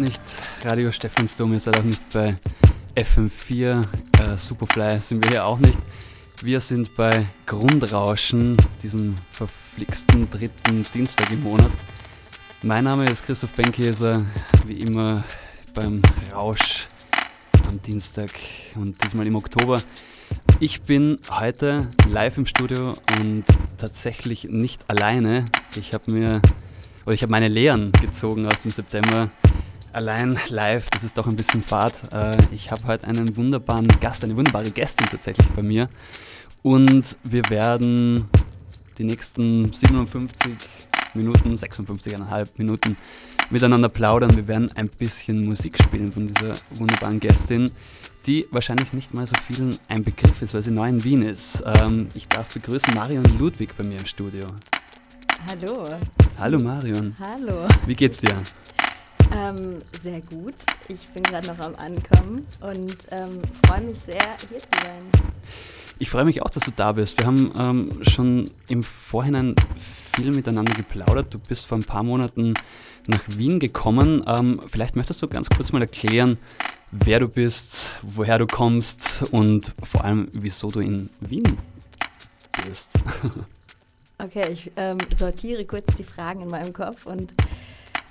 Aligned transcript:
nicht 0.00 0.20
Radio 0.64 0.90
Stephansdom, 0.90 1.52
ihr 1.52 1.60
seid 1.60 1.78
auch 1.78 1.82
nicht 1.82 2.02
bei 2.12 2.36
FM4, 2.96 3.82
äh, 4.18 4.36
Superfly 4.36 4.98
sind 5.00 5.22
wir 5.22 5.30
hier 5.30 5.44
auch 5.44 5.58
nicht. 5.58 5.78
Wir 6.42 6.62
sind 6.62 6.96
bei 6.96 7.26
Grundrauschen, 7.44 8.56
diesem 8.82 9.18
verflixten 9.30 10.30
dritten 10.30 10.86
Dienstag 10.94 11.30
im 11.30 11.42
Monat. 11.42 11.70
Mein 12.62 12.84
Name 12.84 13.10
ist 13.10 13.26
Christoph 13.26 13.50
Benkieser, 13.52 14.24
wie 14.66 14.80
immer 14.80 15.22
beim 15.74 16.00
Rausch 16.32 16.88
am 17.68 17.82
Dienstag 17.82 18.30
und 18.74 19.04
diesmal 19.04 19.26
im 19.26 19.36
Oktober. 19.36 19.82
Ich 20.60 20.80
bin 20.80 21.18
heute 21.30 21.88
live 22.08 22.38
im 22.38 22.46
Studio 22.46 22.94
und 23.18 23.44
tatsächlich 23.76 24.44
nicht 24.44 24.88
alleine. 24.88 25.44
Ich 25.76 25.92
habe 25.92 26.10
mir, 26.10 26.40
oder 27.04 27.12
ich 27.12 27.20
habe 27.20 27.32
meine 27.32 27.48
Lehren 27.48 27.92
gezogen 28.00 28.46
aus 28.46 28.62
dem 28.62 28.70
September 28.70 29.28
allein 29.92 30.38
live, 30.48 30.90
das 30.90 31.04
ist 31.04 31.18
doch 31.18 31.26
ein 31.26 31.36
bisschen 31.36 31.62
fad. 31.62 31.92
Äh, 32.12 32.36
ich 32.52 32.70
habe 32.70 32.86
heute 32.86 33.06
einen 33.06 33.36
wunderbaren 33.36 33.88
Gast, 34.00 34.24
eine 34.24 34.36
wunderbare 34.36 34.70
Gästin 34.70 35.06
tatsächlich 35.10 35.46
bei 35.48 35.62
mir. 35.62 35.88
Und 36.62 37.16
wir 37.24 37.48
werden 37.48 38.28
die 38.98 39.04
nächsten 39.04 39.72
57 39.72 40.56
Minuten, 41.14 41.54
56,5 41.54 42.48
Minuten 42.56 42.96
miteinander 43.50 43.88
plaudern. 43.88 44.36
Wir 44.36 44.46
werden 44.46 44.70
ein 44.76 44.88
bisschen 44.88 45.46
Musik 45.46 45.82
spielen 45.82 46.12
von 46.12 46.28
dieser 46.28 46.54
wunderbaren 46.70 47.18
Gästin, 47.18 47.70
die 48.26 48.46
wahrscheinlich 48.50 48.92
nicht 48.92 49.14
mal 49.14 49.26
so 49.26 49.34
vielen 49.46 49.76
ein 49.88 50.04
Begriff 50.04 50.42
ist, 50.42 50.54
weil 50.54 50.62
sie 50.62 50.70
neu 50.70 50.88
in 50.88 51.02
Wien 51.02 51.22
ist. 51.22 51.62
Ähm, 51.66 52.08
ich 52.14 52.28
darf 52.28 52.52
begrüßen 52.52 52.94
Marion 52.94 53.24
Ludwig 53.38 53.76
bei 53.76 53.82
mir 53.82 53.98
im 53.98 54.06
Studio. 54.06 54.46
Hallo. 55.48 55.88
Hallo 56.38 56.58
Marion. 56.58 57.16
Hallo. 57.18 57.66
Wie 57.86 57.94
geht's 57.94 58.18
dir? 58.18 58.36
Ähm, 59.32 59.78
sehr 60.02 60.20
gut. 60.20 60.56
Ich 60.88 61.08
bin 61.10 61.22
gerade 61.22 61.46
noch 61.48 61.58
am 61.60 61.74
Ankommen 61.76 62.46
und 62.60 62.96
ähm, 63.10 63.40
freue 63.66 63.82
mich 63.82 63.98
sehr, 64.00 64.36
hier 64.48 64.58
zu 64.58 64.68
sein. 64.82 65.30
Ich 65.98 66.10
freue 66.10 66.24
mich 66.24 66.42
auch, 66.42 66.50
dass 66.50 66.64
du 66.64 66.72
da 66.74 66.92
bist. 66.92 67.18
Wir 67.18 67.26
haben 67.26 67.52
ähm, 67.58 68.04
schon 68.04 68.50
im 68.68 68.82
Vorhinein 68.82 69.54
viel 70.14 70.32
miteinander 70.32 70.72
geplaudert. 70.72 71.32
Du 71.32 71.38
bist 71.38 71.66
vor 71.66 71.78
ein 71.78 71.84
paar 71.84 72.02
Monaten 72.02 72.54
nach 73.06 73.22
Wien 73.28 73.60
gekommen. 73.60 74.24
Ähm, 74.26 74.60
vielleicht 74.68 74.96
möchtest 74.96 75.20
du 75.22 75.28
ganz 75.28 75.48
kurz 75.50 75.72
mal 75.72 75.82
erklären, 75.82 76.38
wer 76.90 77.20
du 77.20 77.28
bist, 77.28 77.90
woher 78.02 78.38
du 78.38 78.46
kommst 78.46 79.24
und 79.30 79.74
vor 79.82 80.04
allem, 80.04 80.28
wieso 80.32 80.70
du 80.70 80.80
in 80.80 81.10
Wien 81.20 81.58
bist. 82.66 82.90
okay, 84.18 84.52
ich 84.52 84.72
ähm, 84.76 84.98
sortiere 85.16 85.64
kurz 85.64 85.96
die 85.96 86.04
Fragen 86.04 86.40
in 86.40 86.48
meinem 86.48 86.72
Kopf 86.72 87.06
und 87.06 87.32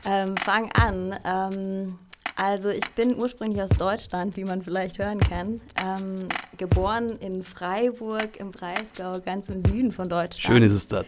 ähm, 0.05 0.35
fang 0.37 0.71
an. 0.73 1.15
Ähm, 1.23 1.99
also 2.35 2.69
ich 2.69 2.89
bin 2.91 3.19
ursprünglich 3.19 3.61
aus 3.61 3.71
Deutschland, 3.71 4.37
wie 4.37 4.45
man 4.45 4.61
vielleicht 4.61 4.97
hören 4.97 5.19
kann. 5.19 5.59
Ähm, 5.75 6.29
geboren 6.57 7.17
in 7.19 7.43
Freiburg 7.43 8.37
im 8.37 8.51
Breisgau, 8.51 9.19
ganz 9.19 9.49
im 9.49 9.61
Süden 9.61 9.91
von 9.91 10.07
Deutschland. 10.07 10.55
Schön 10.55 10.63
ist 10.63 10.73
es 10.73 10.87
dort. 10.87 11.07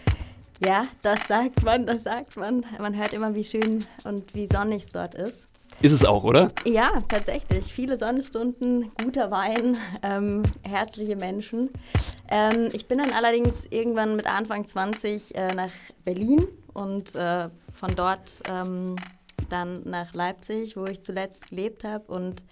Ja, 0.60 0.84
das 1.02 1.28
sagt 1.28 1.64
man, 1.64 1.86
das 1.86 2.04
sagt 2.04 2.36
man. 2.38 2.66
Man 2.80 2.96
hört 2.98 3.14
immer, 3.14 3.34
wie 3.34 3.44
schön 3.44 3.84
und 4.04 4.36
wie 4.36 4.48
sonnig 4.48 4.84
es 4.84 4.90
dort 4.90 5.16
ist. 5.16 5.48
Ist 5.82 5.94
es 5.94 6.06
auch, 6.06 6.24
oder? 6.24 6.52
Ja, 6.66 7.02
tatsächlich. 7.08 7.66
Viele 7.66 7.98
Sonnenstunden, 7.98 8.92
guter 9.04 9.32
Wein, 9.32 9.78
ähm, 10.04 10.44
herzliche 10.62 11.16
Menschen. 11.16 11.70
Ähm, 12.30 12.70
ich 12.74 12.88
bin 12.88 13.00
dann 13.00 13.12
allerdings 13.12 13.66
irgendwann 13.72 14.16
mit 14.16 14.28
Anfang 14.28 14.68
20 14.68 15.34
äh, 15.34 15.56
nach 15.56 15.72
Berlin 16.06 16.46
und 16.74 17.16
äh, 17.16 17.50
von 17.74 17.96
dort 17.96 18.42
ähm, 18.48 18.96
dann 19.50 19.84
nach 19.84 20.14
Leipzig, 20.14 20.78
wo 20.78 20.86
ich 20.86 21.02
zuletzt 21.02 21.50
gelebt 21.50 21.84
habe 21.84 22.12
und 22.12 22.44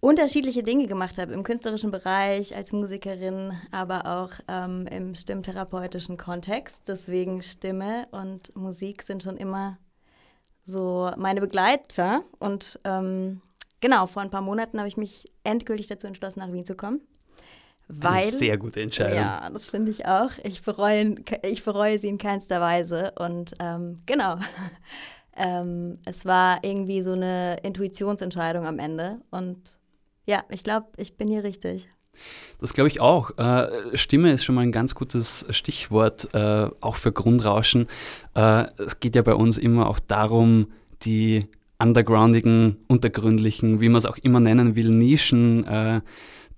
unterschiedliche 0.00 0.62
Dinge 0.62 0.86
gemacht 0.86 1.18
habe 1.18 1.32
im 1.32 1.42
künstlerischen 1.42 1.90
Bereich 1.90 2.56
als 2.56 2.72
Musikerin, 2.72 3.52
aber 3.70 4.06
auch 4.06 4.32
ähm, 4.48 4.86
im 4.90 5.14
stimmtherapeutischen 5.14 6.16
Kontext. 6.16 6.82
Deswegen 6.88 7.42
Stimme 7.42 8.08
und 8.10 8.56
Musik 8.56 9.02
sind 9.02 9.22
schon 9.22 9.36
immer 9.36 9.78
so 10.62 11.10
meine 11.16 11.40
Begleiter. 11.40 12.22
Und 12.38 12.80
ähm, 12.84 13.42
genau, 13.80 14.06
vor 14.06 14.22
ein 14.22 14.30
paar 14.30 14.40
Monaten 14.40 14.78
habe 14.78 14.88
ich 14.88 14.96
mich 14.96 15.26
endgültig 15.44 15.86
dazu 15.86 16.06
entschlossen, 16.06 16.40
nach 16.40 16.52
Wien 16.52 16.64
zu 16.64 16.74
kommen. 16.74 17.00
Weil, 17.92 18.22
Eine 18.22 18.30
sehr 18.30 18.56
gute 18.56 18.80
Entscheidung. 18.80 19.16
Ja, 19.16 19.50
das 19.50 19.66
finde 19.66 19.90
ich 19.90 20.06
auch. 20.06 20.30
Ich 20.44 20.62
bereue, 20.62 21.16
ich 21.42 21.64
bereue 21.64 21.98
sie 21.98 22.06
in 22.06 22.18
keinster 22.18 22.60
Weise. 22.60 23.12
Und 23.18 23.52
ähm, 23.58 23.98
genau, 24.06 24.36
ähm, 25.36 25.98
es 26.06 26.24
war 26.24 26.60
irgendwie 26.62 27.02
so 27.02 27.12
eine 27.12 27.58
Intuitionsentscheidung 27.64 28.64
am 28.64 28.78
Ende. 28.78 29.20
Und 29.30 29.80
ja, 30.24 30.44
ich 30.50 30.62
glaube, 30.62 30.86
ich 30.98 31.16
bin 31.16 31.26
hier 31.26 31.42
richtig. 31.42 31.88
Das 32.60 32.74
glaube 32.74 32.88
ich 32.88 33.00
auch. 33.00 33.36
Äh, 33.38 33.96
Stimme 33.96 34.30
ist 34.30 34.44
schon 34.44 34.54
mal 34.54 34.62
ein 34.62 34.72
ganz 34.72 34.94
gutes 34.94 35.46
Stichwort, 35.50 36.28
äh, 36.32 36.68
auch 36.80 36.94
für 36.94 37.10
Grundrauschen. 37.10 37.88
Äh, 38.36 38.66
es 38.78 39.00
geht 39.00 39.16
ja 39.16 39.22
bei 39.22 39.34
uns 39.34 39.58
immer 39.58 39.88
auch 39.88 39.98
darum, 39.98 40.70
die 41.02 41.46
undergroundigen, 41.82 42.76
untergründlichen, 42.86 43.80
wie 43.80 43.88
man 43.88 43.98
es 43.98 44.06
auch 44.06 44.18
immer 44.18 44.38
nennen 44.38 44.76
will, 44.76 44.90
Nischen 44.90 45.64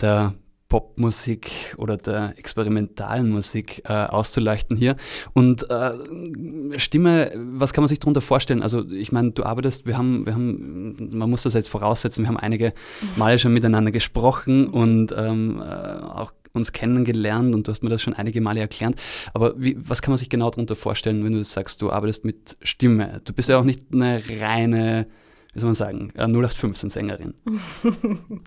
der 0.00 0.34
Popmusik 0.72 1.74
oder 1.76 1.98
der 1.98 2.32
experimentalen 2.38 3.28
Musik 3.28 3.82
äh, 3.84 3.92
auszuleuchten 3.92 4.74
hier. 4.74 4.96
Und 5.34 5.68
äh, 5.68 6.78
Stimme, 6.78 7.30
was 7.36 7.74
kann 7.74 7.82
man 7.82 7.90
sich 7.90 7.98
darunter 7.98 8.22
vorstellen? 8.22 8.62
Also 8.62 8.88
ich 8.88 9.12
meine, 9.12 9.32
du 9.32 9.42
arbeitest, 9.42 9.84
wir 9.84 9.98
haben, 9.98 10.24
wir 10.24 10.32
haben, 10.32 11.10
man 11.14 11.28
muss 11.28 11.42
das 11.42 11.52
jetzt 11.52 11.68
voraussetzen, 11.68 12.22
wir 12.22 12.28
haben 12.28 12.38
einige 12.38 12.72
Male 13.16 13.38
schon 13.38 13.52
miteinander 13.52 13.90
gesprochen 13.90 14.66
und 14.66 15.14
ähm, 15.14 15.60
äh, 15.60 15.62
auch 15.62 16.32
uns 16.54 16.72
kennengelernt 16.72 17.54
und 17.54 17.68
du 17.68 17.70
hast 17.70 17.82
mir 17.82 17.90
das 17.90 18.00
schon 18.00 18.14
einige 18.14 18.40
Male 18.40 18.60
erklärt. 18.60 18.94
Aber 19.34 19.52
wie, 19.60 19.76
was 19.78 20.00
kann 20.00 20.12
man 20.12 20.18
sich 20.18 20.30
genau 20.30 20.48
darunter 20.48 20.74
vorstellen, 20.74 21.22
wenn 21.22 21.34
du 21.34 21.44
sagst, 21.44 21.82
du 21.82 21.90
arbeitest 21.92 22.24
mit 22.24 22.56
Stimme? 22.62 23.20
Du 23.24 23.34
bist 23.34 23.50
ja 23.50 23.58
auch 23.58 23.64
nicht 23.64 23.92
eine 23.92 24.22
reine, 24.40 25.06
wie 25.52 25.60
soll 25.60 25.66
man 25.66 25.74
sagen, 25.74 26.12
0815-Sängerin. 26.16 27.34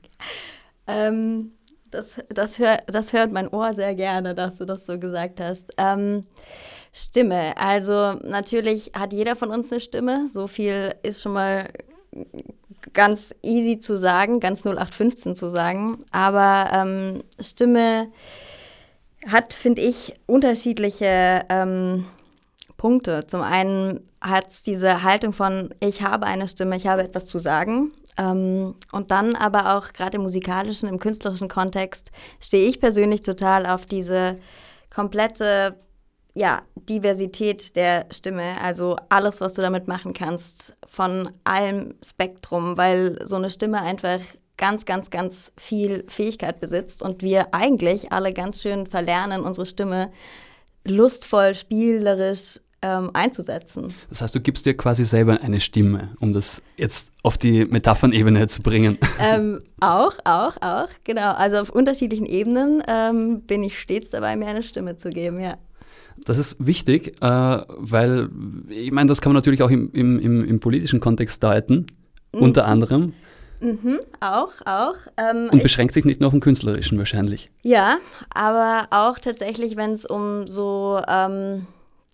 ähm, 0.88 1.52
das, 1.96 2.22
das, 2.30 2.60
hör, 2.60 2.80
das 2.88 3.14
hört 3.14 3.32
mein 3.32 3.48
Ohr 3.48 3.74
sehr 3.74 3.96
gerne, 3.96 4.36
dass 4.36 4.58
du 4.58 4.66
das 4.66 4.86
so 4.86 5.00
gesagt 5.00 5.40
hast. 5.40 5.74
Ähm, 5.78 6.26
Stimme. 6.92 7.58
Also 7.58 8.14
natürlich 8.24 8.92
hat 8.98 9.12
jeder 9.12 9.36
von 9.36 9.50
uns 9.50 9.72
eine 9.72 9.82
Stimme. 9.82 10.28
So 10.30 10.48
viel 10.48 10.96
ist 11.04 11.22
schon 11.22 11.34
mal 11.34 11.68
ganz 12.94 13.36
easy 13.42 13.80
zu 13.80 13.98
sagen, 13.98 14.40
ganz 14.40 14.66
0815 14.66 15.36
zu 15.36 15.50
sagen. 15.50 16.00
Aber 16.12 16.70
ähm, 16.72 17.24
Stimme 17.40 18.08
hat, 19.28 19.54
finde 19.54 19.82
ich, 19.82 20.14
unterschiedliche 20.26 21.46
ähm, 21.50 22.06
Punkte. 22.78 23.28
Zum 23.28 23.42
einen 23.42 24.08
hat 24.22 24.52
es 24.52 24.64
diese 24.64 25.04
Haltung 25.04 25.34
von, 25.34 25.74
ich 25.82 26.02
habe 26.02 26.26
eine 26.26 26.48
Stimme, 26.48 26.78
ich 26.78 26.88
habe 26.88 27.04
etwas 27.04 27.26
zu 27.26 27.40
sagen. 27.40 27.92
Ähm, 28.18 28.76
und 28.92 29.12
dann 29.12 29.36
aber 29.36 29.76
auch 29.76 29.94
gerade 29.94 30.18
im 30.18 30.24
musikalischen, 30.24 30.88
im 30.90 31.00
künstlerischen 31.00 31.50
Kontext 31.50 32.12
stehe 32.40 32.68
ich 32.68 32.80
persönlich 32.80 33.22
total 33.24 33.66
auf 33.66 33.86
diese 33.86 34.38
komplette 34.94 35.76
ja, 36.34 36.64
Diversität 36.76 37.76
der 37.78 38.08
Stimme, 38.12 38.60
also 38.62 38.98
alles, 39.10 39.40
was 39.40 39.54
du 39.54 39.62
damit 39.62 39.88
machen 39.88 40.14
kannst, 40.14 40.76
von 40.86 41.30
allem 41.46 41.96
Spektrum, 42.04 42.78
weil 42.78 43.26
so 43.26 43.38
eine 43.38 43.50
Stimme 43.50 43.82
einfach 43.82 44.20
ganz, 44.58 44.86
ganz, 44.86 45.10
ganz 45.10 45.54
viel 45.58 46.06
Fähigkeit 46.08 46.60
besitzt 46.60 47.02
und 47.02 47.22
wir 47.22 47.54
eigentlich 47.54 48.12
alle 48.12 48.34
ganz 48.34 48.62
schön 48.62 48.86
verlernen, 48.86 49.42
unsere 49.42 49.66
Stimme 49.66 50.12
lustvoll, 50.86 51.56
spielerisch 51.56 52.60
ähm, 52.86 53.10
einzusetzen. 53.14 53.88
Das 54.10 54.22
heißt, 54.22 54.36
du 54.36 54.40
gibst 54.40 54.68
dir 54.68 54.78
quasi 54.78 55.06
selber 55.06 55.42
eine 55.42 55.60
Stimme, 55.60 56.12
um 56.22 56.34
das 56.34 56.62
jetzt 56.78 57.12
auf 57.24 57.38
die 57.40 57.66
Metaphernebene 57.66 58.48
zu 58.48 58.62
bringen. 58.62 58.98
Ähm, 59.18 59.60
auch, 59.80 60.14
auch, 60.26 60.58
auch, 60.62 60.90
genau. 61.06 61.34
Also 61.34 61.58
auf 61.58 61.70
unterschiedlichen 61.70 62.26
Ebenen 62.26 62.84
ähm, 62.86 63.42
bin 63.42 63.64
ich 63.64 63.80
stets 63.80 64.10
dabei, 64.10 64.36
mir 64.36 64.48
eine 64.48 64.62
Stimme 64.62 64.98
zu 64.98 65.10
geben, 65.10 65.40
ja. 65.40 65.56
Das 66.26 66.38
ist 66.38 66.64
wichtig, 66.64 67.16
äh, 67.22 67.26
weil 67.68 68.30
ich 68.70 68.92
meine, 68.92 69.08
das 69.08 69.22
kann 69.22 69.32
man 69.32 69.38
natürlich 69.38 69.64
auch 69.64 69.70
im, 69.70 69.90
im, 69.94 70.20
im, 70.20 70.44
im 70.44 70.60
politischen 70.60 71.00
Kontext 71.00 71.42
deuten, 71.44 71.88
mhm. 72.34 72.42
unter 72.42 72.66
anderem. 72.66 73.14
Mhm, 73.62 74.00
auch, 74.20 74.52
auch. 74.66 74.96
Ähm, 75.18 75.50
Und 75.52 75.64
beschränkt 75.64 75.94
sich 75.94 76.04
nicht 76.04 76.20
nur 76.20 76.28
auf 76.28 76.34
den 76.34 76.42
künstlerischen 76.42 76.98
wahrscheinlich. 76.98 77.50
Ja, 77.64 77.98
aber 78.30 78.88
auch 78.92 79.18
tatsächlich, 79.18 79.78
wenn 79.78 79.94
es 79.94 80.06
um 80.06 80.46
so 80.46 81.02
ähm, 81.08 81.66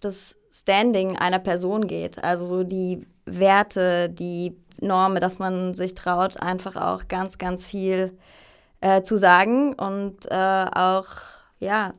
das 0.01 0.35
Standing 0.51 1.17
einer 1.17 1.39
Person 1.39 1.87
geht, 1.87 2.23
also 2.23 2.45
so 2.45 2.63
die 2.63 3.05
Werte, 3.25 4.09
die 4.09 4.55
Normen, 4.81 5.21
dass 5.21 5.39
man 5.39 5.73
sich 5.75 5.93
traut, 5.93 6.37
einfach 6.41 6.75
auch 6.75 7.07
ganz, 7.07 7.37
ganz 7.37 7.65
viel 7.65 8.11
äh, 8.81 9.03
zu 9.03 9.15
sagen 9.17 9.73
und 9.73 10.25
äh, 10.29 10.65
auch 10.71 11.07
ja 11.59 11.93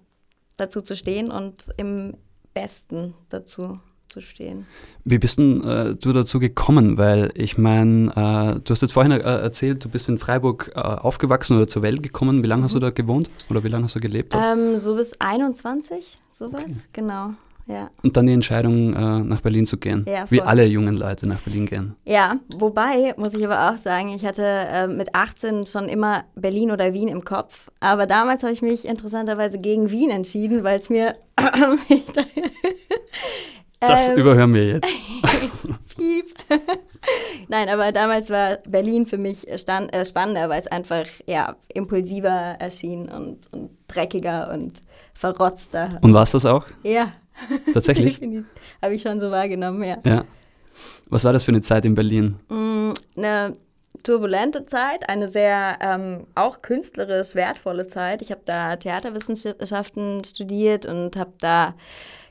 dazu 0.56 0.82
zu 0.82 0.96
stehen 0.96 1.30
und 1.30 1.72
im 1.76 2.14
Besten 2.52 3.14
dazu 3.30 3.78
zu 4.08 4.20
stehen. 4.20 4.66
Wie 5.04 5.18
bist 5.18 5.38
denn, 5.38 5.64
äh, 5.64 5.94
du 5.94 6.12
dazu 6.12 6.38
gekommen? 6.38 6.98
Weil 6.98 7.30
ich 7.34 7.56
meine, 7.56 8.10
äh, 8.10 8.60
du 8.60 8.70
hast 8.72 8.82
jetzt 8.82 8.92
vorhin 8.92 9.12
äh, 9.12 9.20
erzählt, 9.20 9.84
du 9.84 9.88
bist 9.88 10.08
in 10.08 10.18
Freiburg 10.18 10.72
äh, 10.74 10.80
aufgewachsen 10.80 11.56
oder 11.56 11.66
zur 11.66 11.82
Welt 11.82 12.02
gekommen. 12.02 12.42
Wie 12.42 12.46
lange 12.46 12.60
mhm. 12.60 12.64
hast 12.66 12.74
du 12.74 12.78
mhm. 12.78 12.82
da 12.82 12.90
gewohnt 12.90 13.30
oder 13.48 13.64
wie 13.64 13.68
lange 13.68 13.84
hast 13.84 13.96
du 13.96 14.00
gelebt? 14.00 14.34
Ähm, 14.36 14.76
so 14.78 14.96
bis 14.96 15.18
21, 15.18 16.18
sowas, 16.30 16.62
okay. 16.62 16.74
genau. 16.92 17.30
Ja. 17.66 17.90
Und 18.02 18.16
dann 18.16 18.26
die 18.26 18.32
Entscheidung, 18.32 18.94
äh, 18.94 19.24
nach 19.24 19.40
Berlin 19.40 19.66
zu 19.66 19.76
gehen. 19.76 20.04
Ja, 20.08 20.24
wie 20.30 20.42
alle 20.42 20.64
jungen 20.66 20.94
Leute 20.94 21.28
nach 21.28 21.40
Berlin 21.40 21.66
gehen. 21.66 21.94
Ja, 22.04 22.34
wobei, 22.56 23.14
muss 23.16 23.34
ich 23.34 23.44
aber 23.44 23.70
auch 23.70 23.78
sagen, 23.78 24.08
ich 24.14 24.24
hatte 24.24 24.42
äh, 24.44 24.88
mit 24.88 25.14
18 25.14 25.66
schon 25.66 25.88
immer 25.88 26.24
Berlin 26.34 26.70
oder 26.70 26.92
Wien 26.92 27.08
im 27.08 27.24
Kopf. 27.24 27.70
Aber 27.80 28.06
damals 28.06 28.42
habe 28.42 28.52
ich 28.52 28.62
mich 28.62 28.84
interessanterweise 28.84 29.58
gegen 29.58 29.90
Wien 29.90 30.10
entschieden, 30.10 30.64
weil 30.64 30.80
es 30.80 30.90
mir. 30.90 31.16
das 33.80 34.08
ähm, 34.10 34.18
überhören 34.18 34.54
wir 34.54 34.66
jetzt. 34.66 34.88
Piep. 35.96 36.34
Nein, 37.48 37.68
aber 37.68 37.92
damals 37.92 38.30
war 38.30 38.56
Berlin 38.68 39.06
für 39.06 39.18
mich 39.18 39.46
stand, 39.56 39.92
äh, 39.94 40.04
spannender, 40.04 40.48
weil 40.48 40.60
es 40.60 40.66
einfach 40.66 41.06
ja, 41.26 41.56
impulsiver 41.68 42.28
erschien 42.58 43.08
und, 43.08 43.52
und 43.52 43.70
dreckiger 43.88 44.50
und 44.52 44.80
verrotzter. 45.14 45.98
Und 46.00 46.14
war 46.14 46.22
es 46.22 46.32
das 46.32 46.46
auch? 46.46 46.66
Ja. 46.82 47.12
Tatsächlich? 47.72 48.20
Habe 48.80 48.94
ich 48.94 49.02
schon 49.02 49.20
so 49.20 49.30
wahrgenommen, 49.30 49.82
ja. 49.82 49.98
Ja. 50.04 50.24
Was 51.10 51.24
war 51.24 51.32
das 51.32 51.44
für 51.44 51.50
eine 51.50 51.60
Zeit 51.60 51.84
in 51.84 51.94
Berlin? 51.94 52.36
Mm, 52.48 52.92
eine 53.16 53.56
turbulente 54.02 54.66
Zeit, 54.66 55.08
eine 55.08 55.28
sehr 55.28 55.78
ähm, 55.80 56.26
auch 56.34 56.62
künstlerisch 56.62 57.34
wertvolle 57.34 57.86
Zeit. 57.86 58.22
Ich 58.22 58.30
habe 58.30 58.42
da 58.44 58.76
Theaterwissenschaften 58.76 60.24
studiert 60.24 60.86
und 60.86 61.16
habe 61.16 61.32
da 61.38 61.74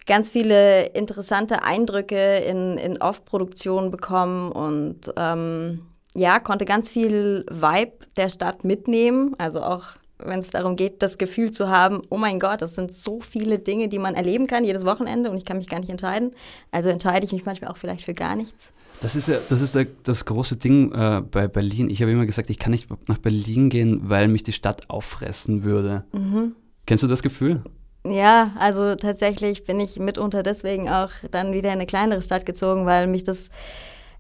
ganz 0.06 0.30
viele 0.30 0.88
interessante 0.88 1.64
Eindrücke 1.64 2.38
in, 2.38 2.78
in 2.78 3.02
Off-Produktionen 3.02 3.92
bekommen 3.92 4.52
und 4.52 5.14
ähm, 5.16 5.86
ja, 6.14 6.40
konnte 6.40 6.66
ganz 6.66 6.90
viel 6.90 7.46
Vibe 7.50 7.94
der 8.18 8.30
Stadt 8.30 8.66
mitnehmen, 8.66 9.36
also 9.38 9.62
auch 9.62 9.84
wenn 10.26 10.40
es 10.40 10.50
darum 10.50 10.76
geht, 10.76 11.02
das 11.02 11.18
Gefühl 11.18 11.52
zu 11.52 11.70
haben, 11.70 12.02
oh 12.10 12.18
mein 12.18 12.40
Gott, 12.40 12.62
das 12.62 12.76
sind 12.76 12.94
so 12.94 13.22
viele 13.22 13.60
Dinge, 13.60 13.88
die 13.88 14.00
man 14.00 14.16
erleben 14.16 14.48
kann 14.48 14.64
jedes 14.64 14.86
Wochenende 14.86 15.30
und 15.30 15.38
ich 15.38 15.46
kann 15.46 15.58
mich 15.58 15.70
gar 15.70 15.80
nicht 15.80 15.90
entscheiden. 15.90 16.32
Also 16.72 16.90
entscheide 16.90 17.26
ich 17.26 17.32
mich 17.32 17.46
manchmal 17.46 17.72
auch 17.72 17.78
vielleicht 17.78 18.06
für 18.06 18.14
gar 18.14 18.36
nichts. 18.36 18.72
Das 19.02 19.16
ist 19.16 19.28
ja 19.28 19.38
das, 19.50 19.62
ist 19.62 19.74
der, 19.74 19.88
das 20.04 20.26
große 20.26 20.58
Ding 20.58 20.92
äh, 20.94 21.22
bei 21.22 21.48
Berlin. 21.48 21.90
Ich 21.90 22.02
habe 22.02 22.12
immer 22.12 22.26
gesagt, 22.26 22.50
ich 22.50 22.60
kann 22.60 22.72
nicht 22.72 22.88
nach 23.08 23.18
Berlin 23.18 23.70
gehen, 23.70 24.02
weil 24.10 24.28
mich 24.28 24.44
die 24.44 24.54
Stadt 24.54 24.90
auffressen 24.90 25.64
würde. 25.64 26.04
Mhm. 26.14 26.56
Kennst 26.86 27.04
du 27.04 27.08
das 27.08 27.24
Gefühl? 27.24 27.64
Ja, 28.06 28.52
also 28.58 28.96
tatsächlich 28.96 29.64
bin 29.64 29.80
ich 29.80 29.98
mitunter 29.98 30.44
deswegen 30.44 30.90
auch 30.90 31.12
dann 31.30 31.54
wieder 31.54 31.70
in 31.70 31.76
eine 31.76 31.86
kleinere 31.86 32.22
Stadt 32.22 32.46
gezogen, 32.46 32.86
weil 32.86 33.08
mich 33.08 33.24
das 33.24 33.50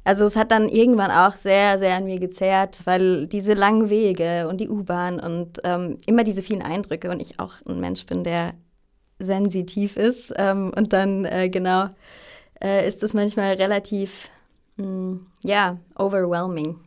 also 0.03 0.25
es 0.25 0.35
hat 0.35 0.51
dann 0.51 0.67
irgendwann 0.67 1.11
auch 1.11 1.33
sehr, 1.33 1.77
sehr 1.77 1.95
an 1.95 2.05
mir 2.05 2.19
gezerrt, 2.19 2.81
weil 2.85 3.27
diese 3.27 3.53
langen 3.53 3.89
Wege 3.89 4.47
und 4.47 4.59
die 4.59 4.69
U-Bahn 4.69 5.19
und 5.19 5.59
ähm, 5.63 5.99
immer 6.07 6.23
diese 6.23 6.41
vielen 6.41 6.63
Eindrücke 6.63 7.09
und 7.09 7.19
ich 7.19 7.39
auch 7.39 7.53
ein 7.67 7.79
Mensch 7.79 8.05
bin, 8.05 8.23
der 8.23 8.53
sensitiv 9.19 9.97
ist 9.97 10.33
ähm, 10.37 10.71
und 10.75 10.93
dann 10.93 11.25
äh, 11.25 11.49
genau 11.49 11.87
äh, 12.63 12.87
ist 12.87 13.03
es 13.03 13.13
manchmal 13.13 13.53
relativ, 13.53 14.29
mh, 14.77 14.85
hm, 14.85 15.27
ja, 15.43 15.73
overwhelming. 15.95 16.79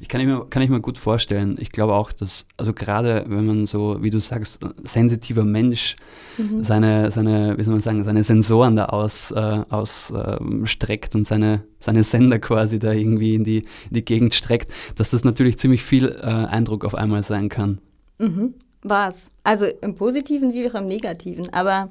Ich 0.00 0.08
kann 0.08 0.20
ich, 0.20 0.26
mir, 0.26 0.46
kann 0.50 0.62
ich 0.62 0.70
mir 0.70 0.80
gut 0.80 0.98
vorstellen. 0.98 1.56
Ich 1.58 1.72
glaube 1.72 1.94
auch, 1.94 2.12
dass, 2.12 2.46
also 2.56 2.72
gerade 2.72 3.24
wenn 3.28 3.46
man 3.46 3.66
so, 3.66 4.02
wie 4.02 4.10
du 4.10 4.18
sagst, 4.18 4.60
sensitiver 4.82 5.44
Mensch 5.44 5.96
mhm. 6.36 6.64
seine, 6.64 7.10
seine, 7.10 7.56
wie 7.58 7.62
soll 7.62 7.74
man 7.74 7.80
sagen, 7.80 8.04
seine 8.04 8.22
Sensoren 8.22 8.76
da 8.76 8.86
ausstreckt 8.86 9.72
aus, 9.72 10.10
äh, 10.10 11.18
und 11.18 11.26
seine, 11.26 11.64
seine 11.78 12.04
Sender 12.04 12.38
quasi 12.38 12.78
da 12.78 12.92
irgendwie 12.92 13.34
in 13.34 13.44
die, 13.44 13.58
in 13.58 13.94
die 13.94 14.04
Gegend 14.04 14.34
streckt, 14.34 14.70
dass 14.96 15.10
das 15.10 15.24
natürlich 15.24 15.58
ziemlich 15.58 15.82
viel 15.82 16.08
äh, 16.08 16.24
Eindruck 16.24 16.84
auf 16.84 16.94
einmal 16.94 17.22
sein 17.22 17.48
kann. 17.48 17.80
Mhm. 18.18 18.54
War 18.82 19.08
es. 19.08 19.30
Also 19.42 19.66
im 19.66 19.94
Positiven 19.94 20.52
wie 20.52 20.68
auch 20.68 20.74
im 20.74 20.86
Negativen. 20.86 21.52
Aber 21.52 21.88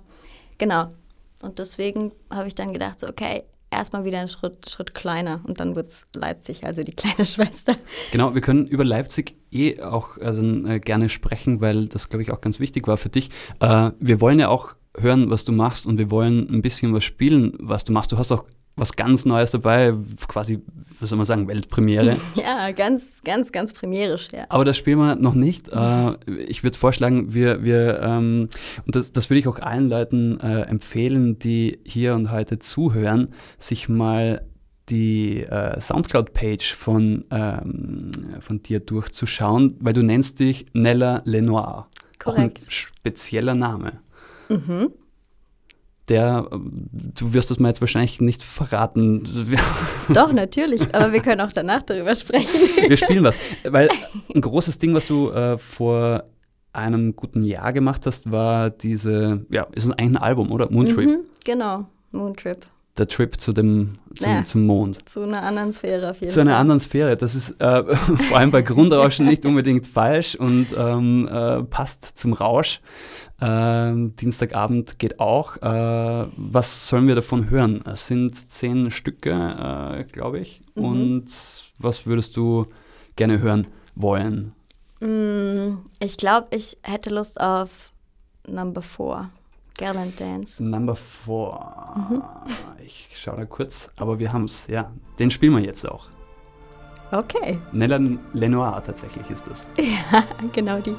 genau. 0.57 0.89
Und 1.41 1.59
deswegen 1.59 2.11
habe 2.31 2.47
ich 2.47 2.55
dann 2.55 2.73
gedacht, 2.73 2.99
so, 2.99 3.07
okay, 3.07 3.43
erstmal 3.69 4.05
wieder 4.05 4.19
einen 4.19 4.27
Schritt, 4.27 4.69
Schritt 4.69 4.93
kleiner 4.93 5.41
und 5.47 5.59
dann 5.59 5.75
wird 5.75 5.91
es 5.91 6.05
Leipzig, 6.15 6.65
also 6.65 6.83
die 6.83 6.93
kleine 6.93 7.25
Schwester. 7.25 7.75
Genau, 8.11 8.33
wir 8.33 8.41
können 8.41 8.67
über 8.67 8.83
Leipzig 8.83 9.35
eh 9.51 9.81
auch 9.81 10.17
also, 10.17 10.41
äh, 10.41 10.79
gerne 10.79 11.09
sprechen, 11.09 11.61
weil 11.61 11.87
das, 11.87 12.09
glaube 12.09 12.23
ich, 12.23 12.31
auch 12.31 12.41
ganz 12.41 12.59
wichtig 12.59 12.87
war 12.87 12.97
für 12.97 13.09
dich. 13.09 13.29
Äh, 13.59 13.91
wir 13.99 14.21
wollen 14.21 14.39
ja 14.39 14.49
auch 14.49 14.75
hören, 14.99 15.29
was 15.29 15.45
du 15.45 15.51
machst 15.51 15.85
und 15.85 15.97
wir 15.97 16.09
wollen 16.09 16.49
ein 16.49 16.61
bisschen 16.61 16.93
was 16.93 17.03
spielen, 17.03 17.53
was 17.59 17.83
du 17.83 17.93
machst. 17.93 18.11
Du 18.11 18.17
hast 18.17 18.31
auch 18.31 18.45
was 18.77 18.95
ganz 18.95 19.25
Neues 19.25 19.51
dabei, 19.51 19.93
quasi, 20.27 20.59
was 20.99 21.09
soll 21.09 21.17
man 21.17 21.25
sagen, 21.25 21.47
Weltpremiere. 21.47 22.15
Ja, 22.35 22.71
ganz, 22.71 23.21
ganz, 23.23 23.51
ganz 23.51 23.73
premierisch, 23.73 24.29
ja. 24.31 24.45
Aber 24.49 24.63
das 24.63 24.77
spielen 24.77 24.99
wir 24.99 25.15
noch 25.15 25.33
nicht. 25.33 25.69
Äh, 25.69 26.15
ich 26.47 26.63
würde 26.63 26.77
vorschlagen, 26.77 27.33
wir, 27.33 27.63
wir 27.63 27.99
ähm, 28.01 28.49
und 28.85 28.95
das, 28.95 29.11
das 29.11 29.29
würde 29.29 29.39
ich 29.39 29.47
auch 29.47 29.59
allen 29.59 29.89
Leuten 29.89 30.39
äh, 30.39 30.61
empfehlen, 30.61 31.39
die 31.39 31.79
hier 31.83 32.13
und 32.13 32.31
heute 32.31 32.59
zuhören, 32.59 33.33
sich 33.57 33.89
mal 33.89 34.45
die 34.89 35.41
äh, 35.41 35.81
Soundcloud-Page 35.81 36.73
von, 36.73 37.25
ähm, 37.31 38.11
von 38.39 38.61
dir 38.61 38.79
durchzuschauen, 38.79 39.75
weil 39.79 39.93
du 39.93 40.03
nennst 40.03 40.39
dich 40.39 40.67
Nella 40.73 41.23
Lenoir. 41.25 41.89
Korrekt. 42.19 42.59
Auch 42.59 42.67
ein 42.67 42.71
spezieller 42.71 43.55
Name. 43.55 43.99
Mhm 44.49 44.93
der, 46.09 46.47
du 46.51 47.33
wirst 47.33 47.51
das 47.51 47.59
mal 47.59 47.69
jetzt 47.69 47.81
wahrscheinlich 47.81 48.21
nicht 48.21 48.43
verraten. 48.43 49.27
Doch, 50.13 50.31
natürlich, 50.31 50.81
aber 50.95 51.11
wir 51.11 51.21
können 51.21 51.41
auch 51.41 51.51
danach 51.51 51.83
darüber 51.83 52.15
sprechen. 52.15 52.59
Wir 52.87 52.97
spielen 52.97 53.23
was, 53.23 53.39
weil 53.63 53.89
ein 54.33 54.41
großes 54.41 54.79
Ding, 54.79 54.93
was 54.93 55.05
du 55.05 55.29
äh, 55.31 55.57
vor 55.57 56.23
einem 56.71 57.15
guten 57.15 57.43
Jahr 57.43 57.73
gemacht 57.73 58.05
hast, 58.05 58.29
war 58.31 58.69
diese, 58.69 59.45
ja, 59.49 59.65
ist 59.73 59.89
eigentlich 59.89 60.05
ein 60.05 60.17
Album, 60.17 60.51
oder? 60.51 60.71
Moontrip. 60.71 61.07
Mhm, 61.07 61.19
genau, 61.43 61.85
Moontrip. 62.11 62.65
Der 62.97 63.07
Trip 63.07 63.39
zu 63.39 63.53
dem, 63.53 63.99
zum, 64.15 64.29
ja, 64.29 64.43
zum 64.43 64.65
Mond. 64.65 65.07
Zu 65.07 65.21
einer 65.21 65.43
anderen 65.43 65.71
Sphäre 65.73 66.09
auf 66.09 66.19
jeden 66.19 66.29
Fall. 66.29 66.33
Zu 66.33 66.41
einer 66.41 66.51
Fall. 66.51 66.61
anderen 66.61 66.79
Sphäre. 66.79 67.17
Das 67.17 67.35
ist 67.35 67.51
äh, 67.61 67.95
vor 67.95 68.37
allem 68.37 68.51
bei 68.51 68.61
Grundrauschen 68.61 69.25
nicht 69.25 69.45
unbedingt 69.45 69.85
falsch 69.85 70.35
und 70.35 70.67
ähm, 70.75 71.27
äh, 71.31 71.63
passt 71.63 72.17
zum 72.17 72.33
Rausch. 72.33 72.81
Ähm, 73.39 74.15
Dienstagabend 74.15 74.97
geht 74.97 75.19
auch. 75.19 75.57
Äh, 75.57 76.27
was 76.35 76.87
sollen 76.87 77.07
wir 77.07 77.15
davon 77.15 77.49
hören? 77.49 77.83
Es 77.85 78.07
sind 78.07 78.35
zehn 78.35 78.89
Stücke, 78.89 79.31
äh, 79.31 80.03
glaube 80.05 80.39
ich. 80.39 80.61
Mhm. 80.75 80.83
Und 80.83 81.25
was 81.77 82.05
würdest 82.07 82.35
du 82.35 82.65
gerne 83.15 83.39
hören 83.39 83.67
wollen? 83.95 84.53
Mm, 84.99 85.79
ich 85.99 86.17
glaube, 86.17 86.47
ich 86.51 86.77
hätte 86.81 87.11
Lust 87.11 87.39
auf 87.39 87.91
Number 88.47 88.81
Four. 88.81 89.29
Galantines. 89.77 90.59
Number 90.59 90.95
four. 90.95 91.93
Mhm. 91.95 92.23
Ich 92.85 93.09
schaue 93.13 93.37
da 93.37 93.45
kurz, 93.45 93.91
aber 93.97 94.19
wir 94.19 94.33
haben 94.33 94.45
es, 94.45 94.67
ja. 94.67 94.91
Den 95.19 95.31
spielen 95.31 95.53
wir 95.55 95.63
jetzt 95.63 95.87
auch. 95.87 96.09
Okay. 97.11 97.59
Nella 97.71 97.99
Lenoir 98.33 98.83
tatsächlich 98.83 99.29
ist 99.29 99.47
das. 99.47 99.67
Ja, 99.77 100.23
genau 100.51 100.79
die. 100.79 100.95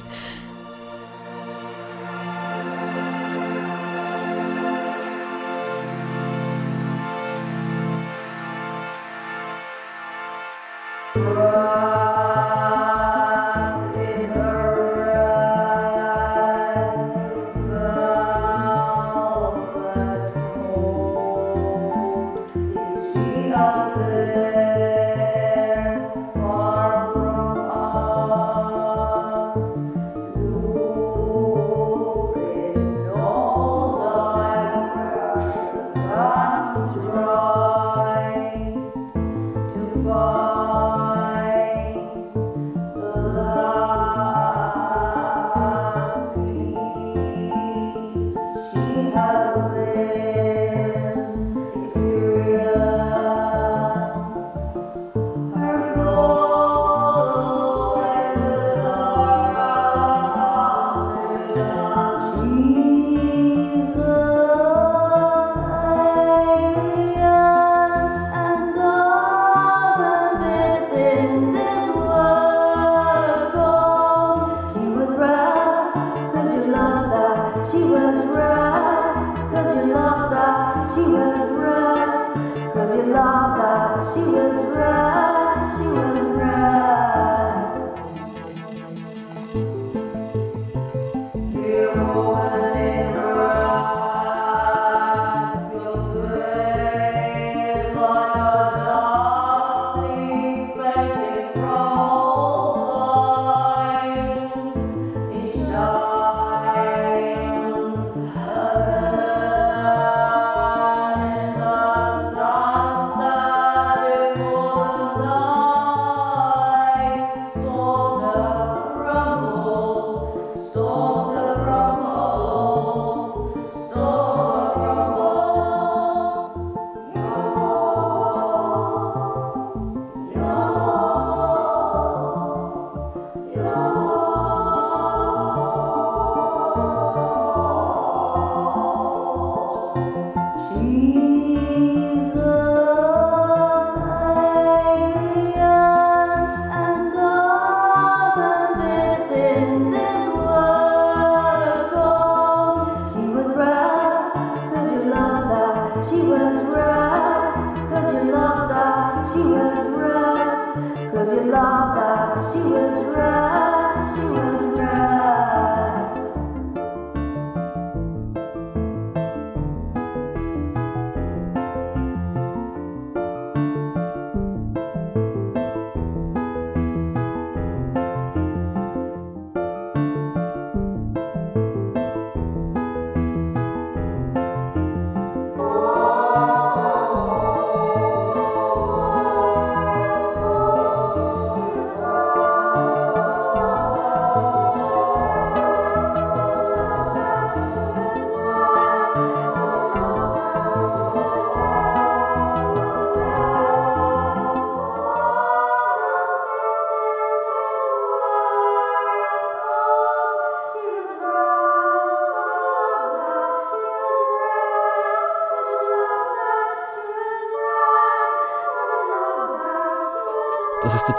Thank 11.11 11.65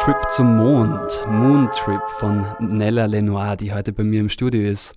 Trip 0.01 0.17
zum 0.31 0.57
Mond, 0.57 1.27
Moon 1.29 1.69
Trip 1.73 2.01
von 2.17 2.47
Nella 2.59 3.05
Lenoir, 3.05 3.57
die 3.57 3.73
heute 3.73 3.93
bei 3.93 4.03
mir 4.03 4.21
im 4.21 4.31
Studio 4.31 4.63
ist. 4.63 4.95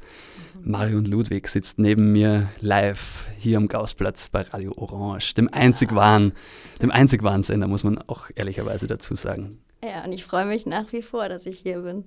Marion 0.61 1.03
Ludwig 1.03 1.49
sitzt 1.49 1.77
neben 1.77 2.13
mir 2.13 2.47
live 2.61 3.29
hier 3.37 3.57
am 3.57 3.67
Gaußplatz 3.67 4.29
bei 4.29 4.41
Radio 4.41 4.71
Orange, 4.77 5.33
dem 5.33 5.53
einzig 5.53 5.93
wahren, 5.93 6.31
dem 6.81 6.89
einzig 6.89 7.21
wahren 7.21 7.43
Sender, 7.43 7.67
muss 7.67 7.83
man 7.83 7.97
auch 8.07 8.29
ehrlicherweise 8.35 8.87
dazu 8.87 9.15
sagen. 9.15 9.59
Ja, 9.83 10.05
und 10.05 10.13
ich 10.13 10.23
freue 10.23 10.45
mich 10.45 10.65
nach 10.65 10.93
wie 10.93 11.01
vor, 11.01 11.27
dass 11.27 11.45
ich 11.45 11.59
hier 11.59 11.81
bin. 11.81 12.05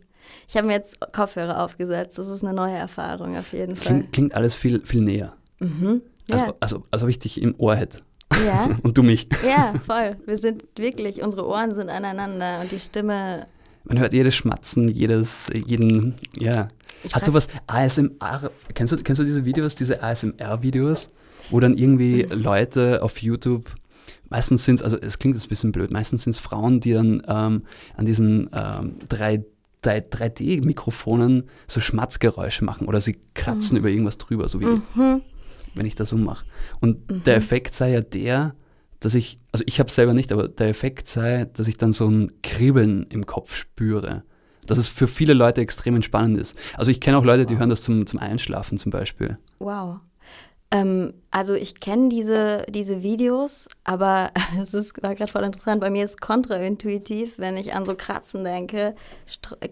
Ich 0.48 0.56
habe 0.56 0.66
mir 0.66 0.72
jetzt 0.72 0.98
Kopfhörer 1.12 1.62
aufgesetzt. 1.62 2.16
Das 2.16 2.28
ist 2.28 2.42
eine 2.42 2.54
neue 2.54 2.76
Erfahrung 2.76 3.36
auf 3.36 3.52
jeden 3.52 3.76
Fall. 3.76 3.86
Klingt, 3.86 4.12
klingt 4.12 4.34
alles 4.34 4.56
viel, 4.56 4.80
viel 4.86 5.02
näher. 5.02 5.34
Mhm. 5.60 6.00
Also, 6.30 6.46
Ja, 6.46 6.54
also, 6.60 6.84
als 6.90 7.02
ob 7.02 7.10
ich 7.10 7.18
dich 7.18 7.42
im 7.42 7.54
Ohr 7.58 7.76
hätte. 7.76 8.00
Ja, 8.44 8.70
Und 8.82 8.96
du 8.98 9.02
mich. 9.02 9.28
ja, 9.46 9.74
voll. 9.86 10.16
Wir 10.26 10.38
sind 10.38 10.64
wirklich, 10.76 11.22
unsere 11.22 11.46
Ohren 11.46 11.74
sind 11.74 11.88
aneinander 11.88 12.60
und 12.60 12.72
die 12.72 12.78
Stimme. 12.78 13.46
Man 13.84 13.98
hört 13.98 14.12
jedes 14.12 14.34
Schmatzen, 14.34 14.88
jedes, 14.88 15.48
jeden, 15.66 16.16
ja. 16.38 16.68
Ich 17.04 17.14
Hat 17.14 17.24
sowas 17.24 17.46
ASMR, 17.68 18.50
kennst 18.74 18.92
du, 18.92 18.96
kennst 18.96 19.20
du 19.20 19.24
diese 19.24 19.44
Videos, 19.44 19.76
diese 19.76 20.02
ASMR-Videos, 20.02 21.10
wo 21.50 21.60
dann 21.60 21.74
irgendwie 21.74 22.24
Mhm. 22.26 22.42
Leute 22.42 23.02
auf 23.02 23.22
YouTube, 23.22 23.72
meistens 24.28 24.64
sind 24.64 24.76
es, 24.76 24.82
also 24.82 24.98
es 25.00 25.18
klingt 25.20 25.36
jetzt 25.36 25.46
ein 25.46 25.48
bisschen 25.50 25.70
blöd, 25.72 25.92
meistens 25.92 26.24
sind 26.24 26.32
es 26.32 26.38
Frauen, 26.38 26.80
die 26.80 26.94
dann 26.94 27.22
ähm, 27.28 27.62
an 27.96 28.06
diesen 28.06 28.50
ähm, 28.52 28.96
3, 29.08 29.44
3, 29.82 29.98
3D-Mikrofonen 30.00 31.44
so 31.68 31.80
Schmatzgeräusche 31.80 32.64
machen 32.64 32.88
oder 32.88 33.00
sie 33.00 33.18
kratzen 33.34 33.76
über 33.76 33.88
irgendwas 33.88 34.18
drüber, 34.18 34.48
so 34.48 34.60
wie 34.60 34.66
Mhm. 34.66 35.22
Wenn 35.76 35.86
ich 35.86 35.94
das 35.94 36.10
so 36.10 36.16
mache. 36.16 36.44
Und 36.80 37.26
der 37.26 37.36
Effekt 37.36 37.74
sei 37.74 37.92
ja 37.92 38.00
der, 38.00 38.54
dass 39.00 39.14
ich, 39.14 39.38
also 39.52 39.64
ich 39.66 39.78
habe 39.78 39.90
selber 39.90 40.14
nicht, 40.14 40.32
aber 40.32 40.48
der 40.48 40.68
Effekt 40.68 41.08
sei, 41.08 41.46
dass 41.52 41.68
ich 41.68 41.76
dann 41.76 41.92
so 41.92 42.08
ein 42.08 42.32
Kribbeln 42.42 43.06
im 43.10 43.26
Kopf 43.26 43.54
spüre. 43.54 44.24
Dass 44.66 44.78
es 44.78 44.88
für 44.88 45.06
viele 45.06 45.32
Leute 45.32 45.60
extrem 45.60 45.94
entspannend 45.94 46.40
ist. 46.40 46.58
Also 46.74 46.90
ich 46.90 47.00
kenne 47.00 47.18
auch 47.18 47.24
Leute, 47.24 47.46
die 47.46 47.56
hören 47.56 47.70
das 47.70 47.82
zum, 47.82 48.06
zum 48.06 48.18
Einschlafen 48.18 48.78
zum 48.78 48.90
Beispiel. 48.90 49.38
Wow. 49.60 50.00
Ähm, 50.72 51.14
also 51.30 51.54
ich 51.54 51.78
kenne 51.78 52.08
diese, 52.08 52.66
diese 52.68 53.02
Videos, 53.02 53.68
aber 53.84 54.32
es 54.60 54.74
ist 54.74 55.00
war 55.02 55.14
gerade 55.14 55.30
voll 55.30 55.44
interessant. 55.44 55.80
Bei 55.80 55.90
mir 55.90 56.04
ist 56.04 56.10
es 56.12 56.16
kontraintuitiv, 56.16 57.38
wenn 57.38 57.56
ich 57.56 57.74
an 57.74 57.84
so 57.84 57.94
Kratzen 57.94 58.42
denke, 58.42 58.96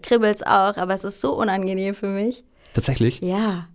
kribbelt 0.01 0.37
es 0.37 0.43
auch, 0.43 0.77
aber 0.77 0.93
es 0.93 1.03
ist 1.03 1.19
so 1.19 1.33
unangenehm 1.33 1.93
für 1.93 2.07
mich. 2.07 2.43
Tatsächlich. 2.73 3.19
Ja, 3.21 3.67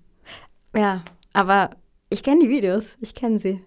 ja, 0.75 1.03
aber 1.33 1.71
ich 2.11 2.23
kenne 2.23 2.41
die 2.41 2.51
Videos, 2.51 2.85
ich 3.01 3.15
kenne 3.15 3.39
sie. 3.39 3.61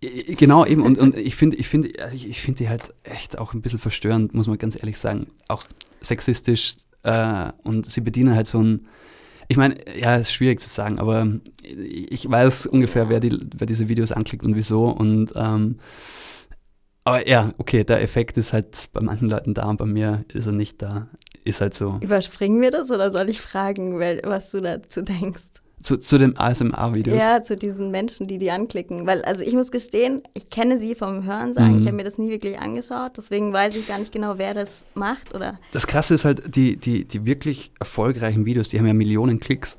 Genau, 0.00 0.66
eben. 0.66 0.82
Und, 0.82 0.98
und 0.98 1.16
ich 1.16 1.36
finde 1.36 1.56
ich 1.56 1.68
finde, 1.68 1.90
ich, 2.12 2.28
ich 2.28 2.40
finde 2.40 2.58
die 2.58 2.68
halt 2.68 2.92
echt 3.04 3.38
auch 3.38 3.54
ein 3.54 3.62
bisschen 3.62 3.78
verstörend, 3.78 4.34
muss 4.34 4.48
man 4.48 4.58
ganz 4.58 4.74
ehrlich 4.76 4.98
sagen. 4.98 5.28
Auch 5.46 5.64
sexistisch. 6.00 6.76
Äh, 7.04 7.52
und 7.62 7.86
sie 7.86 8.00
bedienen 8.00 8.34
halt 8.34 8.48
so 8.48 8.60
ein. 8.60 8.88
Ich 9.48 9.56
meine, 9.56 9.76
ja, 9.96 10.16
ist 10.16 10.32
schwierig 10.32 10.60
zu 10.60 10.68
sagen, 10.68 10.98
aber 10.98 11.28
ich 11.62 12.28
weiß 12.28 12.66
ungefähr, 12.66 13.10
wer, 13.10 13.20
die, 13.20 13.38
wer 13.54 13.66
diese 13.66 13.88
Videos 13.88 14.10
anklickt 14.10 14.44
und 14.44 14.56
wieso. 14.56 14.88
Und 14.88 15.32
ähm, 15.36 15.78
aber 17.04 17.28
ja, 17.28 17.52
okay, 17.58 17.84
der 17.84 18.02
Effekt 18.02 18.36
ist 18.38 18.52
halt 18.52 18.88
bei 18.92 19.00
manchen 19.00 19.28
Leuten 19.28 19.54
da 19.54 19.68
und 19.68 19.76
bei 19.76 19.86
mir 19.86 20.24
ist 20.32 20.46
er 20.46 20.52
nicht 20.52 20.80
da. 20.80 21.08
Ist 21.44 21.60
halt 21.60 21.74
so. 21.74 21.98
Überspringen 22.00 22.60
wir 22.60 22.70
das 22.70 22.90
oder 22.90 23.10
soll 23.10 23.28
ich 23.28 23.40
fragen, 23.40 23.98
was 23.98 24.50
du 24.52 24.60
dazu 24.60 25.02
denkst? 25.02 25.61
Zu, 25.82 25.98
zu 25.98 26.18
den 26.18 26.36
ASMR-Videos. 26.36 27.18
Ja, 27.18 27.42
zu 27.42 27.56
diesen 27.56 27.90
Menschen, 27.90 28.26
die 28.26 28.38
die 28.38 28.50
anklicken. 28.50 29.06
Weil, 29.06 29.22
also 29.22 29.42
ich 29.42 29.54
muss 29.54 29.70
gestehen, 29.70 30.22
ich 30.34 30.50
kenne 30.50 30.78
sie 30.78 30.94
vom 30.94 31.24
Hörensagen. 31.24 31.74
Mhm. 31.74 31.80
Ich 31.80 31.86
habe 31.86 31.96
mir 31.96 32.04
das 32.04 32.18
nie 32.18 32.30
wirklich 32.30 32.58
angeschaut. 32.58 33.12
Deswegen 33.16 33.52
weiß 33.52 33.76
ich 33.76 33.88
gar 33.88 33.98
nicht 33.98 34.12
genau, 34.12 34.38
wer 34.38 34.54
das 34.54 34.84
macht. 34.94 35.34
Oder 35.34 35.58
Das 35.72 35.86
Krasse 35.86 36.14
ist 36.14 36.24
halt, 36.24 36.54
die, 36.56 36.76
die, 36.76 37.04
die 37.04 37.24
wirklich 37.24 37.72
erfolgreichen 37.80 38.44
Videos, 38.46 38.68
die 38.68 38.78
haben 38.78 38.86
ja 38.86 38.94
Millionen 38.94 39.40
Klicks. 39.40 39.78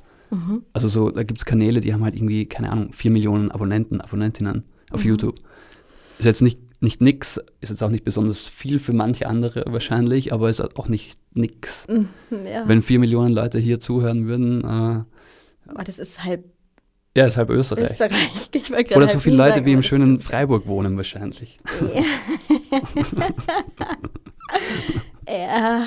Also 0.72 0.88
so, 0.88 1.10
da 1.10 1.22
gibt 1.22 1.40
es 1.40 1.44
Kanäle, 1.44 1.80
die 1.80 1.92
haben 1.94 2.02
halt 2.02 2.16
irgendwie, 2.16 2.46
keine 2.46 2.70
Ahnung, 2.72 2.92
vier 2.92 3.12
Millionen 3.12 3.52
Abonnenten, 3.52 4.00
Abonnentinnen 4.00 4.64
auf 4.90 5.04
YouTube. 5.04 5.36
Ist 6.18 6.24
jetzt 6.24 6.42
nicht, 6.42 6.58
nicht 6.82 7.00
nix, 7.00 7.40
ist 7.60 7.70
jetzt 7.70 7.82
auch 7.82 7.90
nicht 7.90 8.04
besonders 8.04 8.46
viel 8.46 8.80
für 8.80 8.92
manche 8.92 9.28
andere 9.28 9.64
wahrscheinlich, 9.68 10.32
aber 10.32 10.50
ist 10.50 10.60
auch 10.60 10.88
nicht 10.88 11.18
nix. 11.34 11.86
ja. 12.30 12.66
Wenn 12.66 12.82
vier 12.82 12.98
Millionen 12.98 13.32
Leute 13.32 13.58
hier 13.58 13.78
zuhören 13.78 14.26
würden, 14.26 14.64
äh, 14.64 15.04
Aber 15.66 15.84
das 15.84 15.98
ist 15.98 16.24
halb 16.24 16.44
ja, 17.16 17.26
ist 17.26 17.36
halb 17.36 17.50
Österreich. 17.50 17.90
Österreich. 17.90 18.48
Ich 18.52 18.96
Oder 18.96 19.06
so 19.06 19.20
viele 19.20 19.36
Leute 19.36 19.64
wie 19.64 19.72
im 19.72 19.84
schönen. 19.84 20.18
Freiburg 20.18 20.66
wohnen 20.66 20.96
wahrscheinlich. 20.96 21.60
Ja. 25.28 25.86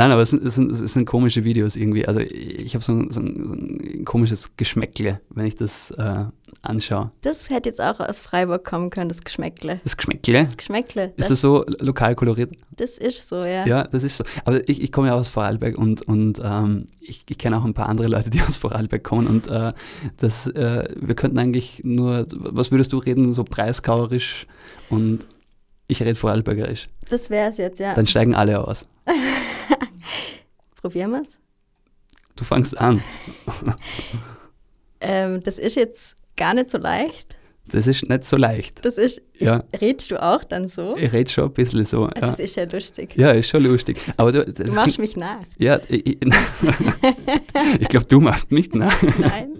Nein, 0.00 0.12
aber 0.12 0.22
es 0.22 0.30
sind, 0.30 0.42
es 0.42 0.54
sind, 0.54 0.70
es 0.72 0.92
sind 0.94 1.04
komische 1.04 1.44
Videos 1.44 1.76
irgendwie. 1.76 2.08
Also 2.08 2.20
ich 2.20 2.72
habe 2.74 2.82
so, 2.82 2.92
ein- 2.92 3.10
so, 3.12 3.20
so 3.20 3.52
ein 3.52 4.04
komisches 4.06 4.56
Geschmäckle, 4.56 5.20
wenn 5.28 5.44
ich 5.44 5.56
das 5.56 5.90
äh, 5.90 6.24
anschaue. 6.62 7.10
Das 7.20 7.50
hätte 7.50 7.68
jetzt 7.68 7.82
auch 7.82 8.00
aus 8.00 8.18
Freiburg 8.18 8.64
kommen 8.64 8.88
können, 8.88 9.10
das 9.10 9.20
Geschmäckle. 9.22 9.78
Das 9.84 9.98
Geschmäckle? 9.98 10.42
Das 10.44 10.56
Geschmäckle. 10.56 11.04
Ist 11.08 11.18
Das, 11.18 11.28
das 11.28 11.40
so 11.42 11.66
lokal 11.80 12.14
koloriert? 12.14 12.54
das 12.70 12.96
ist 12.96 13.28
so, 13.28 13.44
ja. 13.44 13.66
Ja, 13.66 13.84
das 13.84 14.02
ist 14.02 14.16
so. 14.16 14.24
Aber 14.46 14.66
ich, 14.70 14.82
ich 14.82 14.90
komme 14.90 15.08
ja 15.08 15.14
aus 15.16 15.28
Vorarlberg 15.28 15.76
und, 15.76 16.00
und 16.08 16.40
ähm, 16.42 16.86
ich, 17.00 17.24
ich 17.28 17.36
kenne 17.36 17.58
auch 17.58 17.64
ein 17.66 17.74
paar 17.74 17.90
andere 17.90 18.08
Leute, 18.08 18.30
die 18.34 18.40
aus 18.40 18.56
Vorarlberg 18.56 19.04
kommen 19.04 19.26
und 19.26 19.48
äh, 19.48 19.70
das, 20.16 20.46
äh, 20.46 20.88
wir 20.98 21.14
könnten 21.14 21.38
eigentlich 21.38 21.82
nur, 21.84 22.24
was 22.30 22.70
würdest 22.70 22.94
du 22.94 22.98
reden, 22.98 23.34
so 23.34 23.44
preiskauerisch 23.44 24.46
und 24.88 25.26
ich 25.88 26.00
rede 26.02 26.14
Vorarlbergerisch. 26.14 26.88
Das 27.10 27.28
wäre 27.28 27.50
es 27.50 27.58
jetzt, 27.58 27.80
ja. 27.80 27.92
Dann 27.92 28.06
steigen 28.06 28.34
alle 28.34 28.66
aus. 28.66 28.86
Probieren 30.80 31.10
wir 31.12 31.22
es. 31.22 31.38
Du 32.36 32.44
fangst 32.44 32.78
an. 32.78 33.02
Ähm, 35.00 35.42
das 35.42 35.58
ist 35.58 35.76
jetzt 35.76 36.16
gar 36.36 36.54
nicht 36.54 36.70
so 36.70 36.78
leicht. 36.78 37.36
Das 37.68 37.86
ist 37.86 38.06
nicht 38.08 38.24
so 38.24 38.36
leicht. 38.36 38.84
Das 38.84 38.98
ist, 38.98 39.22
Ja. 39.38 39.62
redest 39.80 40.10
du 40.10 40.20
auch 40.20 40.42
dann 40.44 40.68
so? 40.68 40.96
Ich 40.96 41.12
rede 41.12 41.30
schon 41.30 41.44
ein 41.44 41.52
bisschen 41.52 41.84
so. 41.84 42.04
Ja, 42.06 42.10
Das 42.20 42.38
ist 42.38 42.56
ja 42.56 42.64
lustig. 42.64 43.14
ja 43.16 43.30
ist 43.30 43.48
schon 43.48 43.62
lustig. 43.62 43.96
Aber 44.16 44.32
du, 44.32 44.44
das 44.44 44.66
Du 44.66 44.72
machst 44.72 44.82
klingt- 44.82 44.98
mich 44.98 45.16
nach. 45.16 45.38
Ja, 45.56 45.78
ich, 45.88 46.04
ich, 46.06 46.18
ich 47.78 47.88
glaube, 47.88 48.06
du 48.06 48.20
machst 48.20 48.50
mich 48.50 48.72
nach. 48.74 49.00
Nein. 49.18 49.52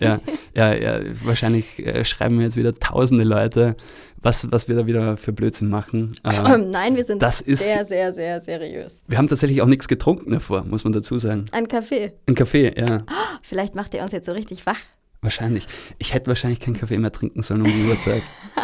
Ja, 0.00 0.20
ja, 0.56 0.74
ja, 0.74 1.00
wahrscheinlich 1.22 1.78
äh, 1.86 2.04
schreiben 2.04 2.36
mir 2.36 2.44
jetzt 2.44 2.56
wieder 2.56 2.74
tausende 2.74 3.24
Leute, 3.24 3.76
was, 4.24 4.50
was 4.50 4.66
wir 4.66 4.74
da 4.74 4.86
wieder 4.86 5.16
für 5.16 5.32
Blödsinn 5.32 5.68
machen. 5.68 6.16
Ähm, 6.24 6.70
Nein, 6.70 6.96
wir 6.96 7.04
sind 7.04 7.22
das 7.22 7.40
ist- 7.40 7.62
sehr, 7.62 7.84
sehr, 7.84 8.12
sehr 8.12 8.40
seriös. 8.40 9.02
wir 9.06 9.18
haben 9.18 9.28
tatsächlich 9.28 9.62
auch 9.62 9.66
nichts 9.66 9.86
getrunken 9.88 10.32
davor, 10.32 10.64
muss 10.64 10.82
man 10.84 10.92
dazu 10.92 11.16
sagen. 11.18 11.44
Ein 11.52 11.68
Kaffee. 11.68 12.12
Ein 12.28 12.34
Kaffee, 12.34 12.74
ja, 12.76 12.98
Vielleicht 13.42 13.74
macht 13.76 13.94
er 13.94 14.02
uns 14.02 14.12
jetzt 14.12 14.26
so 14.26 14.32
richtig 14.32 14.66
wach. 14.66 14.78
wahrscheinlich. 15.20 15.66
Ich 15.98 16.12
hätte 16.14 16.26
wahrscheinlich 16.28 16.60
keinen 16.60 16.74
Kaffee 16.74 16.98
mehr 16.98 17.12
trinken 17.12 17.42
sollen 17.42 17.60
um 17.62 17.68
die 17.68 17.88
Uhrzeit. 17.88 18.22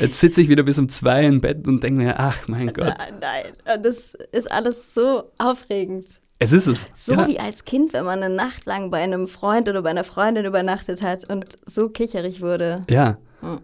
Jetzt 0.00 0.20
sitze 0.20 0.40
ich 0.40 0.48
wieder 0.48 0.62
bis 0.62 0.78
um 0.78 0.88
zwei 0.88 1.24
im 1.26 1.40
Bett 1.40 1.66
und 1.66 1.82
denke 1.82 2.02
mir, 2.02 2.18
ach 2.18 2.46
mein 2.48 2.68
Gott, 2.72 2.94
Nein, 2.98 3.14
nein. 3.20 3.76
Und 3.76 3.84
das 3.84 4.14
ist 4.32 4.50
alles 4.50 4.94
so 4.94 5.30
aufregend. 5.38 6.04
es 6.38 6.52
ist 6.52 6.66
es. 6.66 6.88
So 6.96 7.14
ja, 7.14 7.26
wie 7.28 7.38
als 7.38 7.64
Kind, 7.64 7.92
wenn 7.92 8.04
man 8.04 8.22
eine 8.22 8.34
Nacht 8.34 8.64
lang 8.64 8.90
bei 8.90 8.98
einem 9.02 9.28
Freund 9.28 9.68
oder 9.68 9.82
bei 9.82 9.90
einer 9.90 10.04
Freundin 10.04 10.44
übernachtet 10.44 11.02
hat 11.02 11.30
und 11.30 11.56
so 11.66 11.88
kicherig 11.88 12.40
wurde. 12.40 12.82
ja. 12.90 13.18
Hm. 13.40 13.60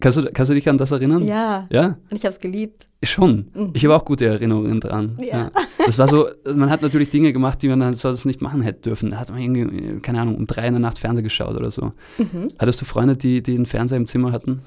Kannst 0.00 0.18
du, 0.18 0.24
kannst 0.32 0.50
du 0.50 0.54
dich 0.54 0.68
an 0.68 0.78
das 0.78 0.90
erinnern? 0.90 1.22
Ja. 1.22 1.66
Ja? 1.70 1.98
Und 2.10 2.16
ich 2.16 2.22
habe 2.24 2.34
es 2.34 2.38
geliebt. 2.38 2.88
Schon. 3.02 3.50
Mhm. 3.54 3.70
Ich 3.74 3.84
habe 3.84 3.94
auch 3.94 4.04
gute 4.04 4.26
Erinnerungen 4.26 4.80
dran. 4.80 5.18
Ja. 5.20 5.50
Das 5.84 5.98
war 5.98 6.08
so, 6.08 6.28
man 6.44 6.70
hat 6.70 6.82
natürlich 6.82 7.10
Dinge 7.10 7.32
gemacht, 7.32 7.62
die 7.62 7.68
man 7.68 7.80
dann 7.80 7.94
sonst 7.94 8.24
nicht 8.24 8.40
machen 8.40 8.62
hätte 8.62 8.80
dürfen. 8.80 9.10
Da 9.10 9.18
hat 9.18 9.30
man 9.30 9.40
irgendwie, 9.40 10.00
keine 10.00 10.20
Ahnung, 10.20 10.36
um 10.36 10.46
drei 10.46 10.66
in 10.66 10.74
der 10.74 10.80
Nacht 10.80 10.98
Fernseher 10.98 11.22
geschaut 11.22 11.56
oder 11.56 11.70
so. 11.70 11.92
Mhm. 12.18 12.48
Hattest 12.58 12.80
du 12.80 12.84
Freunde, 12.84 13.16
die, 13.16 13.42
die 13.42 13.56
einen 13.56 13.66
Fernseher 13.66 13.96
im 13.96 14.06
Zimmer 14.06 14.32
hatten? 14.32 14.62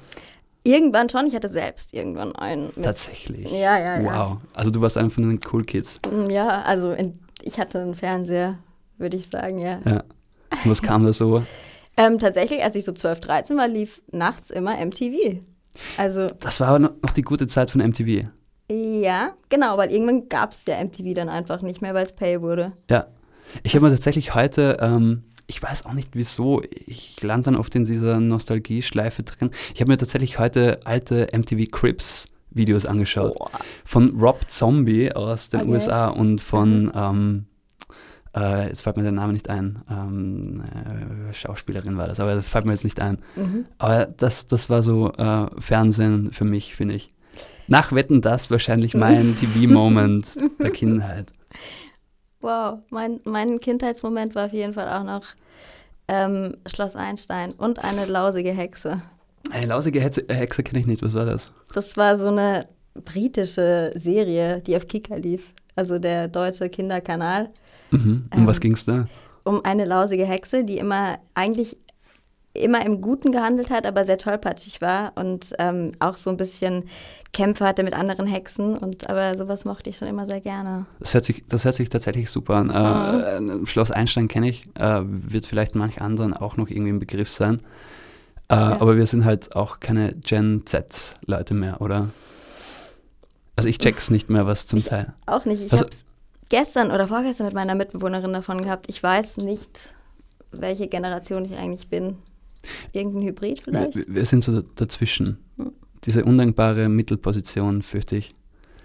Irgendwann 0.64 1.08
schon. 1.10 1.26
Ich 1.26 1.34
hatte 1.34 1.48
selbst 1.48 1.92
irgendwann 1.92 2.34
einen. 2.34 2.72
Tatsächlich. 2.82 3.50
Ja, 3.52 3.78
ja, 3.78 4.00
ja. 4.00 4.04
Wow. 4.04 4.38
Also 4.54 4.70
du 4.70 4.80
warst 4.80 4.96
einer 4.96 5.10
von 5.10 5.28
den 5.28 5.40
Cool 5.52 5.62
Kids. 5.64 5.98
Ja, 6.28 6.62
also 6.62 6.92
in, 6.92 7.18
ich 7.42 7.58
hatte 7.58 7.80
einen 7.80 7.94
Fernseher, 7.94 8.58
würde 8.96 9.16
ich 9.16 9.28
sagen, 9.28 9.58
ja. 9.58 9.80
Ja. 9.84 10.04
Und 10.64 10.70
was 10.70 10.80
kam 10.80 11.04
da 11.04 11.12
so? 11.12 11.42
Ähm, 11.96 12.18
tatsächlich, 12.18 12.62
als 12.62 12.74
ich 12.76 12.84
so 12.84 12.92
12, 12.92 13.20
13 13.20 13.56
war, 13.56 13.68
lief 13.68 14.02
nachts 14.10 14.50
immer 14.50 14.76
MTV. 14.84 15.38
Also, 15.96 16.28
Das 16.40 16.60
war 16.60 16.68
aber 16.68 16.78
noch 16.78 16.92
die 17.16 17.22
gute 17.22 17.46
Zeit 17.46 17.70
von 17.70 17.80
MTV. 17.80 18.26
ja, 18.70 19.32
genau, 19.48 19.76
weil 19.76 19.90
irgendwann 19.92 20.28
gab 20.28 20.52
es 20.52 20.64
ja 20.66 20.82
MTV 20.82 21.14
dann 21.14 21.28
einfach 21.28 21.62
nicht 21.62 21.82
mehr, 21.82 21.94
weil 21.94 22.06
es 22.06 22.12
Pay 22.12 22.40
wurde. 22.42 22.72
Ja. 22.90 23.06
Ich 23.62 23.74
habe 23.74 23.84
mir 23.84 23.90
tatsächlich 23.92 24.34
heute, 24.34 24.78
ähm, 24.80 25.24
ich 25.46 25.62
weiß 25.62 25.84
auch 25.86 25.92
nicht 25.92 26.10
wieso, 26.14 26.62
ich 26.86 27.22
lande 27.22 27.44
dann 27.46 27.56
oft 27.56 27.74
in 27.74 27.84
dieser 27.84 28.18
Nostalgie-Schleife 28.20 29.22
drin. 29.22 29.50
Ich 29.74 29.80
habe 29.80 29.90
mir 29.90 29.96
tatsächlich 29.98 30.38
heute 30.38 30.80
alte 30.84 31.28
MTV 31.32 31.70
Crips 31.70 32.26
Videos 32.50 32.86
angeschaut. 32.86 33.34
Boah. 33.36 33.50
Von 33.84 34.18
Rob 34.20 34.48
Zombie 34.48 35.12
aus 35.12 35.50
den 35.50 35.60
Okay. 35.62 35.70
USA 35.70 36.08
und 36.08 36.40
von, 36.40 36.90
ähm, 36.94 37.46
äh, 38.34 38.68
jetzt 38.68 38.82
fällt 38.82 38.96
mir 38.96 39.02
der 39.02 39.12
Name 39.12 39.32
nicht 39.32 39.48
ein, 39.48 39.82
ähm, 39.90 40.62
äh, 40.62 41.32
Schauspielerin 41.32 41.96
war 41.96 42.08
das, 42.08 42.20
aber 42.20 42.34
das 42.34 42.46
fällt 42.46 42.66
mir 42.66 42.72
jetzt 42.72 42.84
nicht 42.84 43.00
ein. 43.00 43.18
Mhm. 43.36 43.66
Aber 43.78 44.06
das, 44.06 44.46
das 44.46 44.70
war 44.70 44.82
so 44.82 45.12
äh, 45.12 45.46
Fernsehen 45.58 46.32
für 46.32 46.44
mich, 46.44 46.74
finde 46.74 46.94
ich. 46.94 47.10
Nach 47.66 47.92
Wetten 47.92 48.20
das 48.20 48.50
wahrscheinlich 48.50 48.94
mein 48.94 49.36
TV-Moment 49.40 50.36
der 50.60 50.70
Kindheit. 50.70 51.26
Wow, 52.40 52.80
mein, 52.90 53.20
mein 53.24 53.58
Kindheitsmoment 53.58 54.34
war 54.34 54.46
auf 54.46 54.52
jeden 54.52 54.74
Fall 54.74 54.88
auch 54.88 55.04
noch 55.04 55.24
ähm, 56.08 56.56
Schloss 56.66 56.96
Einstein 56.96 57.52
und 57.52 57.82
eine 57.82 58.04
lausige 58.04 58.50
Hexe. 58.50 59.00
Eine 59.50 59.66
lausige 59.66 60.00
Hexe, 60.00 60.28
äh, 60.28 60.34
Hexe 60.34 60.62
kenne 60.62 60.80
ich 60.80 60.86
nicht, 60.86 61.02
was 61.02 61.14
war 61.14 61.24
das? 61.24 61.52
Das 61.72 61.96
war 61.96 62.18
so 62.18 62.26
eine 62.26 62.68
britische 62.94 63.92
Serie, 63.94 64.60
die 64.60 64.76
auf 64.76 64.86
Kika 64.86 65.16
lief, 65.16 65.52
also 65.74 65.98
der 65.98 66.28
deutsche 66.28 66.68
Kinderkanal, 66.68 67.50
Mhm. 67.94 68.24
Um 68.32 68.40
Ähm, 68.40 68.46
was 68.46 68.60
ging 68.60 68.72
es 68.72 68.84
da? 68.84 69.06
um 69.44 69.64
eine 69.64 69.84
lausige 69.84 70.24
Hexe, 70.24 70.64
die 70.64 70.78
immer 70.78 71.18
eigentlich 71.34 71.76
immer 72.56 72.86
im 72.86 73.00
Guten 73.00 73.32
gehandelt 73.32 73.68
hat, 73.70 73.84
aber 73.84 74.04
sehr 74.04 74.16
tollpatschig 74.16 74.80
war 74.80 75.12
und 75.16 75.52
ähm, 75.58 75.90
auch 75.98 76.16
so 76.16 76.30
ein 76.30 76.36
bisschen 76.36 76.84
Kämpfe 77.32 77.66
hatte 77.66 77.82
mit 77.82 77.94
anderen 77.94 78.28
Hexen 78.28 78.78
und 78.78 79.10
aber 79.10 79.36
sowas 79.36 79.64
mochte 79.64 79.90
ich 79.90 79.96
schon 79.96 80.06
immer 80.06 80.24
sehr 80.24 80.40
gerne. 80.40 80.86
Das 81.00 81.14
hört 81.14 81.24
sich, 81.24 81.44
das 81.48 81.64
hört 81.64 81.74
sich 81.74 81.88
tatsächlich 81.88 82.30
super 82.30 82.54
an. 82.54 82.70
Äh, 82.70 83.66
Schloss 83.66 83.90
Einstein 83.90 84.28
kenne 84.28 84.48
ich, 84.48 84.62
äh, 84.78 85.00
wird 85.04 85.46
vielleicht 85.46 85.74
manch 85.74 86.00
anderen 86.00 86.32
auch 86.32 86.56
noch 86.56 86.68
irgendwie 86.70 86.90
im 86.90 87.00
Begriff 87.00 87.28
sein. 87.28 87.60
Äh, 88.48 88.54
Aber 88.54 88.96
wir 88.96 89.06
sind 89.06 89.24
halt 89.24 89.56
auch 89.56 89.80
keine 89.80 90.12
Gen 90.14 90.62
Z-Leute 90.64 91.54
mehr, 91.54 91.80
oder? 91.80 92.10
Also 93.56 93.68
ich 93.68 93.78
check's 93.78 94.10
nicht 94.10 94.30
mehr, 94.30 94.46
was 94.46 94.66
zum 94.68 94.82
Teil. 94.84 95.12
Auch 95.26 95.44
nicht. 95.44 95.60
Ich 95.62 95.72
Also- 95.72 95.84
habe 95.86 95.92
es 95.94 96.04
gestern 96.54 96.92
oder 96.92 97.08
vorgestern 97.08 97.46
mit 97.46 97.54
meiner 97.54 97.74
Mitbewohnerin 97.74 98.32
davon 98.32 98.62
gehabt. 98.62 98.86
Ich 98.88 99.02
weiß 99.02 99.38
nicht, 99.38 99.92
welche 100.52 100.86
Generation 100.86 101.44
ich 101.44 101.54
eigentlich 101.54 101.88
bin. 101.88 102.18
Irgendein 102.92 103.22
Hybrid 103.22 103.60
vielleicht? 103.60 103.96
Wir, 103.96 104.04
wir 104.06 104.24
sind 104.24 104.44
so 104.44 104.62
dazwischen. 104.62 105.38
Hm. 105.56 105.72
Diese 106.04 106.24
undankbare 106.24 106.88
Mittelposition, 106.88 107.82
fürchte 107.82 108.16
ich. 108.16 108.32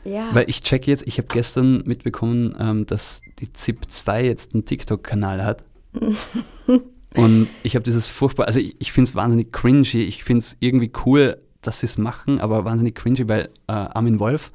Ja. 0.03 0.33
Weil 0.33 0.49
ich 0.49 0.63
check 0.63 0.87
jetzt, 0.87 1.05
ich 1.05 1.19
habe 1.19 1.27
gestern 1.31 1.83
mitbekommen, 1.85 2.55
ähm, 2.59 2.87
dass 2.87 3.21
die 3.39 3.47
ZIP2 3.47 4.21
jetzt 4.21 4.55
einen 4.55 4.65
TikTok-Kanal 4.65 5.43
hat. 5.43 5.63
Und 7.15 7.49
ich 7.61 7.75
habe 7.75 7.83
dieses 7.83 8.07
furchtbar, 8.07 8.47
also 8.47 8.59
ich, 8.59 8.77
ich 8.79 8.91
finde 8.91 9.09
es 9.09 9.15
wahnsinnig 9.15 9.51
cringy, 9.51 10.03
ich 10.03 10.23
finde 10.23 10.39
es 10.39 10.57
irgendwie 10.59 10.91
cool, 11.05 11.37
dass 11.61 11.79
sie 11.79 11.85
es 11.87 11.97
machen, 11.97 12.39
aber 12.39 12.65
wahnsinnig 12.65 12.95
cringy, 12.95 13.27
weil 13.27 13.49
äh, 13.67 13.73
Armin 13.73 14.19
Wolf, 14.19 14.51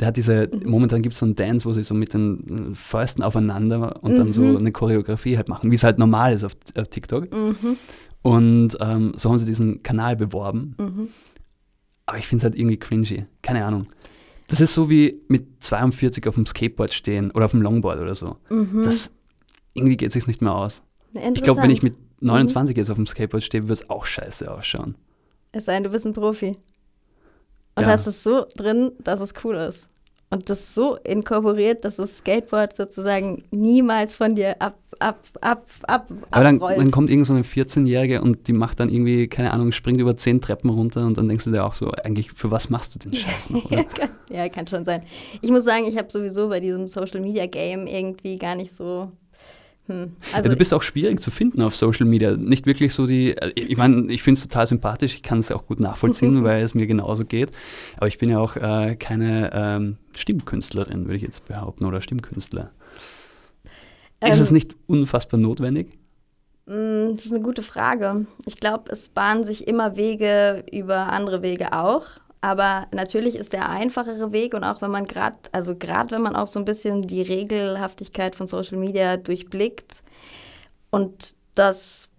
der 0.00 0.08
hat 0.08 0.16
diese, 0.16 0.50
momentan 0.64 1.02
gibt 1.02 1.12
es 1.12 1.18
so 1.20 1.26
einen 1.26 1.36
Dance, 1.36 1.64
wo 1.68 1.72
sie 1.74 1.82
so 1.84 1.94
mit 1.94 2.14
den 2.14 2.72
äh, 2.72 2.74
Fäusten 2.74 3.22
aufeinander 3.22 4.02
und 4.02 4.16
dann 4.16 4.32
so 4.32 4.40
Mhm. 4.42 4.56
eine 4.56 4.72
Choreografie 4.72 5.36
halt 5.36 5.48
machen, 5.48 5.70
wie 5.70 5.74
es 5.76 5.84
halt 5.84 5.98
normal 5.98 6.32
ist 6.32 6.42
auf, 6.44 6.56
auf 6.76 6.88
TikTok. 6.88 7.30
mhm, 7.32 7.76
Und 8.22 8.76
ähm, 8.80 9.12
so 9.16 9.30
haben 9.30 9.38
sie 9.38 9.44
diesen 9.46 9.82
Kanal 9.82 10.16
beworben. 10.16 10.74
mhm. 10.78 11.08
Aber 12.06 12.18
ich 12.18 12.26
finde 12.26 12.44
es 12.44 12.50
halt 12.50 12.58
irgendwie 12.58 12.76
cringy. 12.78 13.24
Keine 13.42 13.64
Ahnung. 13.64 13.86
Das 14.48 14.60
ist 14.60 14.74
so 14.74 14.90
wie 14.90 15.20
mit 15.28 15.62
42 15.62 16.26
auf 16.26 16.34
dem 16.34 16.44
Skateboard 16.44 16.92
stehen 16.92 17.30
oder 17.30 17.44
auf 17.44 17.52
dem 17.52 17.62
Longboard 17.62 18.00
oder 18.00 18.16
so. 18.16 18.36
Mhm. 18.50 18.82
Das 18.82 19.12
irgendwie 19.74 19.96
geht 19.96 20.10
sich 20.10 20.26
nicht 20.26 20.42
mehr 20.42 20.52
aus. 20.54 20.82
Ich 21.34 21.42
glaube, 21.42 21.62
wenn 21.62 21.70
ich 21.70 21.82
mit 21.84 21.94
29 22.20 22.76
jetzt 22.76 22.90
auf 22.90 22.96
dem 22.96 23.06
Skateboard 23.06 23.44
stehe, 23.44 23.68
wird 23.68 23.78
es 23.80 23.88
auch 23.90 24.06
scheiße 24.06 24.50
ausschauen. 24.52 24.96
Es 25.52 25.66
sei 25.66 25.74
denn, 25.74 25.84
du 25.84 25.90
bist 25.90 26.04
ein 26.04 26.12
Profi. 26.14 26.56
Und 27.80 27.86
Ja. 27.86 27.92
hast 27.92 28.06
es 28.06 28.22
so 28.22 28.44
drin, 28.56 28.92
dass 29.02 29.20
es 29.20 29.32
cool 29.42 29.56
ist. 29.56 29.88
Und 30.32 30.48
das 30.48 30.74
so 30.76 30.94
inkorporiert, 30.96 31.84
dass 31.84 31.96
das 31.96 32.18
Skateboard 32.18 32.76
sozusagen 32.76 33.42
niemals 33.50 34.14
von 34.14 34.36
dir 34.36 34.62
ab, 34.62 34.78
ab, 35.00 35.18
ab, 35.40 35.66
ab, 35.88 36.06
Aber 36.30 36.44
dann, 36.44 36.60
dann 36.60 36.90
kommt 36.92 37.10
irgend 37.10 37.26
so 37.26 37.32
eine 37.32 37.42
14-Jährige 37.42 38.22
und 38.22 38.46
die 38.46 38.52
macht 38.52 38.78
dann 38.78 38.90
irgendwie, 38.90 39.26
keine 39.26 39.52
Ahnung, 39.52 39.72
springt 39.72 40.00
über 40.00 40.16
10 40.16 40.40
Treppen 40.40 40.70
runter 40.70 41.04
und 41.04 41.18
dann 41.18 41.26
denkst 41.28 41.46
du 41.46 41.50
dir 41.50 41.64
auch 41.64 41.74
so, 41.74 41.90
eigentlich, 42.04 42.30
für 42.32 42.52
was 42.52 42.70
machst 42.70 42.94
du 42.94 43.00
den 43.00 43.12
Scheiß 43.16 43.50
noch? 43.50 43.68
ja, 43.72 43.82
kann, 43.82 44.10
ja, 44.30 44.48
kann 44.48 44.68
schon 44.68 44.84
sein. 44.84 45.02
Ich 45.40 45.50
muss 45.50 45.64
sagen, 45.64 45.84
ich 45.86 45.96
habe 45.98 46.08
sowieso 46.12 46.48
bei 46.48 46.60
diesem 46.60 46.86
Social 46.86 47.20
Media 47.20 47.46
Game 47.46 47.88
irgendwie 47.88 48.36
gar 48.36 48.54
nicht 48.54 48.72
so. 48.76 49.10
Hm. 49.90 50.12
Also, 50.32 50.44
ja, 50.44 50.52
du 50.52 50.56
bist 50.56 50.72
auch 50.72 50.82
schwierig 50.82 51.20
zu 51.20 51.32
finden 51.32 51.62
auf 51.62 51.74
Social 51.74 52.06
Media. 52.06 52.36
Nicht 52.36 52.64
wirklich 52.64 52.94
so 52.94 53.08
die, 53.08 53.36
äh, 53.36 53.50
ich 53.56 53.76
meine, 53.76 54.12
ich 54.12 54.22
finde 54.22 54.38
es 54.38 54.42
total 54.42 54.68
sympathisch, 54.68 55.14
ich 55.16 55.22
kann 55.24 55.40
es 55.40 55.50
auch 55.50 55.66
gut 55.66 55.80
nachvollziehen, 55.80 56.44
weil 56.44 56.62
es 56.62 56.74
mir 56.74 56.86
genauso 56.86 57.24
geht. 57.24 57.50
Aber 57.96 58.06
ich 58.06 58.16
bin 58.16 58.30
ja 58.30 58.38
auch 58.38 58.54
äh, 58.54 58.94
keine 58.94 59.50
ähm, 59.52 59.96
Stimmkünstlerin, 60.16 61.06
würde 61.06 61.16
ich 61.16 61.22
jetzt 61.22 61.44
behaupten, 61.46 61.86
oder 61.86 62.00
Stimmkünstler. 62.00 62.70
ist 64.24 64.36
ähm, 64.36 64.42
es 64.42 64.50
nicht 64.52 64.76
unfassbar 64.86 65.40
notwendig? 65.40 65.88
Mm, 66.66 67.16
Das 67.16 67.26
ist 67.26 67.32
eine 67.34 67.42
gute 67.42 67.62
Frage. 67.62 68.26
Ich 68.46 68.56
glaube, 68.56 68.92
es 68.92 69.08
bahnen 69.08 69.42
sich 69.42 69.66
immer 69.66 69.96
Wege 69.96 70.64
über 70.70 71.12
andere 71.12 71.42
Wege 71.42 71.72
auch. 71.72 72.06
Aber 72.40 72.86
natürlich 72.92 73.36
ist 73.36 73.52
der 73.52 73.68
einfachere 73.68 74.32
Weg 74.32 74.54
und 74.54 74.64
auch 74.64 74.80
wenn 74.80 74.90
man 74.90 75.06
gerade, 75.06 75.38
also 75.52 75.76
gerade 75.76 76.12
wenn 76.12 76.22
man 76.22 76.36
auch 76.36 76.46
so 76.46 76.58
ein 76.58 76.64
bisschen 76.64 77.02
die 77.02 77.20
Regelhaftigkeit 77.20 78.34
von 78.34 78.46
Social 78.46 78.78
Media 78.78 79.18
durchblickt 79.18 80.02
und 80.90 81.34
das 81.54 82.10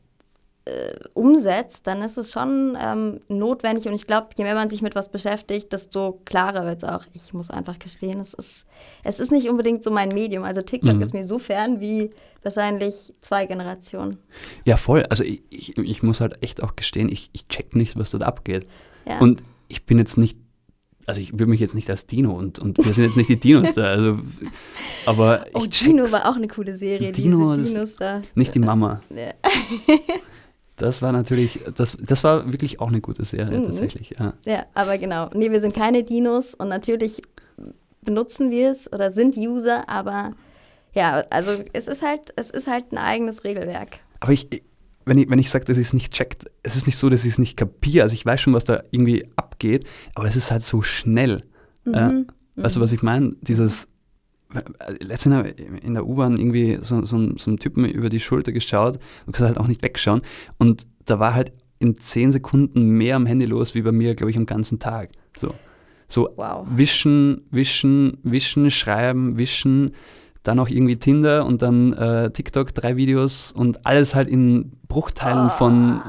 äh, 0.66 0.94
umsetzt, 1.16 1.88
dann 1.88 2.04
ist 2.04 2.18
es 2.18 2.32
schon 2.32 2.78
ähm, 2.80 3.20
notwendig. 3.28 3.88
Und 3.88 3.96
ich 3.96 4.06
glaube, 4.06 4.28
je 4.38 4.44
mehr 4.44 4.54
man 4.54 4.70
sich 4.70 4.84
mit 4.84 4.94
was 4.94 5.10
beschäftigt, 5.10 5.74
desto 5.74 6.22
klarer 6.24 6.66
wird 6.66 6.78
es 6.78 6.84
auch. 6.84 7.04
Ich 7.14 7.34
muss 7.34 7.50
einfach 7.50 7.80
gestehen, 7.80 8.20
es 8.20 8.36
ist, 8.36 8.66
es 9.04 9.20
ist 9.20 9.32
nicht 9.32 9.50
unbedingt 9.50 9.84
so 9.84 9.90
mein 9.90 10.10
Medium. 10.10 10.44
Also 10.44 10.62
TikTok 10.62 10.98
mhm. 10.98 11.02
ist 11.02 11.14
mir 11.16 11.26
so 11.26 11.40
fern 11.40 11.80
wie 11.80 12.12
wahrscheinlich 12.44 13.12
zwei 13.22 13.48
Generationen. 13.48 14.20
Ja, 14.66 14.78
voll. 14.78 15.04
Also 15.10 15.24
ich, 15.24 15.42
ich, 15.50 15.78
ich 15.80 16.04
muss 16.04 16.22
halt 16.22 16.44
echt 16.44 16.62
auch 16.62 16.76
gestehen, 16.76 17.10
ich, 17.10 17.32
ich 17.34 17.48
check 17.48 17.76
nicht, 17.76 17.98
was 17.98 18.12
dort 18.12 18.22
abgeht. 18.22 18.68
Ja. 19.08 19.20
Und 19.20 19.42
ich 19.72 19.86
bin 19.86 19.98
jetzt 19.98 20.18
nicht 20.18 20.38
also 21.08 21.20
ich 21.20 21.34
würde 21.34 21.48
mich 21.48 21.60
jetzt 21.60 21.74
nicht 21.74 21.90
als 21.90 22.06
Dino 22.06 22.38
und, 22.38 22.60
und 22.60 22.78
wir 22.78 22.94
sind 22.94 23.06
jetzt 23.06 23.18
nicht 23.18 23.30
die 23.30 23.40
Dinos 23.40 23.74
da, 23.76 23.88
also 23.88 24.20
aber 25.06 25.46
Oh, 25.54 25.66
Dino 25.66 26.12
war 26.12 26.30
auch 26.30 26.36
eine 26.36 26.48
coole 26.48 26.76
Serie, 26.76 27.12
Dino, 27.12 27.56
diese 27.56 27.74
Dinos 27.74 27.96
da. 27.96 28.22
Nicht 28.36 28.54
die 28.54 28.60
Mama. 28.60 29.02
Ja. 29.10 29.34
Das 30.78 31.04
war 31.04 31.12
natürlich, 31.12 31.60
das, 31.76 31.96
das 32.02 32.24
war 32.24 32.52
wirklich 32.52 32.80
auch 32.80 32.88
eine 32.88 33.02
gute 33.02 33.24
Serie 33.24 33.60
mhm. 33.60 33.66
tatsächlich, 33.66 34.16
ja. 34.18 34.34
Ja, 34.48 34.66
aber 34.74 34.98
genau. 34.98 35.30
Nee, 35.32 35.52
wir 35.52 35.62
sind 35.62 35.76
keine 35.76 36.04
Dinos 36.04 36.56
und 36.56 36.70
natürlich 36.70 37.22
benutzen 38.02 38.50
wir 38.50 38.72
es 38.72 38.92
oder 38.92 39.12
sind 39.12 39.38
User, 39.38 39.88
aber 39.88 40.32
ja, 40.94 41.24
also 41.30 41.52
es 41.74 41.88
ist 41.88 42.02
halt, 42.02 42.34
es 42.36 42.50
ist 42.50 42.68
halt 42.68 42.92
ein 42.92 42.98
eigenes 42.98 43.44
Regelwerk. 43.44 44.00
Aber 44.22 44.32
ich, 44.32 44.48
wenn 45.06 45.20
ich, 45.20 45.30
wenn 45.30 45.38
ich 45.38 45.52
sage, 45.52 45.66
dass 45.66 45.78
ich 45.78 45.88
es 45.88 45.94
nicht 45.94 46.14
checkt, 46.14 46.46
es 46.64 46.76
ist 46.76 46.88
nicht 46.88 46.98
so, 46.98 47.10
dass 47.10 47.26
ich 47.26 47.34
es 47.34 47.38
nicht 47.38 47.58
kapiere. 47.58 48.02
Also 48.02 48.14
ich 48.14 48.26
weiß 48.26 48.42
schon, 48.42 48.54
was 48.54 48.64
da 48.64 48.82
irgendwie 48.90 49.28
abgeht, 49.62 49.88
aber 50.16 50.28
es 50.28 50.36
ist 50.36 50.52
halt 50.52 50.64
so 50.64 50.82
schnell. 50.82 51.44
Mhm. 51.86 51.94
Äh, 52.58 52.64
weißt 52.64 52.76
du, 52.76 52.82
was 52.82 52.92
ich 52.92 53.04
meine? 53.04 53.32
Dieses, 53.42 53.88
letztens 55.00 55.54
in 55.82 55.94
der 55.94 56.06
U-Bahn 56.06 56.38
irgendwie 56.38 56.80
so, 56.82 57.06
so, 57.06 57.38
so 57.38 57.52
einen 57.52 57.60
Typen 57.60 57.86
über 57.86 58.10
die 58.10 58.20
Schulter 58.20 58.52
geschaut 58.52 59.00
und 59.26 59.34
gesagt, 59.34 59.56
halt 59.56 59.60
auch 59.60 59.68
nicht 59.68 59.84
wegschauen. 59.84 60.22
Und 60.58 60.88
da 61.06 61.20
war 61.20 61.34
halt 61.34 61.54
in 61.80 61.98
zehn 61.98 62.32
Sekunden 62.32 62.90
mehr 62.90 63.16
am 63.16 63.26
Handy 63.26 63.46
los, 63.46 63.74
wie 63.76 63.82
bei 63.82 63.92
mir, 63.92 64.16
glaube 64.16 64.32
ich, 64.32 64.38
am 64.38 64.46
ganzen 64.46 64.80
Tag. 64.80 65.10
So, 65.40 65.50
so 66.08 66.30
wow. 66.36 66.68
wischen, 66.70 67.48
wischen, 67.50 68.18
wischen, 68.24 68.70
schreiben, 68.70 69.38
wischen, 69.38 69.92
dann 70.44 70.60
auch 70.60 70.68
irgendwie 70.68 70.98
Tinder 70.98 71.46
und 71.46 71.62
dann 71.62 71.94
äh, 71.94 72.32
TikTok, 72.32 72.74
drei 72.74 72.96
Videos 72.98 73.52
und 73.52 73.86
alles 73.86 74.16
halt 74.16 74.28
in 74.28 74.72
Bruchteilen 74.88 75.48
oh. 75.48 75.58
von. 75.58 76.02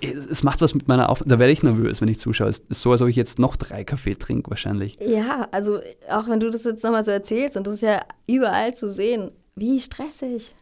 Es, 0.00 0.26
es, 0.26 0.42
macht 0.42 0.62
was 0.62 0.74
mit 0.74 0.88
meiner 0.88 1.10
Auf. 1.10 1.22
Da 1.24 1.38
werde 1.38 1.52
ich 1.52 1.62
nervös, 1.62 2.00
wenn 2.00 2.08
ich 2.08 2.18
zuschaue. 2.18 2.48
Es 2.48 2.58
ist 2.58 2.80
so, 2.80 2.92
als 2.92 3.02
ob 3.02 3.08
ich 3.08 3.16
jetzt 3.16 3.38
noch 3.38 3.56
drei 3.56 3.84
Kaffee 3.84 4.14
trinke, 4.14 4.50
wahrscheinlich. 4.50 4.96
Ja, 5.00 5.48
also 5.50 5.80
auch 6.10 6.28
wenn 6.28 6.40
du 6.40 6.50
das 6.50 6.64
jetzt 6.64 6.82
nochmal 6.84 7.04
so 7.04 7.10
erzählst 7.10 7.56
und 7.56 7.66
das 7.66 7.74
ist 7.74 7.82
ja 7.82 8.02
überall 8.26 8.74
zu 8.74 8.88
sehen, 8.88 9.30
wie 9.54 9.80
stressig. 9.80 10.54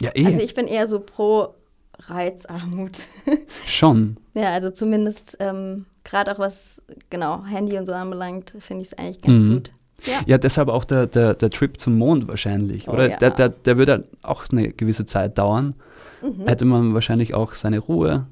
Ja, 0.00 0.10
eh. 0.14 0.26
Also 0.26 0.40
ich 0.40 0.54
bin 0.54 0.66
eher 0.66 0.86
so 0.86 1.00
pro 1.00 1.54
Reizarmut. 1.98 2.98
Schon. 3.66 4.18
ja, 4.34 4.52
also 4.52 4.70
zumindest 4.70 5.36
ähm, 5.40 5.86
gerade 6.04 6.32
auch 6.32 6.38
was 6.38 6.80
genau 7.10 7.44
Handy 7.44 7.76
und 7.78 7.86
so 7.86 7.92
anbelangt, 7.92 8.54
finde 8.60 8.82
ich 8.82 8.92
es 8.92 8.98
eigentlich 8.98 9.22
ganz 9.22 9.40
mhm. 9.40 9.54
gut. 9.54 9.72
Ja. 10.04 10.20
ja, 10.26 10.38
deshalb 10.38 10.68
auch 10.68 10.84
der, 10.84 11.06
der, 11.06 11.34
der 11.34 11.50
Trip 11.50 11.80
zum 11.80 11.98
Mond 11.98 12.28
wahrscheinlich. 12.28 12.88
Oh, 12.88 12.92
oder 12.92 13.10
ja. 13.10 13.16
der, 13.16 13.30
der, 13.30 13.48
der 13.48 13.78
würde 13.78 14.04
auch 14.22 14.44
eine 14.50 14.72
gewisse 14.72 15.06
Zeit 15.06 15.38
dauern. 15.38 15.74
Mhm. 16.22 16.46
Hätte 16.46 16.64
man 16.64 16.94
wahrscheinlich 16.94 17.34
auch 17.34 17.54
seine 17.54 17.78
Ruhe. 17.78 18.26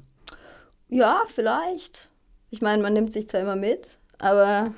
Ja, 0.89 1.21
vielleicht. 1.27 2.09
Ich 2.49 2.61
meine, 2.61 2.81
man 2.81 2.93
nimmt 2.93 3.11
sich 3.11 3.27
zwar 3.27 3.41
immer 3.41 3.55
mit, 3.55 3.97
aber. 4.19 4.71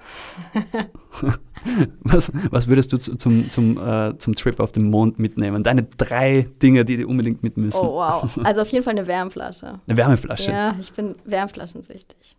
was, 2.02 2.32
was 2.50 2.68
würdest 2.68 2.92
du 2.94 2.98
zu, 2.98 3.16
zum, 3.16 3.50
zum, 3.50 3.78
äh, 3.78 4.18
zum 4.18 4.36
Trip 4.36 4.60
auf 4.60 4.72
den 4.72 4.90
Mond 4.90 5.20
mitnehmen? 5.20 5.64
Deine 5.64 5.84
drei 5.84 6.48
Dinge, 6.62 6.86
die 6.86 6.98
du 6.98 7.08
unbedingt 7.08 7.44
mit 7.44 7.58
müssen. 7.58 7.86
Oh, 7.86 7.96
wow. 7.96 8.38
Also 8.44 8.62
auf 8.62 8.70
jeden 8.70 8.84
Fall 8.84 8.92
eine 8.92 9.08
Wärmflasche. 9.08 9.80
Eine 9.88 9.98
Wärmeflasche? 9.98 10.52
Ja, 10.52 10.76
ich 10.80 10.92
bin 10.94 11.16
Wärmflaschen 11.26 11.84
süchtig. 11.84 12.36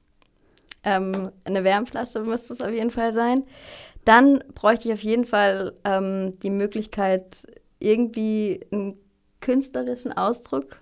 Ähm, 0.82 1.30
eine 1.44 1.62
Wärmflasche 1.62 2.20
müsste 2.20 2.54
es 2.54 2.60
auf 2.60 2.70
jeden 2.70 2.90
Fall 2.90 3.12
sein. 3.12 3.44
Dann 4.04 4.42
bräuchte 4.54 4.88
ich 4.88 4.94
auf 4.94 5.02
jeden 5.02 5.24
Fall 5.24 5.74
ähm, 5.84 6.38
die 6.40 6.50
Möglichkeit, 6.50 7.46
irgendwie 7.78 8.60
einen 8.72 8.96
künstlerischen 9.40 10.12
Ausdruck. 10.12 10.76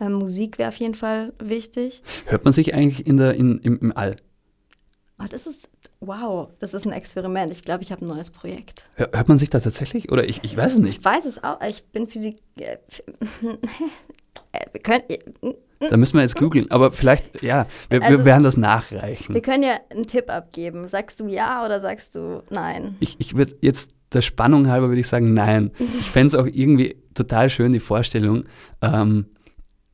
Äh, 0.00 0.08
Musik 0.08 0.58
wäre 0.58 0.68
auf 0.68 0.76
jeden 0.76 0.94
Fall 0.94 1.32
wichtig. 1.38 2.02
Hört 2.26 2.44
man 2.44 2.52
sich 2.52 2.74
eigentlich 2.74 3.06
in 3.06 3.16
der, 3.16 3.34
in, 3.34 3.58
im, 3.58 3.78
im 3.78 3.96
All? 3.96 4.16
Oh, 5.18 5.24
das 5.30 5.46
ist, 5.46 5.70
wow, 6.00 6.48
das 6.58 6.74
ist 6.74 6.86
ein 6.86 6.92
Experiment. 6.92 7.50
Ich 7.50 7.62
glaube, 7.62 7.82
ich 7.82 7.90
habe 7.90 8.04
ein 8.04 8.08
neues 8.08 8.30
Projekt. 8.30 8.84
Hört 8.96 9.28
man 9.28 9.38
sich 9.38 9.48
da 9.48 9.60
tatsächlich? 9.60 10.12
Oder 10.12 10.28
ich, 10.28 10.44
ich 10.44 10.56
weiß 10.56 10.74
es 10.74 10.78
nicht. 10.78 10.98
Ich 10.98 11.04
weiß 11.04 11.24
es 11.24 11.42
auch. 11.42 11.60
Ich 11.62 11.84
bin 11.84 12.08
Physik. 12.08 12.36
Äh, 12.58 12.76
wir 14.72 14.80
können, 14.80 15.02
da 15.80 15.96
müssen 15.96 16.14
wir 16.14 16.22
jetzt 16.22 16.36
googeln. 16.36 16.70
Aber 16.70 16.92
vielleicht, 16.92 17.42
ja, 17.42 17.66
wir, 17.88 18.02
also, 18.02 18.18
wir, 18.18 18.24
werden 18.24 18.44
das 18.44 18.56
nachreichen. 18.56 19.34
Wir 19.34 19.42
können 19.42 19.62
ja 19.62 19.78
einen 19.90 20.06
Tipp 20.06 20.30
abgeben. 20.30 20.88
Sagst 20.88 21.20
du 21.20 21.26
ja 21.28 21.64
oder 21.64 21.80
sagst 21.80 22.14
du 22.14 22.42
nein? 22.50 22.96
Ich, 23.00 23.16
ich 23.18 23.36
würde 23.36 23.56
jetzt 23.60 23.92
der 24.12 24.22
Spannung 24.22 24.68
halber 24.68 24.88
würde 24.88 25.00
ich 25.00 25.08
sagen 25.08 25.30
nein. 25.30 25.72
Ich 25.78 26.10
fände 26.10 26.28
es 26.28 26.34
auch 26.34 26.46
irgendwie 26.46 26.96
total 27.14 27.50
schön, 27.50 27.72
die 27.72 27.80
Vorstellung, 27.80 28.44
ähm, 28.80 29.26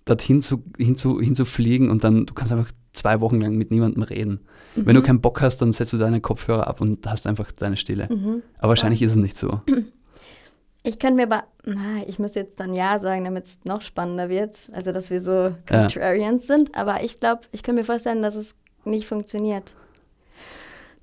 dorthin 0.05 0.43
zu, 0.43 0.63
hinzu, 0.79 1.21
hinzufliegen 1.21 1.91
und 1.91 2.05
dann, 2.05 2.27
du 2.27 2.35
kannst 2.35 2.53
einfach 2.53 2.71
zwei 2.93 3.21
Wochen 3.21 3.41
lang 3.41 3.57
mit 3.57 3.71
niemandem 3.71 4.03
reden. 4.03 4.41
Mhm. 4.77 4.87
Wenn 4.87 4.95
du 4.95 5.03
keinen 5.03 5.21
Bock 5.21 5.41
hast, 5.41 5.59
dann 5.59 5.73
setzt 5.73 5.93
du 5.93 5.99
deine 5.99 6.21
Kopfhörer 6.21 6.67
ab 6.67 6.81
und 6.81 7.07
hast 7.07 7.27
einfach 7.27 7.51
deine 7.53 7.77
Stille. 7.77 8.09
Mhm. 8.11 8.43
Aber 8.59 8.71
wahrscheinlich 8.71 9.01
ja. 9.01 9.07
ist 9.07 9.13
es 9.13 9.19
nicht 9.19 9.37
so. 9.37 9.61
Ich 10.85 10.99
könnte 10.99 11.17
mir 11.17 11.33
aber, 11.33 11.45
na, 11.65 12.03
ich 12.07 12.19
muss 12.19 12.35
jetzt 12.35 12.59
dann 12.59 12.75
Ja 12.75 12.99
sagen, 12.99 13.25
damit 13.25 13.47
es 13.47 13.61
noch 13.65 13.83
spannender 13.83 14.29
wird. 14.29 14.57
Also, 14.73 14.91
dass 14.91 15.11
wir 15.11 15.21
so 15.21 15.55
Contrarians 15.69 16.49
ja. 16.49 16.57
sind. 16.57 16.77
Aber 16.77 17.05
ich 17.05 17.21
glaube, 17.21 17.43
ich 17.53 17.63
kann 17.63 17.77
mir 17.77 17.85
vorstellen, 17.85 18.23
dass 18.23 18.35
es 18.35 18.57
nicht 18.85 19.07
funktioniert. 19.07 19.75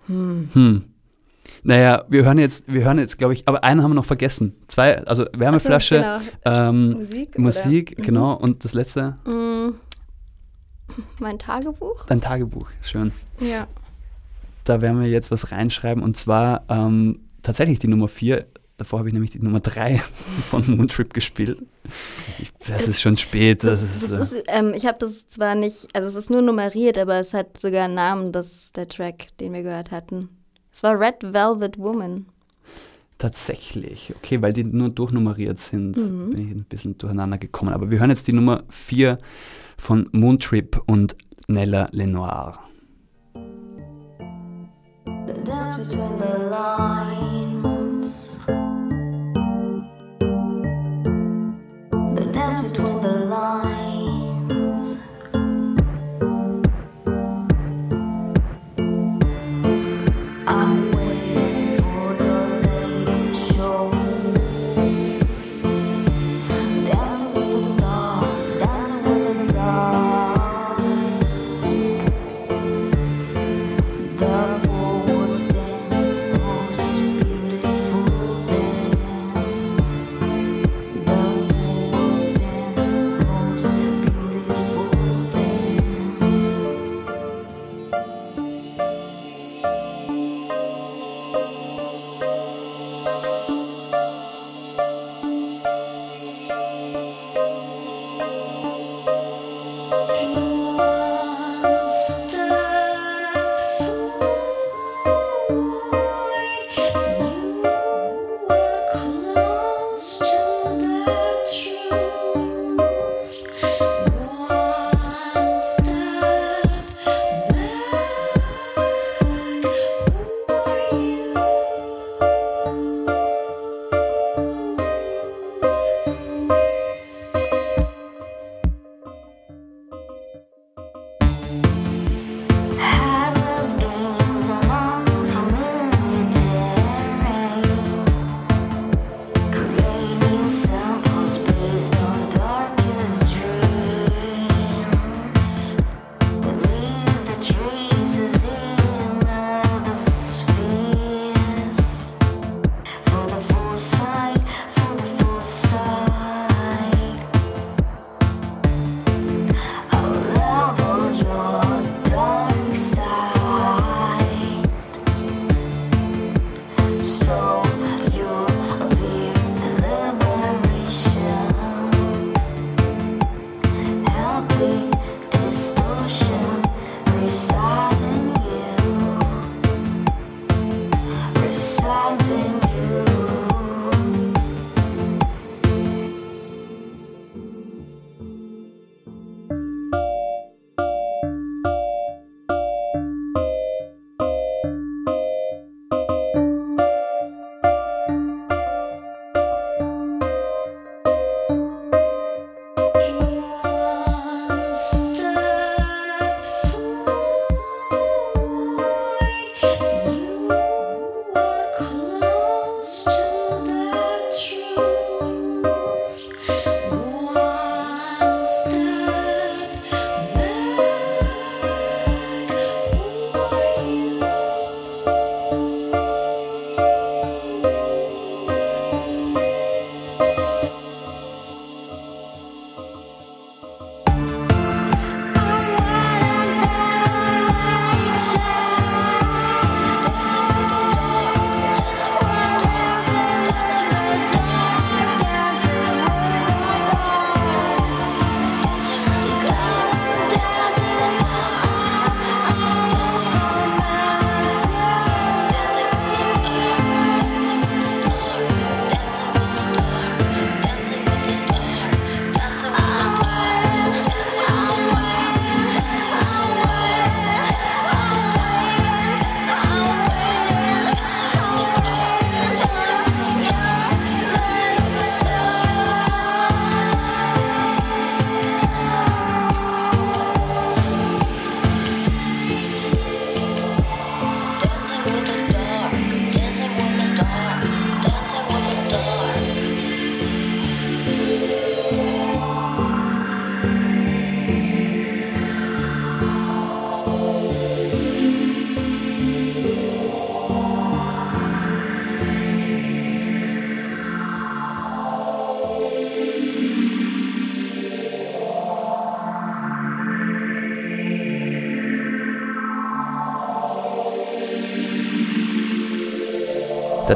Hm. 0.08 0.50
hm. 0.54 0.84
Naja, 1.63 2.06
wir 2.08 2.24
hören 2.24 2.38
jetzt, 2.38 2.65
wir 2.68 2.84
hören 2.84 3.00
jetzt, 3.00 3.18
glaube 3.18 3.34
ich, 3.34 3.48
aber 3.48 3.63
einen 3.63 3.84
haben 3.84 3.92
wir 3.92 3.96
noch 3.96 4.06
vergessen. 4.06 4.56
Zwei, 4.68 5.04
also 5.06 5.26
Wärmeflasche, 5.34 5.96
so, 5.96 6.30
genau. 6.42 6.70
ähm, 6.70 6.89
Musik, 6.92 7.38
Musik 7.38 7.94
oder? 7.98 8.06
genau. 8.06 8.36
Mhm. 8.36 8.44
Und 8.44 8.63
das 8.65 8.74
letzte? 8.74 9.18
Mm, 9.26 9.74
mein 11.20 11.38
Tagebuch. 11.39 12.06
Dein 12.06 12.22
Tagebuch, 12.22 12.68
schön. 12.82 13.12
Ja. 13.39 13.68
Da 14.63 14.82
werden 14.82 15.02
wir 15.02 15.10
jetzt 15.10 15.32
was 15.32 15.52
reinschreiben 15.52 16.04
und 16.04 16.15
zwar 16.15 16.63
ähm, 16.70 17.20
tatsächlich 17.44 17.80
die 17.80 17.88
Nummer 17.88 18.08
vier 18.08 18.46
Davor 18.80 19.00
habe 19.00 19.10
ich 19.10 19.13
nämlich 19.13 19.32
die 19.32 19.39
Nummer 19.39 19.60
3 19.60 19.98
von 20.50 20.63
Moontrip 20.78 21.13
gespielt. 21.13 21.60
Ich, 22.39 22.50
das 22.65 22.88
ist 22.88 23.02
schon 23.02 23.18
spät. 23.18 23.62
Das, 23.62 23.82
das 23.82 24.04
ist, 24.04 24.12
das 24.12 24.32
ist, 24.32 24.44
ähm, 24.48 24.74
ich 24.74 24.86
habe 24.86 24.98
das 25.00 25.28
zwar 25.28 25.54
nicht, 25.54 25.88
also 25.94 26.08
es 26.08 26.15
ist 26.15 26.30
nur 26.30 26.42
nummeriert, 26.42 26.98
aber 26.98 27.15
es 27.15 27.34
hat 27.34 27.58
sogar 27.58 27.86
einen 27.86 27.96
Namen, 27.96 28.32
das, 28.32 28.72
der 28.72 28.88
Track, 28.88 29.38
den 29.39 29.52
wir 29.52 29.63
gehört 29.63 29.92
hatten. 29.92 30.30
Es 30.72 30.82
war 30.82 30.98
Red 30.98 31.22
Velvet 31.22 31.78
Woman. 31.78 32.28
Tatsächlich, 33.18 34.13
okay, 34.15 34.42
weil 34.42 34.54
die 34.54 34.63
nur 34.63 34.88
durchnummeriert 34.89 35.60
sind, 35.60 35.98
mhm. 35.98 36.30
bin 36.30 36.48
ich 36.48 36.56
ein 36.56 36.63
bisschen 36.63 36.98
durcheinander 36.98 37.38
gekommen. 37.38 37.74
Aber 37.74 37.92
wir 37.92 38.00
hören 38.00 38.12
jetzt 38.12 38.28
die 38.28 38.34
Nummer 38.34 38.63
4 38.70 39.18
von 39.78 40.08
Moontrip 40.13 40.82
und 40.86 41.18
Nella 41.50 41.89
Lenoir. 41.92 42.60
The 45.28 46.88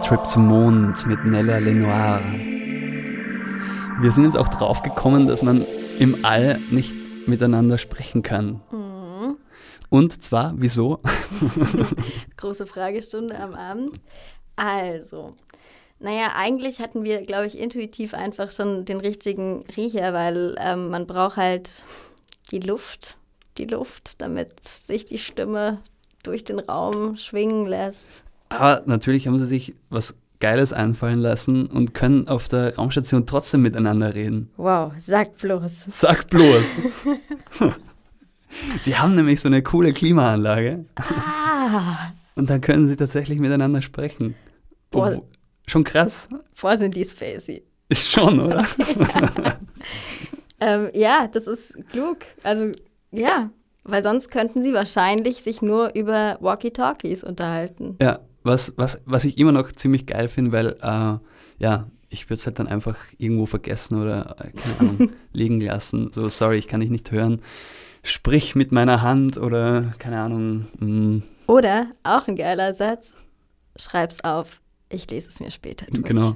Trip 0.03 0.27
zum 0.27 0.47
Mond 0.47 1.07
mit 1.07 1.23
Nella 1.23 1.59
Lenoir. 1.59 2.19
Wir 4.01 4.11
sind 4.11 4.25
jetzt 4.25 4.37
auch 4.37 4.49
drauf 4.49 4.81
gekommen, 4.81 5.27
dass 5.27 5.41
man 5.41 5.65
im 5.97 6.25
All 6.25 6.59
nicht 6.69 6.97
miteinander 7.25 7.77
sprechen 7.77 8.21
kann. 8.21 8.59
Mhm. 8.69 9.37
Und 9.89 10.21
zwar, 10.21 10.55
wieso? 10.57 10.99
Große 12.37 12.67
Fragestunde 12.67 13.39
am 13.39 13.55
Abend. 13.55 13.93
Also, 14.57 15.35
naja, 15.99 16.33
eigentlich 16.35 16.79
hatten 16.79 17.05
wir, 17.05 17.21
glaube 17.21 17.47
ich, 17.47 17.57
intuitiv 17.57 18.13
einfach 18.13 18.51
schon 18.51 18.83
den 18.83 18.99
richtigen 18.99 19.63
Riecher, 19.77 20.13
weil 20.13 20.57
ähm, 20.59 20.89
man 20.89 21.07
braucht 21.07 21.37
halt 21.37 21.81
die 22.51 22.59
Luft, 22.59 23.17
die 23.57 23.65
Luft, 23.67 24.21
damit 24.21 24.61
sich 24.65 25.05
die 25.05 25.17
Stimme 25.17 25.79
durch 26.23 26.43
den 26.43 26.59
Raum 26.59 27.15
schwingen 27.15 27.67
lässt. 27.67 28.23
Aber 28.57 28.83
natürlich 28.85 29.27
haben 29.27 29.39
sie 29.39 29.45
sich 29.47 29.73
was 29.89 30.17
Geiles 30.39 30.73
einfallen 30.73 31.19
lassen 31.19 31.67
und 31.67 31.93
können 31.93 32.27
auf 32.27 32.47
der 32.49 32.75
Raumstation 32.75 33.25
trotzdem 33.25 33.61
miteinander 33.61 34.13
reden. 34.13 34.51
Wow, 34.57 34.91
sag 34.99 35.37
bloß. 35.37 35.85
Sag 35.87 36.29
bloß. 36.29 36.73
Die 38.85 38.95
haben 38.97 39.15
nämlich 39.15 39.39
so 39.41 39.47
eine 39.47 39.63
coole 39.63 39.93
Klimaanlage 39.93 40.85
Ah, 40.95 42.11
und 42.35 42.49
dann 42.49 42.61
können 42.61 42.87
sie 42.87 42.95
tatsächlich 42.95 43.39
miteinander 43.39 43.81
sprechen. 43.81 44.35
Boah. 44.91 45.07
Obwohl- 45.07 45.23
Schon 45.65 45.83
krass. 45.85 46.27
boah, 46.61 46.75
sind 46.77 46.93
die 46.95 47.05
spacey. 47.05 47.63
Ist 47.89 48.11
schon, 48.11 48.39
oder? 48.39 48.65
Ähm, 50.59 50.89
ja, 50.93 51.27
das 51.27 51.47
ist 51.47 51.73
klug. 51.91 52.19
Also, 52.43 52.71
ja, 53.11 53.49
weil 53.83 54.01
sonst 54.01 54.31
könnten 54.31 54.63
sie 54.63 54.73
wahrscheinlich 54.73 55.43
sich 55.43 55.61
nur 55.61 55.93
über 55.93 56.37
Walkie-Talkies 56.39 57.23
unterhalten. 57.25 57.97
Ja, 58.01 58.19
was, 58.43 58.73
was, 58.77 59.01
was 59.05 59.25
ich 59.25 59.37
immer 59.37 59.51
noch 59.51 59.71
ziemlich 59.71 60.05
geil 60.05 60.27
finde, 60.27 60.51
weil, 60.51 60.67
äh, 60.81 61.17
ja, 61.59 61.87
ich 62.09 62.25
würde 62.25 62.35
es 62.35 62.45
halt 62.45 62.59
dann 62.59 62.67
einfach 62.67 62.97
irgendwo 63.17 63.45
vergessen 63.45 64.01
oder, 64.01 64.35
äh, 64.39 64.51
keine 64.51 64.79
Ahnung, 64.79 65.09
liegen 65.33 65.61
lassen. 65.61 66.11
So, 66.13 66.29
sorry, 66.29 66.57
ich 66.57 66.67
kann 66.67 66.79
dich 66.79 66.89
nicht 66.89 67.11
hören. 67.11 67.41
Sprich 68.03 68.55
mit 68.55 68.71
meiner 68.71 69.01
Hand 69.01 69.37
oder, 69.37 69.93
keine 69.97 70.19
Ahnung, 70.19 70.67
mm, 70.79 71.15
mh, 71.15 71.21
Oder, 71.47 71.87
auch 72.03 72.27
ein 72.27 72.35
geiler 72.35 72.73
Satz, 72.73 73.15
schreib's 73.77 74.23
auf. 74.23 74.61
Ich 74.89 75.09
lese 75.09 75.29
es 75.29 75.39
mir 75.39 75.51
später 75.51 75.85
durch. 75.87 76.03
genau, 76.03 76.35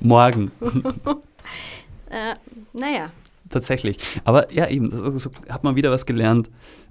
morgen. 0.00 0.50
Äh, 2.12 2.34
naja, 2.72 3.12
Tatsächlich. 3.50 3.98
Aber 4.24 4.52
ja, 4.52 4.68
eben, 4.68 4.90
so, 4.90 5.18
so 5.18 5.30
hat 5.48 5.64
man 5.64 5.74
wieder 5.74 5.90
was 5.90 6.06
gelernt. 6.06 6.48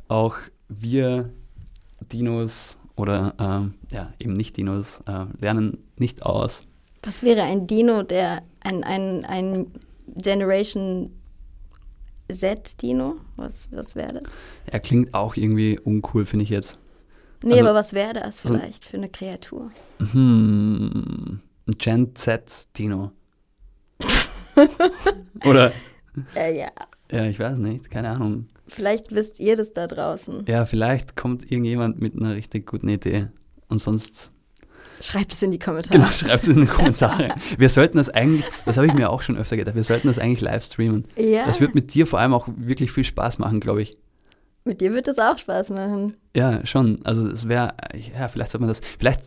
Auch 0.10 0.36
wir 0.68 1.30
Dinos 2.12 2.78
oder 3.00 3.34
ähm, 3.40 3.74
ja, 3.92 4.08
eben 4.20 4.34
nicht 4.34 4.58
Dinos 4.58 5.02
äh, 5.08 5.26
lernen 5.40 5.78
nicht 5.98 6.24
aus. 6.24 6.68
was 7.04 7.24
wäre 7.24 7.44
ein 7.44 7.66
Dino, 7.66 8.04
der 8.04 8.44
ein, 8.62 8.84
ein, 8.84 9.24
ein 9.26 9.68
Generation 10.18 11.12
Z-Dino? 12.32 13.16
Was, 13.38 13.68
was 13.72 13.96
wäre 13.96 14.22
das? 14.22 14.34
Er 14.66 14.80
klingt 14.82 15.14
auch 15.14 15.36
irgendwie 15.36 15.80
uncool, 15.80 16.26
finde 16.26 16.44
ich 16.44 16.50
jetzt. 16.50 16.76
Nee, 17.42 17.54
Also- 17.54 17.66
aber 17.66 17.74
was 17.80 17.94
wäre 17.94 18.14
das 18.14 18.42
vielleicht 18.42 18.84
für 18.86 18.98
eine 18.98 19.10
Kreatur? 19.10 19.72
Hm, 20.12 21.40
ein 21.68 21.74
Gen 21.78 22.16
Z 22.16 22.68
Dino. 22.78 23.12
oder, 25.46 25.72
Äh, 26.36 26.60
ja, 26.60 26.68
ja, 27.12 27.26
ich 27.26 27.40
weiß 27.40 27.60
nicht, 27.60 27.90
keine 27.90 28.10
Ahnung. 28.10 28.48
Vielleicht 28.70 29.14
wisst 29.14 29.40
ihr 29.40 29.56
das 29.56 29.74
da 29.74 29.88
draußen. 29.88 30.46
Ja, 30.48 30.66
vielleicht 30.66 31.16
kommt 31.16 31.52
irgendjemand 31.52 32.00
mit 32.02 32.16
einer 32.16 32.36
richtig 32.36 32.66
guten 32.68 32.88
Idee. 32.90 33.28
Und 33.68 33.80
sonst 33.80 34.32
Schreibt 35.02 35.32
es 35.32 35.42
in 35.42 35.52
die 35.52 35.60
Kommentare. 35.60 35.98
Genau, 35.98 36.12
schreibt 36.12 36.42
es 36.44 36.48
in 36.50 36.60
die 36.62 36.68
Kommentare. 36.68 37.30
Wir 37.58 37.70
sollten 37.70 37.98
das 37.98 38.10
eigentlich, 38.10 38.46
das 38.66 38.76
habe 38.76 38.86
ich 38.88 38.94
mir 38.94 39.10
auch 39.10 39.22
schon 39.22 39.38
öfter 39.38 39.56
gedacht, 39.56 39.76
wir 39.76 39.84
sollten 39.86 40.08
das 40.10 40.20
eigentlich 40.20 40.42
live 40.42 40.64
streamen. 40.64 41.06
Ja, 41.18 41.46
Das 41.46 41.62
wird 41.62 41.74
mit 41.74 41.94
dir 41.94 42.06
vor 42.06 42.20
allem 42.20 42.34
auch 42.34 42.50
wirklich 42.58 42.92
viel 42.92 43.06
Spaß 43.06 43.38
machen, 43.38 43.62
glaube 43.62 43.82
ich. 43.82 43.96
mit 44.66 44.82
dir 44.82 44.94
wird 44.94 45.08
es 45.08 45.18
auch 45.18 45.38
Spaß 45.38 45.70
machen. 45.70 46.18
Ja, 46.36 46.66
schon. 46.66 47.00
Also 47.06 47.26
es 47.28 47.48
wäre, 47.48 47.74
ja, 48.14 48.28
vielleicht 48.28 48.52
sollte 48.52 48.62
man 48.64 48.68
das, 48.68 48.82
vielleicht 49.00 49.22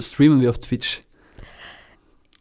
streamen 0.00 0.42
wir 0.42 0.50
auf 0.50 0.58
Twitch. 0.58 1.00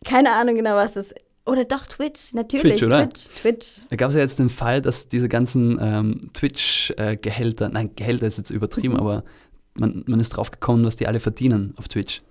Keine 0.04 0.34
Ahnung 0.34 0.56
genau, 0.56 0.76
was 0.76 0.94
das 0.94 1.08
ist. 1.12 1.16
Oder 1.46 1.64
doch 1.66 1.86
Twitch, 1.86 2.34
natürlich. 2.34 2.80
Twitch, 2.80 2.84
oder? 2.84 3.08
Twitch, 3.10 3.30
Twitch. 3.42 3.82
Da 3.90 3.96
gab 3.96 4.10
es 4.10 4.16
ja 4.16 4.22
jetzt 4.22 4.40
den 4.40 4.50
Fall, 4.50 4.82
dass 4.82 5.10
diese 5.10 5.30
ganzen 5.30 5.78
ähm, 5.80 6.32
Twitch-Gehälter, 6.34 7.70
nein, 7.70 7.92
Gehälter 7.96 8.26
ist 8.28 8.38
jetzt 8.38 8.50
übertrieben, 8.50 8.94
Mhm. 8.96 9.00
aber 9.00 9.24
man, 9.76 10.04
man 10.08 10.20
ist 10.20 10.30
drauf 10.30 10.52
gekommen, 10.52 10.86
was 10.86 10.96
die 10.96 11.08
alle 11.08 11.20
verdienen 11.20 11.74
auf 11.78 11.88
Twitch. 11.88 12.22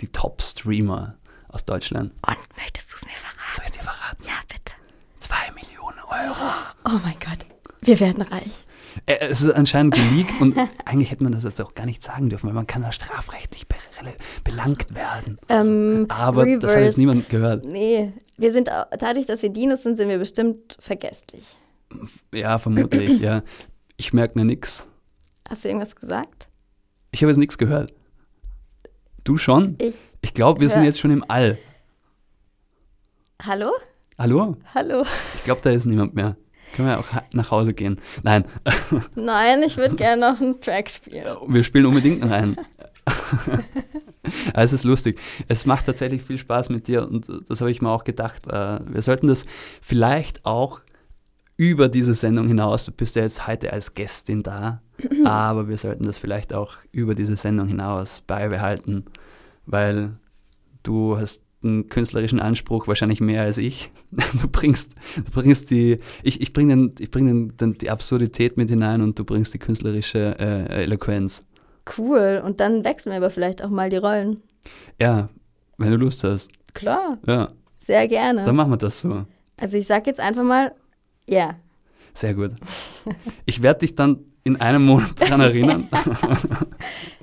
Die 0.00 0.08
Top-Streamer 0.08 1.16
aus 1.48 1.64
Deutschland. 1.64 2.12
Und 2.26 2.36
möchtest 2.56 2.92
du 2.92 2.96
es 2.96 3.04
mir 3.06 3.12
verraten? 3.14 3.54
Soll 3.54 3.64
ich 3.64 3.70
dir 3.70 3.80
verraten? 3.82 4.24
Ja, 4.24 4.40
bitte. 4.48 4.72
Zwei 5.20 5.52
Millionen 5.54 5.98
Euro. 6.08 6.50
Oh 6.84 7.00
mein 7.04 7.14
Gott, 7.20 7.46
wir 7.82 8.00
werden 8.00 8.22
reich. 8.22 8.64
Äh, 9.06 9.16
Es 9.28 9.42
ist 9.42 9.50
anscheinend 9.52 9.94
geleakt 9.94 10.40
und 10.40 10.56
eigentlich 10.84 11.10
hätte 11.10 11.22
man 11.24 11.32
das 11.32 11.44
jetzt 11.44 11.60
auch 11.60 11.74
gar 11.74 11.86
nicht 11.86 12.02
sagen 12.02 12.30
dürfen, 12.30 12.46
weil 12.46 12.54
man 12.54 12.66
kann 12.66 12.82
da 12.82 12.92
strafrechtlich 12.92 13.66
be 13.68 13.74
belangt 14.44 14.94
werden. 14.94 15.38
Ähm, 15.48 16.06
Aber 16.08 16.44
das 16.58 16.74
hat 16.76 16.82
jetzt 16.82 16.98
niemand 16.98 17.28
gehört. 17.28 17.64
Nee, 17.64 18.12
wir 18.36 18.52
sind, 18.52 18.68
dadurch, 18.68 19.26
dass 19.26 19.42
wir 19.42 19.48
Dinos 19.50 19.82
sind, 19.82 19.96
sind 19.96 20.08
wir 20.08 20.18
bestimmt 20.18 20.76
vergesslich. 20.80 21.56
Ja, 22.32 22.58
vermutlich, 22.58 23.20
ja. 23.20 23.42
Ich 23.96 24.12
merke 24.12 24.38
mir 24.38 24.44
nichts. 24.44 24.88
Hast 25.48 25.64
du 25.64 25.68
irgendwas 25.68 25.94
gesagt? 25.96 26.48
Ich 27.12 27.22
habe 27.22 27.30
jetzt 27.30 27.38
nichts 27.38 27.56
gehört. 27.58 27.92
Du 29.22 29.38
schon? 29.38 29.76
Ich. 29.80 29.94
Ich 30.20 30.34
glaube, 30.34 30.60
wir 30.60 30.68
sind 30.68 30.80
hör- 30.80 30.86
jetzt 30.86 30.98
schon 31.00 31.12
im 31.12 31.24
All. 31.28 31.56
Hallo? 33.42 33.70
Hallo? 34.18 34.56
Hallo? 34.74 35.02
Ich 35.36 35.44
glaube, 35.44 35.60
da 35.62 35.70
ist 35.70 35.86
niemand 35.86 36.14
mehr. 36.14 36.36
Können 36.74 36.88
wir 36.88 36.98
auch 36.98 37.06
nach 37.32 37.50
Hause 37.50 37.72
gehen? 37.72 38.00
Nein, 38.22 38.44
Nein, 39.14 39.62
ich 39.62 39.76
würde 39.76 39.96
gerne 39.96 40.32
noch 40.32 40.40
einen 40.40 40.60
Track 40.60 40.90
spielen. 40.90 41.24
wir 41.48 41.62
spielen 41.62 41.86
unbedingt 41.86 42.20
noch 42.20 42.30
einen. 42.30 42.56
Es 44.54 44.72
ist 44.72 44.84
lustig. 44.84 45.20
Es 45.48 45.66
macht 45.66 45.84
tatsächlich 45.86 46.22
viel 46.22 46.38
Spaß 46.38 46.70
mit 46.70 46.88
dir 46.88 47.06
und 47.06 47.28
das 47.48 47.60
habe 47.60 47.70
ich 47.70 47.82
mir 47.82 47.90
auch 47.90 48.04
gedacht. 48.04 48.46
äh, 48.46 48.80
Wir 48.86 49.02
sollten 49.02 49.26
das 49.26 49.44
vielleicht 49.82 50.46
auch 50.46 50.80
über 51.56 51.88
diese 51.88 52.14
Sendung 52.14 52.48
hinaus, 52.48 52.86
du 52.86 52.92
bist 52.92 53.14
ja 53.16 53.22
jetzt 53.22 53.46
heute 53.46 53.72
als 53.72 53.94
Gästin 53.94 54.42
da, 54.42 54.80
aber 55.24 55.68
wir 55.68 55.76
sollten 55.76 56.04
das 56.04 56.18
vielleicht 56.18 56.52
auch 56.54 56.78
über 56.90 57.14
diese 57.14 57.36
Sendung 57.36 57.68
hinaus 57.68 58.22
beibehalten, 58.22 59.04
weil 59.66 60.16
du 60.82 61.18
hast 61.18 61.43
einen 61.64 61.88
künstlerischen 61.88 62.40
Anspruch 62.40 62.86
wahrscheinlich 62.88 63.20
mehr 63.20 63.42
als 63.42 63.58
ich. 63.58 63.90
Du 64.40 64.48
bringst, 64.48 64.92
du 65.16 65.30
bringst 65.32 65.70
die, 65.70 65.98
ich, 66.22 66.40
ich 66.40 66.52
bringe 66.52 66.92
ich 66.98 67.10
bring 67.10 67.52
die 67.58 67.90
Absurdität 67.90 68.56
mit 68.56 68.68
hinein 68.70 69.00
und 69.00 69.18
du 69.18 69.24
bringst 69.24 69.54
die 69.54 69.58
künstlerische 69.58 70.36
äh, 70.38 70.82
Eloquenz. 70.84 71.46
Cool. 71.98 72.42
Und 72.44 72.60
dann 72.60 72.84
wechseln 72.84 73.12
wir 73.12 73.18
aber 73.18 73.30
vielleicht 73.30 73.62
auch 73.62 73.70
mal 73.70 73.90
die 73.90 73.96
Rollen. 73.96 74.40
Ja, 75.00 75.28
wenn 75.78 75.90
du 75.90 75.96
Lust 75.96 76.24
hast. 76.24 76.50
Klar, 76.74 77.18
Ja, 77.26 77.52
sehr 77.78 78.08
gerne. 78.08 78.44
dann 78.44 78.56
machen 78.56 78.70
wir 78.72 78.76
das 78.76 79.00
so. 79.00 79.24
Also 79.56 79.78
ich 79.78 79.86
sag 79.86 80.06
jetzt 80.06 80.20
einfach 80.20 80.42
mal, 80.42 80.72
ja. 81.28 81.54
Sehr 82.14 82.34
gut. 82.34 82.52
Ich 83.46 83.62
werde 83.62 83.80
dich 83.80 83.94
dann 83.94 84.20
in 84.44 84.60
einem 84.60 84.84
Monat 84.84 85.12
daran 85.20 85.40
erinnern. 85.40 85.88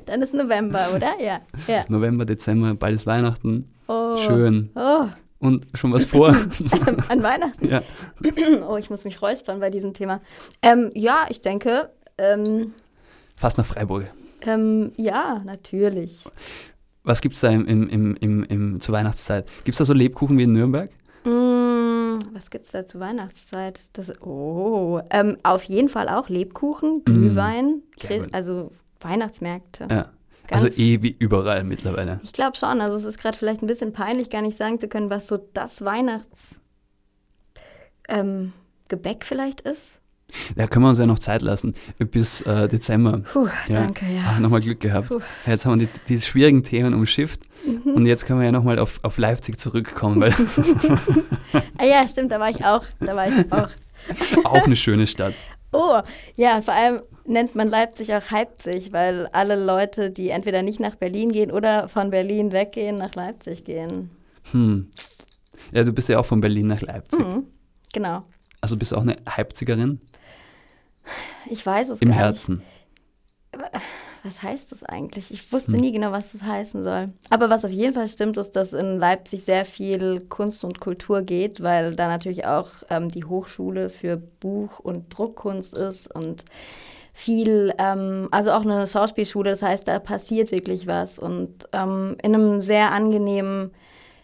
Dann 0.06 0.22
ist 0.22 0.34
November, 0.34 0.88
oder? 0.96 1.14
Ja. 1.22 1.42
ja. 1.68 1.84
November, 1.88 2.26
Dezember, 2.26 2.74
bald 2.74 2.96
ist 2.96 3.06
Weihnachten. 3.06 3.66
Oh. 3.88 4.18
Schön. 4.18 4.70
Oh, 4.76 5.06
Und 5.40 5.66
schon 5.74 5.92
was 5.92 6.06
vor. 6.06 6.30
an 7.10 7.24
Weihnachten. 7.24 7.68
ja. 7.68 7.82
Oh, 8.68 8.78
ich 8.78 8.90
muss 8.90 9.04
mich 9.06 9.22
räuspern 9.22 9.60
bei 9.60 9.70
diesem 9.70 9.94
Thema. 9.94 10.22
Ähm, 10.62 10.92
ja, 10.94 11.26
ich 11.30 11.42
denke, 11.42 11.90
ähm, 12.18 12.74
Fast 13.38 13.58
nach 13.58 13.66
Freiburg. 13.66 14.06
ähm, 14.42 14.92
ja, 14.98 15.42
natürlich. 15.46 16.26
Was 17.04 17.22
gibt 17.22 17.34
es 17.36 17.42
da 17.42 17.50
im, 17.50 17.66
im, 17.66 18.16
im, 18.16 18.44
im, 18.44 18.80
zur 18.80 18.94
Weihnachtszeit? 18.94 19.48
Gibt 19.64 19.70
es 19.74 19.78
da 19.80 19.86
so 19.86 19.94
Lebkuchen 19.94 20.38
wie 20.38 20.44
in 20.44 20.54
Nürnberg? 20.54 20.92
Mm, 21.24 22.20
was 22.34 22.50
gibt's 22.52 22.72
da 22.72 22.86
zur 22.86 23.02
Weihnachtszeit? 23.02 23.82
Das, 23.94 24.12
oh, 24.22 25.02
ähm, 25.10 25.38
auf 25.44 25.64
jeden 25.64 25.90
Fall 25.90 26.08
auch 26.10 26.30
Lebkuchen, 26.30 27.00
Mm, 27.00 27.04
Glühwein, 27.06 27.82
gut. 28.00 28.34
also 28.34 28.72
Weihnachtsmärkte. 29.00 29.88
Ja. 29.90 30.10
Ganz- 30.52 30.64
Also 30.66 30.80
eh 30.82 31.02
wie 31.02 31.16
überall 31.18 31.64
mittlerweile. 31.64 32.20
Ich 32.24 32.34
glaube 32.34 32.58
schon. 32.58 32.80
Also 32.82 32.98
es 32.98 33.06
ist 33.06 33.20
gerade 33.20 33.38
vielleicht 33.38 33.62
ein 33.64 33.68
bisschen 33.68 33.94
peinlich, 33.94 34.30
gar 34.30 34.42
nicht 34.42 34.58
sagen 34.58 34.80
zu 34.80 34.88
können, 34.88 35.10
was 35.10 35.28
so 35.28 35.38
das 35.54 35.84
Weihnachts 35.84 36.56
ähm, 38.10 38.54
vielleicht 39.22 39.62
ist. 39.62 40.00
Da 40.56 40.66
können 40.68 40.86
wir 40.86 40.90
uns 40.90 41.00
ja 41.00 41.06
noch 41.06 41.20
Zeit 41.20 41.42
lassen. 41.42 41.76
Bis 41.98 42.42
äh, 42.42 42.68
Dezember. 42.70 43.20
Puh, 43.34 43.48
Ja. 43.68 43.76
danke, 43.84 44.06
ja. 44.06 44.22
Ah, 44.36 44.40
nochmal 44.40 44.62
Glück 44.62 44.80
gehabt. 44.80 45.10
Puh. 45.10 45.20
Jetzt 45.46 45.66
haben 45.66 45.80
wir 45.80 45.88
die, 45.88 46.00
die 46.08 46.22
schwierigen 46.22 46.64
Themen 46.64 46.94
umschifft 46.94 47.42
Mhm. 47.64 47.94
und 47.94 48.06
jetzt 48.08 48.26
können 48.26 48.40
wir 48.40 48.46
ja 48.48 48.52
nochmal 48.52 48.80
auf, 48.80 49.00
auf 49.04 49.18
Leipzig 49.20 49.60
zurückkommen, 49.60 50.20
weil 50.20 50.34
Ah 51.78 51.86
ja, 51.86 52.08
stimmt, 52.08 52.32
da 52.32 52.40
war 52.40 52.50
ich 52.50 52.66
auch. 52.66 52.84
Da 53.00 53.16
war 53.16 53.28
ich 53.28 53.52
auch. 53.52 53.70
auch 54.46 54.64
eine 54.66 54.76
schöne 54.76 55.06
Stadt. 55.06 55.36
Oh, 55.72 56.02
ja, 56.36 56.62
vor 56.62 56.74
allem 56.74 57.02
nennt 57.26 57.56
man 57.56 57.70
Leipzig 57.70 58.14
auch 58.14 58.32
Leipzig, 58.32 58.92
weil 58.92 59.28
alle 59.28 59.56
Leute, 59.64 60.12
die 60.12 60.30
entweder 60.30 60.64
nicht 60.64 60.80
nach 60.80 60.96
Berlin 60.96 61.32
gehen 61.32 61.52
oder 61.52 61.88
von 61.88 62.10
Berlin 62.10 62.52
weggehen, 62.52 62.98
nach 62.98 63.16
Leipzig 63.16 63.64
gehen. 63.64 64.12
Hm. 64.52 64.92
Ja, 65.72 65.84
du 65.84 65.94
bist 65.94 66.10
ja 66.10 66.20
auch 66.20 66.26
von 66.26 66.42
Berlin 66.42 66.68
nach 66.68 66.82
Leipzig. 66.82 67.26
Mhm, 67.26 67.46
genau. 67.94 68.24
Also 68.60 68.76
bist 68.78 68.92
du 68.92 68.98
auch 68.98 69.02
eine 69.02 69.18
Leipzigerin? 69.38 70.02
Ich 71.50 71.66
weiß 71.66 71.90
es 71.90 72.02
Im 72.02 72.10
gar 72.10 72.18
Herzen. 72.18 72.64
nicht. 73.54 73.62
Was 74.24 74.44
heißt 74.44 74.72
das 74.72 74.84
eigentlich? 74.84 75.32
Ich 75.32 75.52
wusste 75.52 75.74
Hm. 75.74 75.80
nie 75.82 75.92
genau, 75.92 76.12
was 76.12 76.32
das 76.34 76.44
heißen 76.44 76.84
soll. 76.84 77.10
Aber 77.32 77.50
was 77.50 77.66
auf 77.66 77.72
jeden 77.72 77.94
Fall 77.94 78.08
stimmt, 78.08 78.38
ist, 78.38 78.56
dass 78.56 78.74
in 78.74 79.00
Leipzig 79.00 79.44
sehr 79.46 79.66
viel 79.66 80.22
Kunst 80.30 80.64
und 80.64 80.80
Kultur 80.80 81.24
geht, 81.24 81.62
weil 81.64 81.96
da 81.96 82.08
natürlich 82.08 82.46
auch 82.46 82.70
ähm, 82.90 83.10
die 83.10 83.26
Hochschule 83.26 83.90
für 83.90 84.18
Buch- 84.18 84.80
und 84.80 85.10
Druckkunst 85.18 85.76
ist 85.76 86.14
und 86.14 86.46
viel, 87.14 87.74
ähm, 87.80 88.28
also 88.32 88.52
auch 88.52 88.62
eine 88.62 88.86
Schauspielschule. 88.86 89.50
Das 89.50 89.64
heißt, 89.64 89.88
da 89.88 89.98
passiert 90.00 90.52
wirklich 90.52 90.86
was 90.88 91.18
und 91.18 91.66
ähm, 91.74 92.16
in 92.22 92.36
einem 92.36 92.62
sehr 92.62 92.92
angenehmen, 92.92 93.72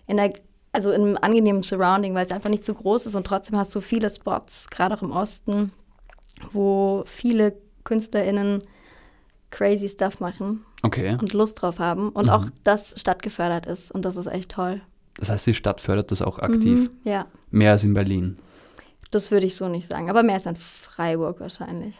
in 0.05 0.17
der, 0.17 0.31
also 0.73 0.91
in 0.91 1.01
einem 1.01 1.17
angenehmen 1.19 1.63
Surrounding, 1.63 2.13
weil 2.13 2.25
es 2.25 2.31
einfach 2.31 2.49
nicht 2.51 2.63
zu 2.63 2.75
groß 2.75 3.07
ist 3.07 3.15
und 3.15 3.25
trotzdem 3.25 3.57
hast 3.57 3.73
du 3.75 3.81
viele 3.81 4.09
Spots, 4.11 4.69
gerade 4.69 4.93
auch 4.95 5.01
im 5.01 5.11
Osten, 5.11 5.71
wo 6.53 7.03
viele 7.07 7.57
KünstlerInnen 7.83 8.61
crazy 9.51 9.87
Stuff 9.89 10.19
machen 10.19 10.63
Okay. 10.83 11.17
und 11.19 11.33
Lust 11.33 11.61
drauf 11.61 11.79
haben 11.79 12.09
und 12.09 12.25
Mhm. 12.25 12.31
auch 12.31 12.45
das 12.63 12.99
stadtgefördert 12.99 13.65
ist 13.65 13.91
und 13.91 14.03
das 14.05 14.15
ist 14.17 14.27
echt 14.27 14.51
toll. 14.51 14.81
Das 15.17 15.29
heißt, 15.29 15.47
die 15.47 15.53
Stadt 15.53 15.81
fördert 15.81 16.11
das 16.11 16.21
auch 16.21 16.37
aktiv. 16.39 16.79
Mhm, 16.79 16.89
ja, 17.03 17.25
Mehr 17.49 17.71
als 17.71 17.83
in 17.83 17.93
Berlin. 17.93 18.37
das 19.11 19.31
würde 19.31 19.45
ich 19.45 19.55
so 19.55 19.67
nicht 19.67 19.87
sagen, 19.87 20.09
aber 20.09 20.21
mehr 20.21 20.35
als 20.35 20.45
in 20.45 20.55
Freiburg 20.55 21.39
wahrscheinlich. 21.39 21.99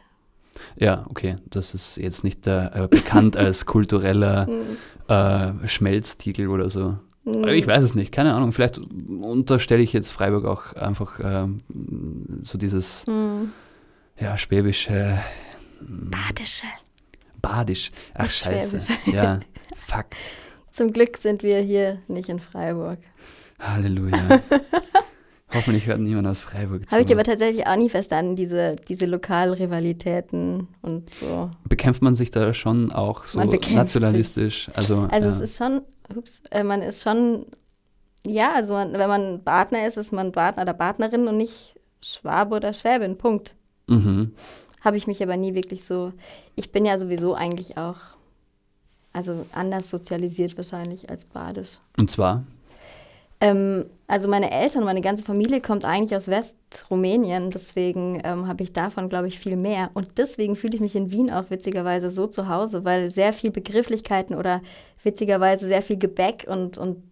Ja, 0.76 1.06
okay. 1.10 1.36
Das 1.50 1.74
ist 1.74 1.98
jetzt 1.98 2.24
nicht 2.24 2.46
äh, 2.48 2.66
äh, 2.84 2.88
bekannt 2.88 3.38
als 3.38 3.66
kultureller 3.66 4.48
Mhm. 4.48 4.78
äh, 5.64 5.68
Schmelztiegel 5.68 6.48
oder 6.50 6.70
so. 6.70 6.98
Mhm. 7.26 7.48
Ich 7.50 7.66
weiß 7.68 7.84
es 7.84 7.96
nicht, 7.96 8.12
keine 8.12 8.34
Ahnung. 8.34 8.52
Vielleicht 8.54 8.78
unterstelle 8.78 9.82
ich 9.84 9.94
jetzt 9.94 10.12
Freiburg 10.12 10.46
auch 10.46 10.74
einfach 10.74 11.20
ähm, 11.24 11.62
so 12.44 12.58
dieses 12.58 13.06
Mhm. 13.08 13.52
ja, 14.20 14.38
schwäbische, 14.38 15.20
Badische. 15.82 16.66
Badisch. 17.42 17.92
Ach, 18.14 18.24
Nicht 18.24 18.36
scheiße. 18.38 18.82
schwäbisch. 18.82 19.14
Ja, 19.14 19.40
fuck. 19.88 20.06
Zum 20.72 20.94
Glück 20.94 21.18
sind 21.18 21.44
wir 21.44 21.60
hier 21.62 22.00
nicht 22.08 22.30
in 22.30 22.40
Freiburg. 22.40 23.00
Halleluja. 23.60 24.42
Hoffentlich 25.54 25.88
hört 25.88 26.00
niemand 26.02 26.28
aus 26.28 26.42
Freiburg 26.42 26.88
zu. 26.90 26.96
Habe 26.96 27.06
ich 27.06 27.12
aber 27.12 27.24
tatsächlich 27.24 27.66
auch 27.66 27.78
nie 27.78 27.90
verstanden, 27.90 28.36
diese, 28.36 28.76
diese 28.76 29.06
Lokalrivalitäten 29.06 30.68
und 30.82 31.14
so. 31.14 31.52
Bekämpft 31.68 32.02
man 32.02 32.16
sich 32.16 32.32
da 32.32 32.54
schon 32.54 32.92
auch 32.92 33.26
so 33.26 33.40
nationalistisch? 33.42 34.70
Also, 34.74 35.08
Also 35.10 35.30
ja. 35.30 35.36
es 35.36 35.40
ist 35.40 35.58
schon, 35.58 35.82
ups, 36.16 36.42
äh, 36.52 36.64
man 36.64 36.82
ist 36.82 37.02
schon, 37.02 37.46
ja, 38.26 38.54
also 38.56 38.74
man, 38.74 38.94
wenn 38.94 39.08
man 39.08 39.44
Partner 39.44 39.88
ist, 39.88 39.98
ist 39.98 40.12
man 40.12 40.32
Partner 40.34 40.64
oder 40.64 40.74
Partnerin 40.74 41.28
und 41.28 41.38
nicht 41.38 41.76
Schwabe 42.02 42.56
oder 42.58 42.74
Schwäbin, 42.74 43.18
Punkt. 43.18 43.56
mhm. 43.88 44.34
Habe 44.88 44.96
ich 44.96 45.06
mich 45.06 45.22
aber 45.22 45.36
nie 45.36 45.54
wirklich 45.54 45.84
so, 45.84 46.14
ich 46.56 46.72
bin 46.72 46.86
ja 46.86 46.98
sowieso 46.98 47.36
eigentlich 47.36 47.78
auch, 47.78 47.98
also 49.12 49.46
anders 49.52 49.90
sozialisiert 49.90 50.56
wahrscheinlich 50.56 51.10
als 51.10 51.26
Badisch. 51.26 51.80
Und 51.98 52.10
zwar? 52.10 52.46
Ähm, 53.42 53.88
also 54.08 54.30
meine 54.30 54.50
Eltern, 54.50 54.86
meine 54.86 55.02
ganze 55.02 55.26
Familie 55.26 55.60
kommt 55.60 55.84
eigentlich 55.84 56.16
aus 56.16 56.30
Westrumänien, 56.30 57.52
deswegen 57.52 58.22
ähm, 58.24 58.48
habe 58.48 58.64
ich 58.64 58.72
davon, 58.72 59.10
glaube 59.10 59.28
ich, 59.28 59.40
viel 59.40 59.58
mehr. 59.58 59.92
Und 59.94 60.20
deswegen 60.20 60.56
fühle 60.56 60.76
ich 60.76 60.80
mich 60.80 60.96
in 60.96 61.12
Wien 61.12 61.32
auch 61.32 61.50
witzigerweise 61.50 62.10
so 62.10 62.26
zu 62.26 62.48
Hause, 62.48 62.86
weil 62.86 63.12
sehr 63.12 63.34
viel 63.34 63.52
Begrifflichkeiten 63.52 64.38
oder 64.38 64.62
witzigerweise 65.04 65.68
sehr 65.68 65.82
viel 65.82 65.98
Gebäck 65.98 66.46
und, 66.48 66.78
und 66.78 67.04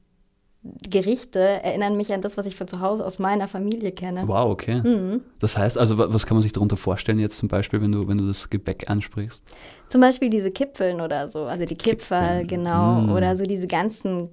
Gerichte 0.90 1.40
erinnern 1.40 1.96
mich 1.96 2.12
an 2.14 2.22
das, 2.22 2.38
was 2.38 2.46
ich 2.48 2.56
von 2.56 2.68
zu 2.68 2.80
Hause 2.82 3.06
aus 3.06 3.20
meiner 3.20 3.48
Familie 3.48 3.92
kenne. 3.92 4.24
Wow, 4.28 4.50
okay. 4.52 4.82
Mhm. 4.84 5.22
Das 5.40 5.58
heißt, 5.58 5.78
also 5.78 5.98
wa- 5.98 6.08
was 6.10 6.26
kann 6.26 6.36
man 6.38 6.42
sich 6.42 6.54
darunter 6.54 6.76
vorstellen 6.78 7.20
jetzt 7.20 7.38
zum 7.38 7.50
Beispiel, 7.50 7.82
wenn 7.82 7.92
du, 7.92 8.08
wenn 8.08 8.18
du 8.18 8.26
das 8.28 8.50
Gebäck 8.50 8.90
ansprichst? 8.90 9.44
Zum 9.90 10.02
Beispiel 10.02 10.30
diese 10.30 10.50
Kipfeln 10.52 11.02
oder 11.02 11.30
so, 11.30 11.44
also 11.44 11.66
die 11.66 11.76
Kipferl, 11.76 12.42
Kipfeln, 12.42 12.48
genau, 12.48 13.02
mm. 13.02 13.12
oder 13.12 13.38
so 13.38 13.44
diese 13.46 13.68
ganzen 13.68 14.30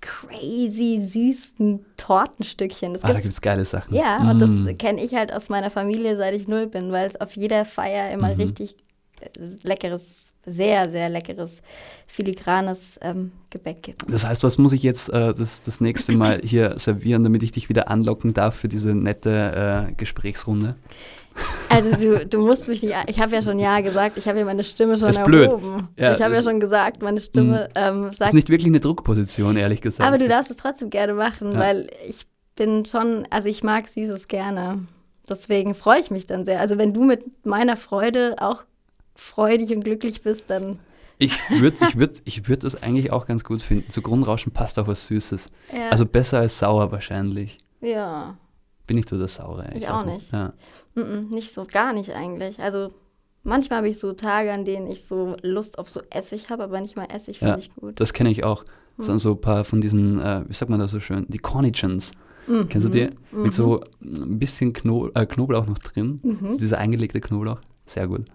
crazy 0.00 1.00
süßen 1.02 1.84
Tortenstückchen. 1.96 2.94
Das 2.94 3.04
Ah, 3.04 3.08
da 3.08 3.12
gibt's 3.14 3.24
gibt 3.26 3.34
es 3.34 3.40
geile 3.42 3.64
Sachen. 3.66 3.94
Ja, 3.94 4.30
und 4.30 4.40
das 4.40 4.48
Mm. 4.50 4.76
kenne 4.78 5.02
ich 5.04 5.14
halt 5.14 5.32
aus 5.32 5.48
meiner 5.48 5.70
Familie, 5.70 6.16
seit 6.16 6.34
ich 6.34 6.48
null 6.48 6.66
bin, 6.68 6.90
weil 6.92 7.06
es 7.08 7.20
auf 7.20 7.36
jeder 7.36 7.64
Feier 7.64 8.10
immer 8.10 8.28
Mhm. 8.34 8.40
richtig 8.40 8.76
äh, 9.20 9.28
leckeres, 9.62 10.29
sehr, 10.46 10.90
sehr 10.90 11.08
leckeres, 11.08 11.62
filigranes 12.06 12.98
ähm, 13.02 13.32
Gebäck 13.50 13.82
gibt. 13.82 14.10
Das 14.12 14.24
heißt, 14.24 14.42
was 14.42 14.58
muss 14.58 14.72
ich 14.72 14.82
jetzt 14.82 15.08
äh, 15.10 15.34
das, 15.34 15.62
das 15.62 15.80
nächste 15.80 16.12
Mal 16.12 16.40
hier 16.44 16.78
servieren, 16.78 17.22
damit 17.24 17.42
ich 17.42 17.52
dich 17.52 17.68
wieder 17.68 17.90
anlocken 17.90 18.34
darf 18.34 18.56
für 18.56 18.68
diese 18.68 18.94
nette 18.94 19.86
äh, 19.88 19.92
Gesprächsrunde? 19.92 20.76
Also 21.68 21.96
du, 21.96 22.26
du 22.26 22.40
musst 22.44 22.66
mich 22.68 22.82
nicht, 22.82 22.94
ich 23.06 23.20
habe 23.20 23.34
ja 23.34 23.40
schon 23.40 23.58
Ja 23.58 23.80
gesagt, 23.80 24.18
ich 24.18 24.26
habe 24.26 24.38
ja 24.40 24.44
meine 24.44 24.64
Stimme 24.64 24.96
schon 24.96 25.08
Das 25.08 25.16
ist 25.18 25.24
blöd. 25.24 25.48
erhoben. 25.48 25.88
Ja, 25.96 26.14
ich 26.14 26.20
habe 26.20 26.34
ja 26.34 26.42
schon 26.42 26.58
gesagt, 26.58 27.02
meine 27.02 27.20
Stimme 27.20 27.68
ähm, 27.76 28.02
Das 28.04 28.12
ist 28.12 28.18
sagt, 28.18 28.34
nicht 28.34 28.48
wirklich 28.48 28.66
eine 28.66 28.80
Druckposition, 28.80 29.56
ehrlich 29.56 29.80
gesagt. 29.80 30.06
aber 30.06 30.18
du 30.18 30.26
darfst 30.28 30.50
es 30.50 30.56
trotzdem 30.56 30.90
gerne 30.90 31.14
machen, 31.14 31.52
Ja. 31.52 31.58
weil 31.58 31.88
ich 32.08 32.26
bin 32.56 32.84
schon, 32.84 33.26
also 33.30 33.48
ich 33.48 33.62
mag 33.62 33.88
Süßes 33.88 34.26
gerne. 34.28 34.86
Deswegen 35.28 35.74
freue 35.74 36.00
ich 36.00 36.10
mich 36.10 36.26
dann 36.26 36.44
sehr. 36.44 36.60
Also 36.60 36.76
wenn 36.76 36.92
du 36.92 37.04
mit 37.04 37.24
meiner 37.46 37.76
Freude 37.76 38.34
auch 38.40 38.64
freudig 39.20 39.70
und 39.74 39.84
glücklich 39.84 40.22
bist, 40.22 40.44
dann 40.48 40.78
Ich 41.18 41.32
würde 41.50 41.76
ich 41.88 41.98
würd, 41.98 42.22
ich 42.24 42.48
würd 42.48 42.64
das 42.64 42.82
eigentlich 42.82 43.12
auch 43.12 43.26
ganz 43.26 43.44
gut 43.44 43.60
finden. 43.62 43.90
Zu 43.90 44.00
Grundrauschen 44.02 44.52
passt 44.52 44.78
auch 44.78 44.86
was 44.86 45.04
Süßes. 45.06 45.50
ja. 45.72 45.90
Also 45.90 46.06
besser 46.06 46.38
als 46.40 46.58
sauer 46.58 46.90
wahrscheinlich. 46.92 47.58
ja. 47.80 48.36
Bin 48.86 48.98
ich 48.98 49.08
so 49.08 49.16
der 49.16 49.28
Saure? 49.28 49.70
Ich 49.76 49.82
weiß 49.82 49.88
auch 49.90 50.04
nicht. 50.04 50.32
Ja. 50.32 50.52
Mm-mm, 50.96 51.32
nicht 51.32 51.54
so, 51.54 51.64
gar 51.64 51.92
nicht 51.92 52.10
eigentlich. 52.10 52.58
Also 52.58 52.92
manchmal 53.44 53.76
habe 53.78 53.88
ich 53.88 54.00
so 54.00 54.14
Tage, 54.14 54.50
an 54.52 54.64
denen 54.64 54.88
ich 54.88 55.04
so 55.04 55.36
Lust 55.42 55.78
auf 55.78 55.88
so 55.88 56.00
Essig 56.10 56.50
habe, 56.50 56.64
aber 56.64 56.80
nicht 56.80 56.96
mal 56.96 57.04
Essig 57.04 57.38
finde 57.38 57.52
Ja, 57.52 57.58
ich 57.58 57.72
gut. 57.72 58.00
Das 58.00 58.12
kenne 58.12 58.30
ich 58.32 58.42
auch. 58.42 58.64
Das 58.96 59.06
Hm. 59.06 59.12
sind 59.12 59.18
so 59.20 59.30
ein 59.34 59.40
paar 59.40 59.62
von 59.64 59.80
diesen, 59.80 60.20
äh, 60.20 60.42
wie 60.48 60.52
sagt 60.54 60.70
man 60.70 60.80
das 60.80 60.90
so 60.90 60.98
schön, 60.98 61.24
die 61.28 61.38
Cornichons. 61.38 62.10
Mhm. 62.48 62.68
Kennst 62.68 62.88
du 62.88 62.90
die? 62.90 63.10
Mhm. 63.30 63.42
Mit 63.44 63.52
so 63.52 63.80
ein 64.02 64.40
bisschen 64.40 64.72
Kno 64.72 65.08
äh, 65.14 65.24
Knoblauch 65.24 65.66
noch 65.66 65.78
drin. 65.78 66.18
Das 66.24 66.40
Mhm. 66.40 66.46
ist 66.48 66.60
dieser 66.60 66.78
eingelegte 66.78 67.20
Knoblauch. 67.20 67.60
Sehr 67.90 68.06
gut. 68.06 68.26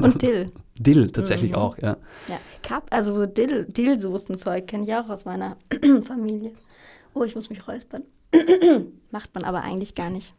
Und 0.00 0.22
Dill. 0.22 0.50
Dill 0.78 1.10
tatsächlich 1.10 1.50
Mhm. 1.52 1.58
auch, 1.58 1.76
ja. 1.76 1.98
Ja, 2.26 2.40
Kap, 2.62 2.86
also 2.90 3.12
so 3.12 3.26
Dill, 3.26 3.66
Dillsoßenzeug 3.66 4.66
kenne 4.66 4.84
ich 4.84 4.94
auch 4.94 5.10
aus 5.10 5.26
meiner 5.26 5.58
Familie. 6.06 6.52
Oh, 7.12 7.22
ich 7.22 7.34
muss 7.34 7.50
mich 7.50 7.68
räuspern. 7.68 8.04
Macht 9.10 9.34
man 9.34 9.44
aber 9.44 9.60
eigentlich 9.62 9.94
gar 9.94 10.08
nicht. 10.08 10.32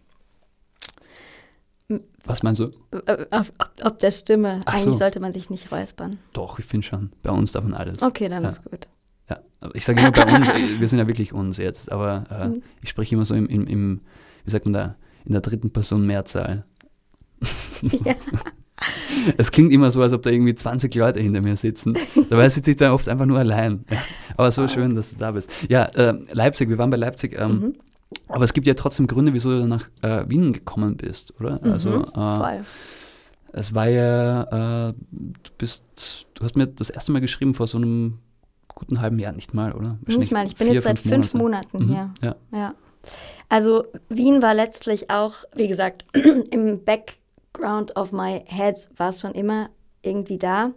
Was 2.26 2.42
meinst 2.44 2.60
du? 2.60 2.72
Ob, 2.92 3.28
ob, 3.32 3.46
ob 3.84 4.00
der 4.00 4.10
Stimme. 4.12 4.62
Ach 4.66 4.74
eigentlich 4.74 4.84
so. 4.86 4.96
sollte 4.96 5.20
man 5.20 5.32
sich 5.34 5.50
nicht 5.52 5.72
räuspern. 5.72 6.18
Doch, 6.34 6.58
ich 6.58 6.66
finde 6.66 6.88
schon. 6.88 7.12
Bei 7.22 7.32
uns 7.32 7.52
darf 7.52 7.64
man 7.64 7.74
alles. 7.76 8.02
Okay, 8.02 8.30
dann 8.30 8.42
Ja. 8.44 8.50
ist 8.50 8.64
gut. 8.64 8.88
Ja. 9.30 9.40
Ich 9.74 9.86
sage 9.86 10.00
immer 10.00 10.12
bei 10.12 10.24
uns, 10.26 10.50
äh, 10.50 10.80
wir 10.80 10.88
sind 10.90 10.98
ja 11.00 11.08
wirklich 11.08 11.34
uns 11.34 11.58
jetzt, 11.58 11.92
aber 11.92 12.24
äh, 12.32 12.48
Mhm. 12.50 12.64
ich 12.82 12.90
spreche 12.90 13.14
immer 13.14 13.26
so 13.26 13.36
im, 13.36 13.48
im, 13.48 13.68
im, 13.68 14.02
wie 14.46 14.50
sagt 14.52 14.66
man 14.66 14.74
da, 14.74 14.96
in 15.26 15.34
der 15.34 15.42
dritten 15.42 15.70
Person 15.72 16.06
Mehrzahl. 16.08 16.66
Ja. 18.06 18.16
Es 19.38 19.52
klingt 19.52 19.74
immer 19.74 19.92
so, 19.92 20.02
als 20.02 20.14
ob 20.14 20.24
da 20.24 20.30
irgendwie 20.30 20.56
20 20.56 20.94
Leute 20.96 21.20
hinter 21.20 21.42
mir 21.42 21.58
sitzen. 21.58 21.98
Dabei 22.30 22.48
sitze 22.48 22.72
ich 22.72 22.78
da 22.78 22.94
oft 22.94 23.10
einfach 23.10 23.26
nur 23.26 23.38
allein. 23.38 23.84
Ja. 23.92 23.98
Aber 24.38 24.52
so 24.52 24.68
schön, 24.70 24.96
dass 24.96 25.12
du 25.12 25.18
da 25.18 25.32
bist. 25.32 25.52
Ja, 25.68 25.84
äh, 25.86 26.14
Leipzig, 26.32 26.70
wir 26.70 26.78
waren 26.78 26.90
bei 26.90 26.98
Leipzig. 26.98 27.38
Ähm, 27.38 27.52
Mhm. 27.52 27.76
Aber 28.28 28.44
es 28.44 28.54
gibt 28.54 28.66
ja 28.66 28.74
trotzdem 28.74 29.06
Gründe, 29.06 29.34
wieso 29.34 29.50
du 29.60 29.68
nach 29.68 29.88
äh, 30.02 30.24
Wien 30.28 30.52
gekommen 30.54 30.98
bist, 30.98 31.34
oder? 31.40 31.60
Also, 31.64 31.90
Mhm, 31.92 32.04
äh, 32.06 32.38
Voll. 32.38 32.60
es 33.54 33.76
war 33.76 33.88
ja, 33.90 34.88
äh, 34.90 34.94
du 35.12 35.52
bist, 35.60 36.26
du 36.34 36.44
hast 36.44 36.56
mir 36.56 36.66
das 36.68 36.90
erste 36.90 37.12
Mal 37.12 37.22
geschrieben 37.22 37.54
vor 37.54 37.68
so 37.68 37.78
einem 37.78 38.18
guten 38.68 39.00
halben 39.02 39.20
Jahr, 39.20 39.34
nicht 39.34 39.54
mal, 39.54 39.74
oder? 39.74 40.00
Nicht 40.08 40.32
mal, 40.32 40.46
ich 40.48 40.56
bin 40.56 40.68
vier, 40.68 40.76
jetzt 40.76 40.86
seit 40.86 40.98
fünf 41.00 41.34
Monaten 41.36 41.80
Mhm, 41.86 41.88
hier. 41.88 42.10
Ja. 42.22 42.36
Ja. 42.52 42.74
Also 43.48 43.86
Wien 44.10 44.42
war 44.42 44.54
letztlich 44.56 45.10
auch, 45.12 45.36
wie 45.56 45.68
gesagt, 45.68 46.06
im 46.52 46.84
Background 47.60 47.96
of 47.96 48.12
my 48.12 48.44
head 48.46 48.88
war 48.96 49.10
es 49.10 49.20
schon 49.22 49.32
immer 49.34 49.70
irgendwie 50.02 50.38
da. 50.38 50.72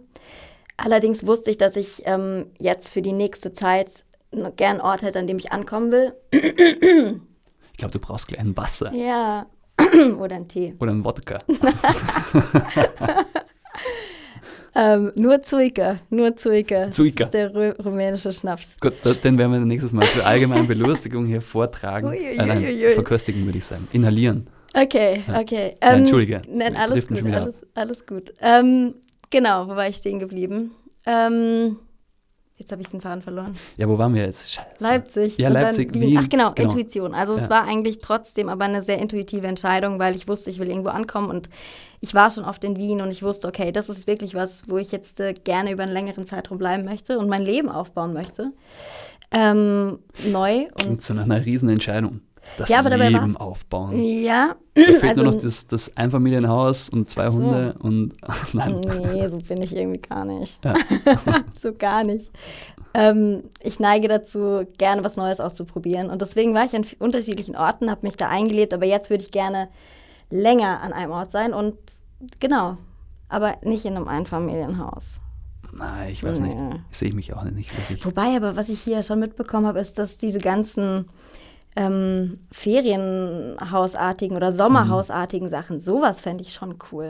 Allerdings 0.77 1.25
wusste 1.25 1.49
ich, 1.51 1.57
dass 1.57 1.75
ich 1.75 2.01
ähm, 2.05 2.47
jetzt 2.59 2.89
für 2.89 3.01
die 3.01 3.13
nächste 3.13 3.53
Zeit 3.53 4.03
gern 4.57 4.71
einen 4.71 4.81
Ort 4.81 5.01
hätte, 5.01 5.19
an 5.19 5.27
dem 5.27 5.37
ich 5.37 5.51
ankommen 5.51 5.91
will. 5.91 6.13
Ich 6.31 7.77
glaube, 7.77 7.91
du 7.91 7.99
brauchst 7.99 8.27
gleich 8.27 8.41
ein 8.41 8.57
Wasser 8.57 8.93
Ja. 8.93 9.45
Oder 10.19 10.35
einen 10.35 10.47
Tee. 10.47 10.75
oder 10.79 10.91
ein 10.91 11.03
Wodka. 11.03 11.39
Ähm, 14.75 15.11
nur 15.15 15.43
Zuika, 15.43 15.97
nur 16.09 16.35
Zuika. 16.35 16.89
Zuika. 16.89 17.25
Das 17.25 17.27
ist 17.27 17.33
der 17.35 17.53
rö 17.53 17.73
rumänische 17.85 18.31
Schnaps. 18.31 18.69
Gut, 18.81 18.93
den 19.23 19.37
werden 19.37 19.51
wir 19.51 19.59
nächstes 19.59 19.91
Mal 19.91 20.07
zur 20.09 20.25
allgemeinen 20.25 20.65
Belustigung 20.67 21.27
hier 21.27 21.41
vortragen. 21.41 22.07
Ui, 22.07 22.17
ui, 22.17 22.83
äh, 22.83 22.93
verköstigen, 22.95 23.45
würde 23.45 23.59
ich 23.59 23.65
sagen. 23.65 23.87
Inhalieren. 23.91 24.47
Okay, 24.73 25.23
okay. 25.27 25.75
Nein, 25.79 25.93
Ähm, 25.93 25.99
Entschuldige. 26.01 26.41
Nein, 26.47 26.75
alles 26.75 27.07
gut, 27.07 27.23
alles, 27.25 27.65
alles 27.75 28.05
gut. 28.05 28.33
Ähm, 28.41 28.95
genau, 29.29 29.67
wo 29.67 29.75
war 29.75 29.87
ich 29.87 29.97
stehen 29.97 30.19
geblieben? 30.19 30.71
Ähm, 31.05 31.77
jetzt 32.57 32.71
habe 32.71 32.81
ich 32.81 32.87
den 32.89 32.99
Faden 32.99 33.21
verloren. 33.21 33.55
Ja, 33.77 33.87
wo 33.87 33.97
waren 33.99 34.15
wir 34.15 34.25
jetzt? 34.25 34.51
Scheiße. 34.51 34.67
Leipzig. 34.79 35.37
Ja, 35.37 35.49
Leipzig, 35.49 35.93
Wien, 35.93 36.17
Ach 36.19 36.27
genau, 36.27 36.53
genau. 36.53 36.69
Intuition. 36.69 37.13
Also 37.13 37.35
Ja. 37.35 37.43
es 37.43 37.49
war 37.51 37.65
eigentlich 37.65 37.99
trotzdem 37.99 38.49
aber 38.49 38.65
eine 38.65 38.81
sehr 38.81 38.97
intuitive 38.97 39.45
Entscheidung, 39.45 39.99
weil 39.99 40.15
ich 40.15 40.27
wusste, 40.27 40.49
ich 40.49 40.57
will 40.57 40.69
irgendwo 40.69 40.89
ankommen 40.89 41.29
und 41.29 41.49
ich 41.99 42.13
war 42.15 42.31
schon 42.31 42.43
oft 42.43 42.63
in 42.63 42.75
Wien 42.75 43.01
und 43.01 43.11
ich 43.11 43.21
wusste, 43.21 43.47
okay, 43.47 43.71
das 43.71 43.89
ist 43.89 44.07
wirklich 44.07 44.33
was, 44.33 44.67
wo 44.67 44.77
ich 44.77 44.91
jetzt 44.91 45.19
äh, 45.19 45.33
gerne 45.33 45.71
über 45.71 45.83
einen 45.83 45.93
längeren 45.93 46.25
Zeitraum 46.25 46.57
bleiben 46.57 46.83
möchte 46.83 47.19
und 47.19 47.29
mein 47.29 47.43
Leben 47.43 47.69
aufbauen 47.69 48.13
möchte. 48.13 48.51
Ähm, 49.31 49.99
neu 50.25 50.65
und 50.65 50.75
Klingt 50.77 51.03
zu 51.03 51.13
einer 51.13 51.45
Riesenentscheidung. 51.45 52.21
Das 52.57 52.69
Ja, 52.69 52.81
Leben 52.81 53.35
aufbauen. 53.37 54.01
ja, 54.03 54.55
Da 54.75 54.81
fehlt 54.83 55.03
also- 55.03 55.23
nur 55.23 55.33
noch 55.33 55.41
das, 55.41 55.65
das 55.67 55.95
Einfamilienhaus 55.97 56.89
und 56.89 57.09
zwei 57.09 57.27
Ach 57.27 57.31
so. 57.31 57.37
Hunde 57.39 57.75
und 57.79 58.13
nein. 58.53 58.79
Nee, 58.81 59.27
so 59.29 59.37
bin 59.39 59.61
ich 59.61 59.75
irgendwie 59.75 60.01
gar 60.01 60.25
nicht. 60.25 60.63
Ja. 60.63 60.73
so 61.61 61.73
gar 61.73 62.03
nicht. 62.03 62.31
Ähm, 62.93 63.43
ich 63.63 63.79
neige 63.79 64.07
dazu, 64.07 64.67
gerne 64.77 65.03
was 65.03 65.15
Neues 65.15 65.39
auszuprobieren. 65.39 66.09
Und 66.11 66.21
deswegen 66.21 66.53
war 66.53 66.63
ich 66.65 66.75
an 66.75 66.85
unterschiedlichen 66.99 67.55
Orten, 67.55 67.89
habe 67.89 68.05
mich 68.05 68.17
da 68.17 68.27
eingelebt, 68.29 68.73
aber 68.73 68.85
jetzt 68.85 69.09
würde 69.09 69.23
ich 69.23 69.31
gerne 69.31 69.69
länger 70.29 70.81
an 70.81 70.93
einem 70.93 71.11
Ort 71.11 71.31
sein 71.31 71.53
und 71.53 71.75
genau, 72.39 72.77
aber 73.29 73.55
nicht 73.63 73.85
in 73.85 73.95
einem 73.95 74.07
Einfamilienhaus. 74.07 75.19
Nein, 75.75 76.11
ich 76.11 76.23
weiß 76.23 76.39
nicht. 76.41 76.55
Nee. 76.55 76.81
Sehe 76.91 77.09
ich 77.09 77.15
mich 77.15 77.33
auch 77.33 77.43
nicht 77.45 77.75
wirklich. 77.75 78.05
Wobei, 78.05 78.35
aber 78.35 78.55
was 78.55 78.69
ich 78.69 78.79
hier 78.81 79.01
schon 79.01 79.19
mitbekommen 79.19 79.65
habe, 79.65 79.79
ist, 79.79 79.97
dass 79.97 80.19
diese 80.19 80.37
ganzen 80.37 81.05
ähm, 81.75 82.37
Ferienhausartigen 82.51 84.37
oder 84.37 84.51
Sommerhausartigen 84.51 85.49
Sachen, 85.49 85.79
sowas 85.79 86.21
fände 86.21 86.43
ich 86.43 86.53
schon 86.53 86.75
cool. 86.91 87.07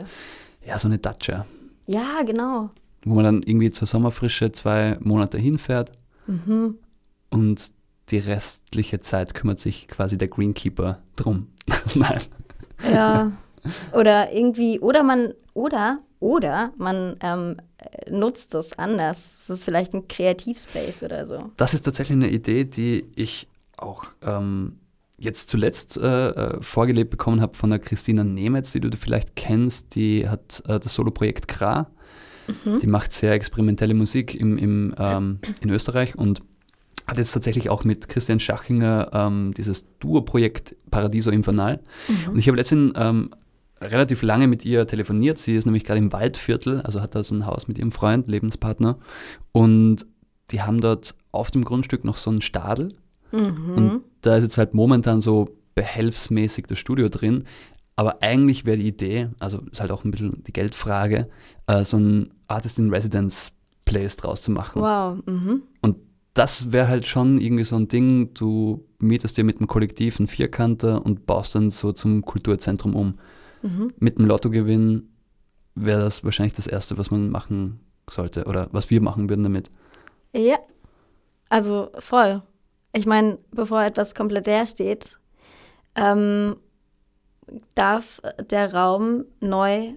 Ja, 0.66 0.78
so 0.78 0.88
eine 0.88 0.98
Datscha, 0.98 1.44
Ja, 1.86 2.22
genau. 2.24 2.70
wo 3.04 3.14
man 3.14 3.24
dann 3.24 3.42
irgendwie 3.42 3.70
zur 3.70 3.86
Sommerfrische 3.86 4.52
zwei 4.52 4.96
Monate 5.00 5.38
hinfährt 5.38 5.92
Mhm. 6.26 6.78
und 7.30 7.72
die 8.10 8.18
restliche 8.18 9.00
Zeit 9.00 9.34
kümmert 9.34 9.58
sich 9.58 9.88
quasi 9.88 10.16
der 10.18 10.28
Greenkeeper 10.28 10.98
drum. 11.16 11.48
Nein. 11.94 12.20
Ja. 12.92 13.32
Oder 13.92 14.30
irgendwie, 14.30 14.78
oder 14.80 15.02
man, 15.02 15.32
oder, 15.54 16.00
oder 16.20 16.70
man 16.76 17.16
ähm, 17.20 17.56
äh, 17.78 18.10
nutzt 18.10 18.52
das 18.52 18.78
anders. 18.78 19.38
Es 19.40 19.48
ist 19.48 19.64
vielleicht 19.64 19.94
ein 19.94 20.06
Kreativspace 20.06 21.02
oder 21.02 21.24
so. 21.26 21.50
Das 21.56 21.72
ist 21.72 21.80
tatsächlich 21.82 22.14
eine 22.18 22.28
Idee, 22.28 22.66
die 22.66 23.06
ich 23.16 23.48
auch 23.76 24.04
ähm, 24.22 24.78
jetzt 25.18 25.50
zuletzt 25.50 25.96
äh, 25.96 26.28
äh, 26.28 26.62
vorgelebt 26.62 27.10
bekommen 27.10 27.40
habe 27.40 27.56
von 27.56 27.70
der 27.70 27.78
Christina 27.78 28.24
Nemetz, 28.24 28.72
die 28.72 28.80
du 28.80 28.90
vielleicht 28.96 29.36
kennst. 29.36 29.94
Die 29.94 30.28
hat 30.28 30.62
äh, 30.66 30.80
das 30.80 30.94
Soloprojekt 30.94 31.48
Kra. 31.48 31.90
Die 32.82 32.86
macht 32.86 33.10
sehr 33.10 33.32
experimentelle 33.32 33.94
Musik 33.94 34.34
im, 34.34 34.58
im, 34.58 34.94
ähm, 34.98 35.38
in 35.62 35.70
Österreich 35.70 36.14
und 36.14 36.42
hat 37.06 37.16
jetzt 37.16 37.32
tatsächlich 37.32 37.70
auch 37.70 37.84
mit 37.84 38.08
Christian 38.08 38.38
Schachinger 38.38 39.10
ähm, 39.14 39.54
dieses 39.56 39.86
Duo-Projekt 39.98 40.76
Paradiso 40.90 41.30
Infernal. 41.30 41.80
Und 42.30 42.38
ich 42.38 42.46
habe 42.48 42.58
letztens 42.58 42.92
ähm, 42.96 43.30
relativ 43.80 44.22
lange 44.22 44.46
mit 44.46 44.64
ihr 44.64 44.86
telefoniert. 44.86 45.38
Sie 45.38 45.56
ist 45.56 45.64
nämlich 45.64 45.84
gerade 45.84 45.98
im 45.98 46.12
Waldviertel, 46.12 46.80
also 46.82 47.00
hat 47.00 47.14
da 47.14 47.24
so 47.24 47.34
ein 47.34 47.46
Haus 47.46 47.68
mit 47.68 47.78
ihrem 47.78 47.92
Freund, 47.92 48.28
Lebenspartner. 48.28 48.98
Und 49.52 50.06
die 50.50 50.62
haben 50.62 50.80
dort 50.80 51.14
auf 51.32 51.50
dem 51.50 51.64
Grundstück 51.64 52.04
noch 52.04 52.16
so 52.16 52.30
einen 52.30 52.42
Stadel. 52.42 52.88
Mhm. 53.34 53.74
Und 53.74 54.02
da 54.20 54.36
ist 54.36 54.44
jetzt 54.44 54.58
halt 54.58 54.74
momentan 54.74 55.20
so 55.20 55.48
behelfsmäßig 55.74 56.66
das 56.66 56.78
Studio 56.78 57.08
drin. 57.08 57.44
Aber 57.96 58.22
eigentlich 58.22 58.64
wäre 58.64 58.76
die 58.76 58.88
Idee, 58.88 59.28
also 59.38 59.60
ist 59.70 59.80
halt 59.80 59.92
auch 59.92 60.04
ein 60.04 60.10
bisschen 60.10 60.42
die 60.44 60.52
Geldfrage, 60.52 61.28
äh, 61.66 61.84
so 61.84 61.96
ein 61.96 62.30
Artist 62.48 62.78
in 62.78 62.90
Residence 62.90 63.52
Place 63.84 64.16
draus 64.16 64.42
zu 64.42 64.50
machen. 64.50 64.82
Wow. 64.82 65.18
Mhm. 65.26 65.62
Und 65.80 65.96
das 66.34 66.72
wäre 66.72 66.88
halt 66.88 67.06
schon 67.06 67.40
irgendwie 67.40 67.64
so 67.64 67.76
ein 67.76 67.86
Ding, 67.86 68.34
du 68.34 68.84
mietest 68.98 69.36
dir 69.36 69.44
mit 69.44 69.58
einem 69.58 69.68
Kollektiv 69.68 70.18
einen 70.18 70.26
Vierkanter 70.26 71.04
und 71.04 71.26
baust 71.26 71.54
dann 71.54 71.70
so 71.70 71.92
zum 71.92 72.22
Kulturzentrum 72.22 72.96
um. 72.96 73.14
Mhm. 73.62 73.92
Mit 73.98 74.18
dem 74.18 74.26
Lottogewinn 74.26 75.08
wäre 75.76 76.00
das 76.00 76.24
wahrscheinlich 76.24 76.54
das 76.54 76.66
Erste, 76.66 76.98
was 76.98 77.10
man 77.10 77.30
machen 77.30 77.80
sollte 78.10 78.44
oder 78.44 78.68
was 78.72 78.90
wir 78.90 79.00
machen 79.00 79.28
würden 79.28 79.44
damit. 79.44 79.70
Ja. 80.32 80.58
Also 81.48 81.90
voll. 81.98 82.42
Ich 82.94 83.06
meine, 83.06 83.38
bevor 83.50 83.82
etwas 83.82 84.14
komplett 84.14 84.46
leer 84.46 84.66
steht, 84.66 85.18
ähm, 85.96 86.56
darf 87.74 88.20
der 88.50 88.72
Raum 88.72 89.24
neu 89.40 89.94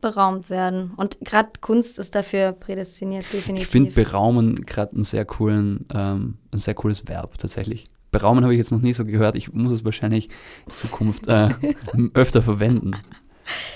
beraumt 0.00 0.50
werden. 0.50 0.92
Und 0.96 1.18
gerade 1.22 1.48
Kunst 1.60 1.98
ist 1.98 2.14
dafür 2.14 2.52
prädestiniert, 2.52 3.24
definitiv. 3.32 3.64
Ich 3.66 3.70
finde 3.72 3.90
beraumen 3.92 4.54
gerade 4.66 4.94
einen 4.94 5.04
sehr 5.04 5.24
coolen, 5.24 5.86
ähm, 5.92 6.36
ein 6.52 6.58
sehr 6.58 6.74
cooles 6.74 7.08
Verb 7.08 7.38
tatsächlich. 7.38 7.86
Beraumen 8.12 8.44
habe 8.44 8.52
ich 8.54 8.58
jetzt 8.58 8.70
noch 8.72 8.80
nie 8.82 8.92
so 8.92 9.04
gehört. 9.04 9.34
Ich 9.36 9.52
muss 9.52 9.72
es 9.72 9.84
wahrscheinlich 9.84 10.28
in 10.68 10.74
Zukunft 10.74 11.26
äh, 11.28 11.48
öfter 12.14 12.42
verwenden. 12.42 12.92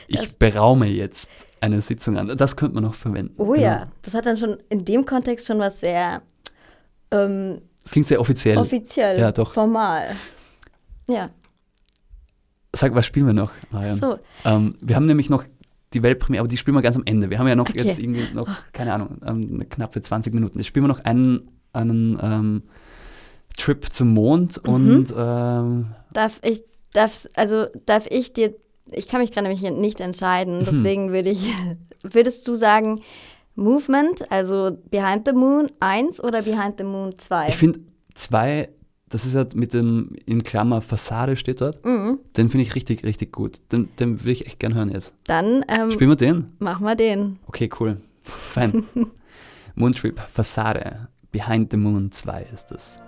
Ich 0.09 0.21
Das- 0.21 0.35
beraume 0.35 0.87
jetzt 0.87 1.47
eine 1.61 1.81
Sitzung 1.81 2.17
an. 2.19 2.37
Das 2.37 2.57
könnte 2.57 2.75
man 2.75 2.85
noch 2.85 2.95
verwenden. 2.95 3.35
Oh 3.39 3.53
Genau. 3.53 3.63
ja, 3.65 3.85
das 4.03 4.15
hat 4.15 4.27
dann 4.27 4.37
schon 4.37 4.59
in 4.69 4.85
dem 4.85 5.07
Kontext 5.07 5.47
schon 5.47 5.59
was 5.59 5.81
sehr 5.81 6.23
ähm, 7.11 7.63
Das 7.83 7.93
klingt 7.93 8.07
sehr 8.07 8.21
offiziell. 8.21 8.59
offiziell, 8.59 9.19
Ja, 9.19 9.33
doch. 9.33 9.53
formal. 9.55 10.15
Ja, 11.09 11.31
Sag, 12.73 12.95
was 12.95 13.05
spielen 13.05 13.27
wir 13.27 13.33
noch, 13.33 13.51
Marion? 13.73 13.97
so. 13.97 14.19
Ähm, 14.45 14.77
wir 14.81 14.95
haben 14.95 15.07
nämlich 15.07 15.29
noch 15.29 15.43
die 15.93 16.05
Weltpremiere, 16.05 16.43
aber 16.43 16.49
die 16.49 16.57
spielen 16.57 16.77
wir 16.77 16.83
ganz 16.83 16.95
am 16.95 17.03
Ende. 17.05 17.29
Wir 17.29 17.41
haben 17.41 17.49
ja 17.49 17.57
noch 17.57 17.69
Okay. 17.69 17.83
jetzt 17.83 17.99
irgendwie 17.99 18.33
noch, 18.33 18.49
keine 18.73 18.93
Ahnung, 18.95 19.19
ähm, 19.27 19.69
knappe 19.69 20.01
20 20.01 20.33
Minuten. 20.33 20.59
Jetzt 20.59 20.69
spielen 20.69 20.85
wir 20.85 20.89
noch 20.89 21.01
einen, 21.05 21.51
einen 21.73 22.17
ähm, 22.23 22.63
Trip 23.59 23.93
zum 23.93 24.15
Mond 24.15 24.61
Mhm. 24.65 24.73
und 24.73 25.15
ähm, 25.17 25.87
Darf 26.13 26.39
ich, 26.45 26.63
darf, 26.93 27.27
also 27.35 27.67
darf 27.87 28.07
ich 28.09 28.33
dir, 28.35 28.55
ich 28.93 29.09
kann 29.09 29.21
mich 29.21 29.33
gerade 29.33 29.49
nämlich 29.49 29.69
nicht 29.73 29.99
entscheiden, 30.01 30.61
deswegen 30.65 31.11
würde 31.11 31.31
ich, 31.31 31.51
würdest 32.05 32.47
du 32.47 32.55
sagen, 32.55 33.01
Movement, 33.55 34.31
also 34.31 34.79
Behind 34.91 35.27
the 35.27 35.33
Moon 35.33 35.69
1 35.81 36.21
oder 36.23 36.43
Behind 36.43 36.75
the 36.79 36.85
Moon 36.85 37.19
2? 37.19 37.49
ich 37.49 37.57
finde 37.57 37.81
zwei, 38.15 38.69
das 39.09 39.27
ist 39.27 39.35
halt 39.35 39.55
mit 39.55 39.73
dem 39.75 40.15
in 40.27 40.43
Klammer 40.43 40.81
Fassade 40.81 41.37
steht 41.37 41.61
dort, 41.61 41.85
Mhm. 41.85 42.19
den 42.37 42.49
finde 42.49 42.63
ich 42.63 42.75
richtig, 42.75 43.05
richtig 43.05 43.33
gut. 43.33 43.61
Den, 43.73 43.89
den 43.99 44.21
würde 44.21 44.33
ich 44.33 44.47
echt 44.47 44.61
gern 44.61 44.75
hören 44.75 44.91
jetzt. 44.91 45.15
Dann 45.27 45.65
ähm, 45.69 45.91
Spielen 45.91 46.11
wir 46.11 46.17
den? 46.17 46.53
machen 46.59 46.85
wir 46.87 46.95
den. 46.95 47.39
Okay, 47.47 47.69
cool. 47.81 48.01
Fein. 48.23 48.85
Moontrip, 49.75 50.21
Fassade, 50.21 51.09
Behind 51.33 51.71
the 51.71 51.77
Moon 51.77 52.11
2 52.13 52.43
ist 52.53 52.71
das. 52.71 52.99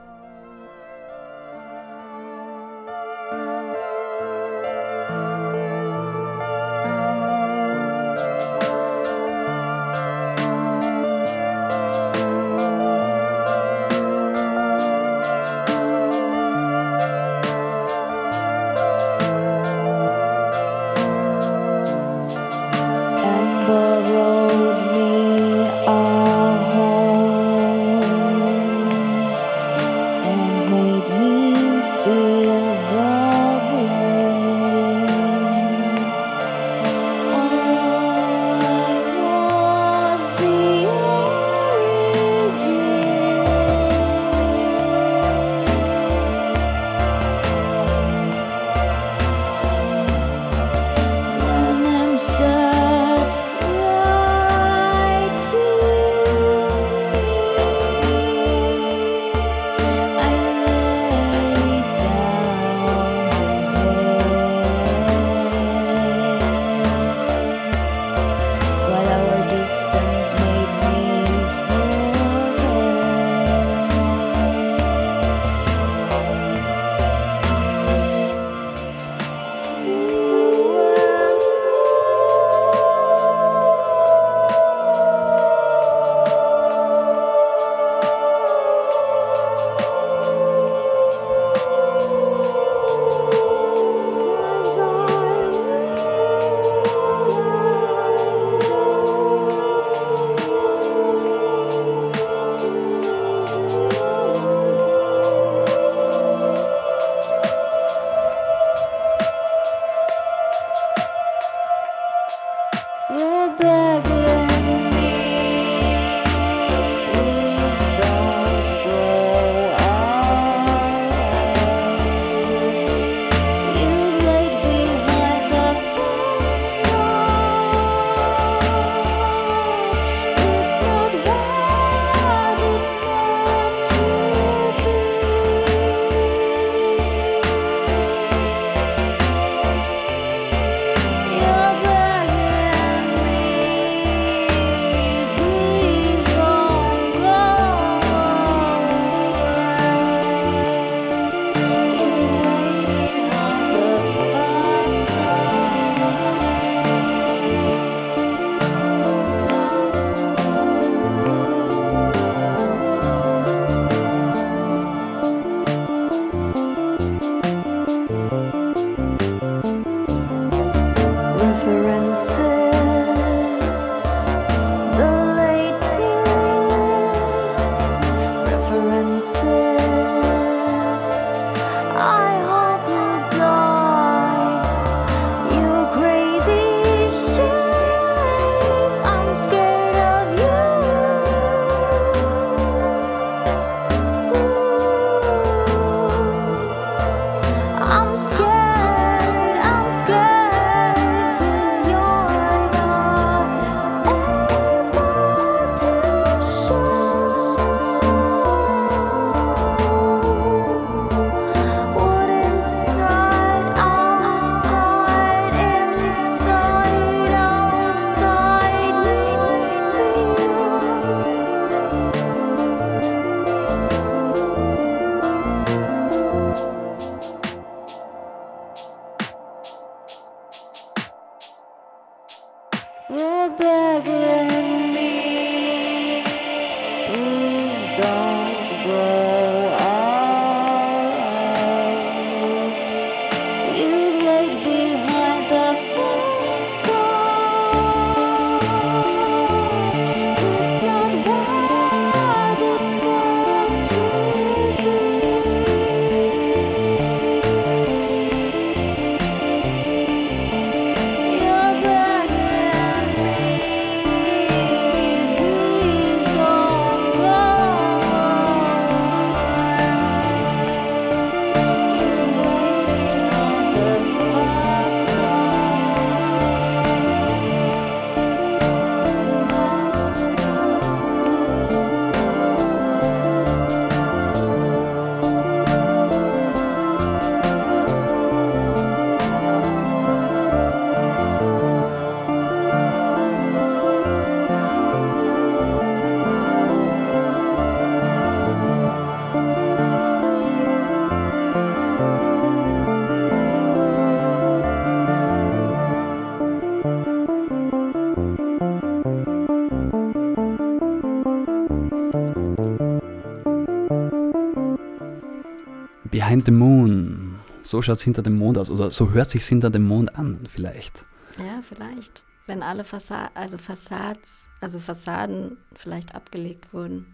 So 317.72 317.80
schaut 317.80 317.96
es 317.96 318.02
hinter 318.02 318.20
dem 318.20 318.36
Mond 318.36 318.58
aus 318.58 318.70
oder 318.70 318.90
so 318.90 319.12
hört 319.12 319.30
sich 319.30 319.46
hinter 319.46 319.70
dem 319.70 319.84
Mond 319.84 320.14
an, 320.14 320.40
vielleicht. 320.46 321.06
Ja, 321.38 321.62
vielleicht. 321.66 322.22
Wenn 322.46 322.62
alle 322.62 322.84
Fassa 322.84 323.30
also 323.32 323.56
Fassads, 323.56 324.50
also 324.60 324.78
Fassaden 324.78 325.56
vielleicht 325.74 326.14
abgelegt 326.14 326.74
wurden. 326.74 327.06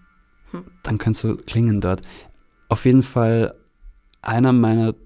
Hm. 0.51 0.65
Dann 0.83 0.99
könnte 0.99 1.17
es 1.17 1.21
so 1.21 1.37
klingen 1.37 1.81
dort. 1.81 2.01
Auf 2.69 2.87
jeden 2.87 3.05
Fall 3.05 3.55
einer 4.21 4.53
meiner 4.53 4.97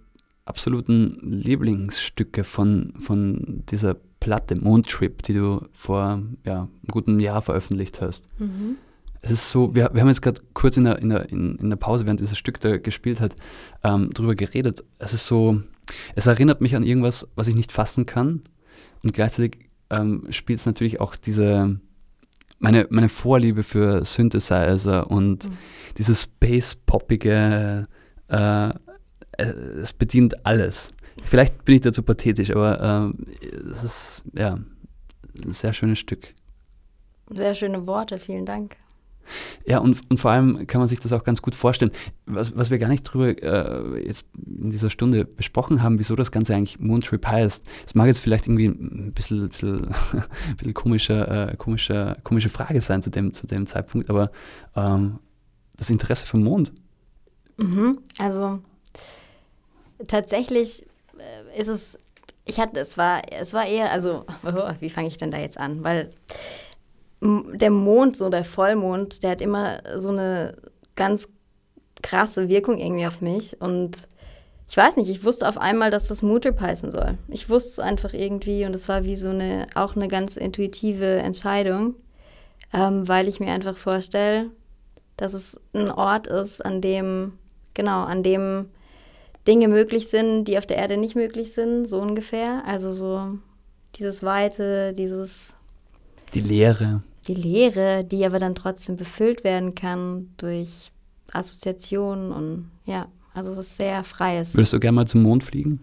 absoluten 0.47 1.19
Lieblingsstücke 1.21 2.45
von, 2.45 2.95
von 2.99 3.63
dieser 3.69 3.93
Platte 4.21 4.59
Mondtrip, 4.59 5.23
die 5.23 5.35
du 5.35 5.67
vor 5.75 6.23
ja, 6.47 6.61
einem 6.61 6.71
guten 6.91 7.21
Jahr 7.21 7.43
veröffentlicht 7.43 8.01
hast. 8.01 8.27
Mhm 8.39 8.79
es 9.23 9.31
ist 9.31 9.51
so, 9.51 9.75
wir, 9.75 9.91
wir 9.93 10.01
haben 10.01 10.09
jetzt 10.09 10.20
gerade 10.20 10.43
kurz 10.53 10.77
in 10.77 10.85
der, 10.85 10.99
in, 10.99 11.09
der, 11.09 11.29
in, 11.31 11.57
in 11.57 11.70
der 11.70 11.77
Pause, 11.77 12.05
während 12.05 12.20
dieses 12.20 12.37
Stück 12.37 12.61
da 12.61 12.77
gespielt 12.77 13.20
hat, 13.20 13.35
ähm, 13.85 14.11
drüber 14.12 14.35
geredet. 14.35 14.85
Es 14.99 15.14
ist 15.14 15.27
so, 15.27 15.62
es 16.16 16.27
erinnert 16.27 16.61
mich 16.61 16.75
an 16.75 16.83
irgendwas, 16.83 17.29
was 17.37 17.47
ich 17.47 17.55
nicht 17.55 17.70
fassen 17.70 18.05
kann. 18.05 18.43
Und 19.03 19.14
gleichzeitig 19.14 19.70
ähm, 19.91 20.27
spielt 20.31 20.59
es 20.59 20.66
natürlich 20.66 21.01
auch 21.01 21.14
diese, 21.14 21.79
meine, 22.59 22.87
meine 22.91 23.09
Vorliebe 23.09 23.62
für 23.62 24.05
Synthesizer 24.05 25.09
und 25.09 25.49
mhm. 25.49 25.59
dieses 25.99 26.23
Space-poppige, 26.23 27.85
äh, 28.29 28.73
es 29.39 29.93
bedient 29.93 30.45
alles. 30.45 30.91
Vielleicht 31.25 31.64
bin 31.64 31.77
ich 31.77 31.81
dazu 31.83 32.03
pathetisch, 32.03 32.51
aber 32.51 33.14
äh, 33.14 33.66
es 33.70 33.85
ist 33.85 34.25
ja 34.37 34.51
ein 34.51 35.53
sehr 35.53 35.73
schönes 35.73 36.01
Stück. 36.01 36.35
Sehr 37.31 37.55
schöne 37.55 37.87
Worte, 37.87 38.18
vielen 38.18 38.47
Dank. 38.47 38.77
Ja, 39.66 39.78
und, 39.78 40.01
und 40.09 40.18
vor 40.18 40.30
allem 40.30 40.66
kann 40.66 40.80
man 40.80 40.89
sich 40.89 41.01
das 41.01 41.12
auch 41.12 41.24
ganz 41.24 41.43
gut 41.43 41.55
vorstellen, 41.55 41.91
was, 42.26 42.57
was 42.57 42.70
wir 42.70 42.78
gar 42.78 42.89
nicht 42.89 43.03
drüber 43.03 43.28
äh, 43.43 44.07
jetzt 44.07 44.24
in 44.35 44.70
dieser 44.70 44.91
Stunde 44.91 45.24
besprochen 45.24 45.83
haben, 45.83 45.99
wieso 45.99 46.16
das 46.16 46.33
Ganze 46.33 46.55
eigentlich 46.55 46.78
Moontrip 46.78 47.26
heißt. 47.26 47.64
Es 47.87 47.95
mag 47.95 48.07
jetzt 48.07 48.20
vielleicht 48.20 48.47
irgendwie 48.47 48.66
ein 48.66 49.12
bisschen, 49.12 49.49
bisschen, 49.49 49.89
bisschen 50.57 50.74
komischer, 50.74 51.51
äh, 51.51 51.57
komischer, 51.57 52.16
komische 52.24 52.49
Frage 52.49 52.80
sein 52.80 53.03
zu 53.03 53.11
dem, 53.11 53.33
zu 53.35 53.47
dem 53.47 53.66
Zeitpunkt, 53.66 54.11
aber 54.11 54.30
ähm, 54.76 55.18
das 55.76 55.91
Interesse 55.91 56.26
für 56.26 56.37
Mond. 56.37 56.72
Mhm, 57.57 57.99
also 58.18 58.61
tatsächlich 60.09 60.85
äh, 61.18 61.61
ist 61.61 61.68
es, 61.68 61.99
ich 62.45 62.59
hatte, 62.59 62.80
es 62.80 62.99
war, 62.99 63.22
es 63.30 63.53
war 63.53 63.66
eher, 63.66 63.91
also, 63.91 64.24
wie 64.80 64.91
fange 64.91 65.09
ich 65.09 65.16
denn 65.16 65.30
da 65.30 65.39
jetzt 65.39 65.59
an? 65.59 65.85
Weil 65.85 66.11
der 67.23 67.70
Mond, 67.70 68.16
so 68.16 68.29
der 68.29 68.45
Vollmond, 68.45 69.23
der 69.23 69.31
hat 69.31 69.41
immer 69.41 69.81
so 69.99 70.09
eine 70.09 70.57
ganz 70.97 71.29
krasse 72.03 72.49
Wirkung 72.49 72.79
irgendwie 72.79 73.07
auf 73.07 73.20
mich. 73.20 73.61
Und 73.61 74.09
ich 74.68 74.77
weiß 74.77 74.97
nicht, 74.97 75.09
ich 75.09 75.25
wusste 75.25 75.49
auf 75.49 75.59
einmal, 75.59 75.91
dass 75.91 76.09
das 76.09 76.23
Moodrip 76.23 76.61
heißen 76.61 76.91
soll. 76.91 77.18
Ich 77.29 77.49
wusste 77.49 77.85
einfach 77.85 78.12
irgendwie 78.12 78.64
und 78.64 78.75
es 78.75 78.89
war 78.89 79.05
wie 79.05 79.16
so 79.16 79.29
eine, 79.29 79.66
auch 79.75 79.95
eine 79.95 80.09
ganz 80.09 80.37
intuitive 80.37 81.16
Entscheidung, 81.16 81.95
ähm, 82.73 83.07
weil 83.07 83.29
ich 83.29 83.39
mir 83.39 83.53
einfach 83.53 83.77
vorstelle, 83.77 84.51
dass 85.16 85.33
es 85.33 85.61
ein 85.75 85.91
Ort 85.91 86.27
ist, 86.27 86.64
an 86.64 86.81
dem, 86.81 87.35
genau, 87.75 88.03
an 88.03 88.23
dem 88.23 88.66
Dinge 89.47 89.68
möglich 89.68 90.09
sind, 90.09 90.47
die 90.47 90.59
auf 90.59 90.66
der 90.66 90.79
Erde 90.79 90.97
nicht 90.97 91.14
möglich 91.14 91.53
sind, 91.53 91.89
so 91.89 92.01
ungefähr. 92.01 92.64
Also 92.66 92.93
so 92.93 93.39
dieses 93.97 94.23
Weite, 94.23 94.93
dieses. 94.95 95.55
Die 96.35 96.41
Leere. 96.41 97.03
Die 97.29 97.35
Leere, 97.35 98.05
die 98.05 98.25
aber 98.27 98.39
dann 98.39 98.55
trotzdem 98.55 98.97
befüllt 98.97 99.45
werden 99.45 99.75
kann 99.75 100.31
durch 100.37 100.93
Assoziationen 101.33 102.33
und 102.33 102.70
ja, 102.85 103.07
also 103.35 103.57
was 103.57 103.77
sehr 103.77 104.03
Freies. 104.05 104.55
Würdest 104.55 104.73
du 104.73 104.81
gerne 104.81 104.97
mal 104.97 105.07
zum 105.07 105.23
Mond 105.23 105.45
fliegen? 105.45 105.81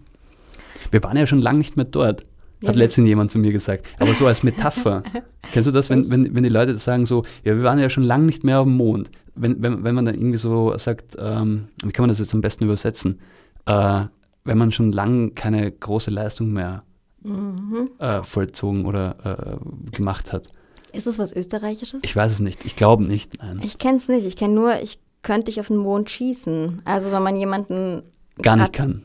Wir 0.90 1.02
waren 1.02 1.16
ja 1.16 1.26
schon 1.26 1.40
lange 1.40 1.58
nicht 1.58 1.76
mehr 1.76 1.86
dort. 1.86 2.22
Hat 2.66 2.74
ja, 2.74 2.82
letztens 2.82 3.08
jemand 3.08 3.30
zu 3.30 3.38
mir 3.38 3.52
gesagt. 3.52 3.86
Aber 3.98 4.12
so 4.14 4.26
als 4.26 4.42
Metapher. 4.42 5.02
Kennst 5.52 5.66
du 5.66 5.72
das, 5.72 5.88
wenn, 5.88 6.10
wenn, 6.10 6.34
wenn 6.34 6.42
die 6.42 6.50
Leute 6.50 6.76
sagen 6.78 7.06
so, 7.06 7.24
ja, 7.42 7.56
wir 7.56 7.62
waren 7.62 7.78
ja 7.78 7.88
schon 7.88 8.02
lange 8.02 8.26
nicht 8.26 8.44
mehr 8.44 8.60
auf 8.60 8.66
dem 8.66 8.76
Mond. 8.76 9.10
Wenn, 9.34 9.62
wenn, 9.62 9.82
wenn 9.82 9.94
man 9.94 10.04
dann 10.04 10.14
irgendwie 10.14 10.36
so 10.36 10.76
sagt, 10.76 11.16
ähm, 11.18 11.68
wie 11.82 11.90
kann 11.90 12.02
man 12.02 12.10
das 12.10 12.18
jetzt 12.18 12.34
am 12.34 12.42
besten 12.42 12.64
übersetzen? 12.64 13.18
Äh, 13.64 14.02
wenn 14.44 14.58
man 14.58 14.72
schon 14.72 14.92
lange 14.92 15.30
keine 15.30 15.70
große 15.70 16.10
Leistung 16.10 16.52
mehr 16.52 16.82
mhm. 17.22 17.88
äh, 17.98 18.22
vollzogen 18.24 18.84
oder 18.84 19.16
äh, 19.24 19.90
gemacht 19.96 20.32
hat. 20.32 20.48
Ist 20.92 21.06
es 21.06 21.18
was 21.18 21.32
Österreichisches? 21.32 22.02
Ich 22.02 22.14
weiß 22.14 22.32
es 22.32 22.40
nicht. 22.40 22.64
Ich 22.64 22.76
glaube 22.76 23.04
nicht. 23.04 23.42
Nein. 23.42 23.60
Ich 23.62 23.78
kenne 23.78 23.98
es 23.98 24.08
nicht. 24.08 24.26
Ich 24.26 24.36
kenne 24.36 24.54
nur, 24.54 24.80
ich 24.80 24.98
könnte 25.22 25.50
ich 25.50 25.60
auf 25.60 25.68
den 25.68 25.76
Mond 25.76 26.10
schießen. 26.10 26.82
Also 26.84 27.12
wenn 27.12 27.22
man 27.22 27.36
jemanden 27.36 28.02
gar 28.40 28.56
nicht 28.56 28.72
kann. 28.72 29.04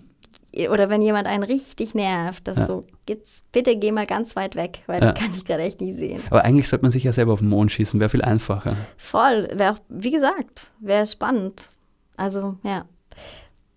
Oder 0.69 0.89
wenn 0.89 1.01
jemand 1.01 1.27
einen 1.27 1.43
richtig 1.43 1.95
nervt, 1.95 2.47
das 2.47 2.57
ja. 2.57 2.65
so, 2.65 2.86
jetzt 3.09 3.51
bitte 3.51 3.75
geh 3.75 3.91
mal 3.91 4.05
ganz 4.05 4.38
weit 4.38 4.55
weg, 4.55 4.83
weil 4.88 5.01
ja. 5.01 5.11
das 5.11 5.19
kann 5.21 5.33
ich 5.36 5.43
gerade 5.43 5.63
echt 5.63 5.81
nicht 5.81 5.95
sehen. 5.95 6.21
Aber 6.29 6.45
eigentlich 6.45 6.69
sollte 6.69 6.86
man 6.86 6.93
sich 6.93 7.03
ja 7.03 7.11
selber 7.11 7.33
auf 7.33 7.39
den 7.39 7.49
Mond 7.49 7.73
schießen, 7.73 7.99
wäre 7.99 8.09
viel 8.09 8.21
einfacher. 8.21 8.73
Voll, 8.95 9.49
wäre 9.53 9.73
auch, 9.73 9.79
wie 9.89 10.11
gesagt, 10.11 10.71
wäre 10.79 11.05
spannend. 11.05 11.69
Also, 12.15 12.55
ja. 12.63 12.86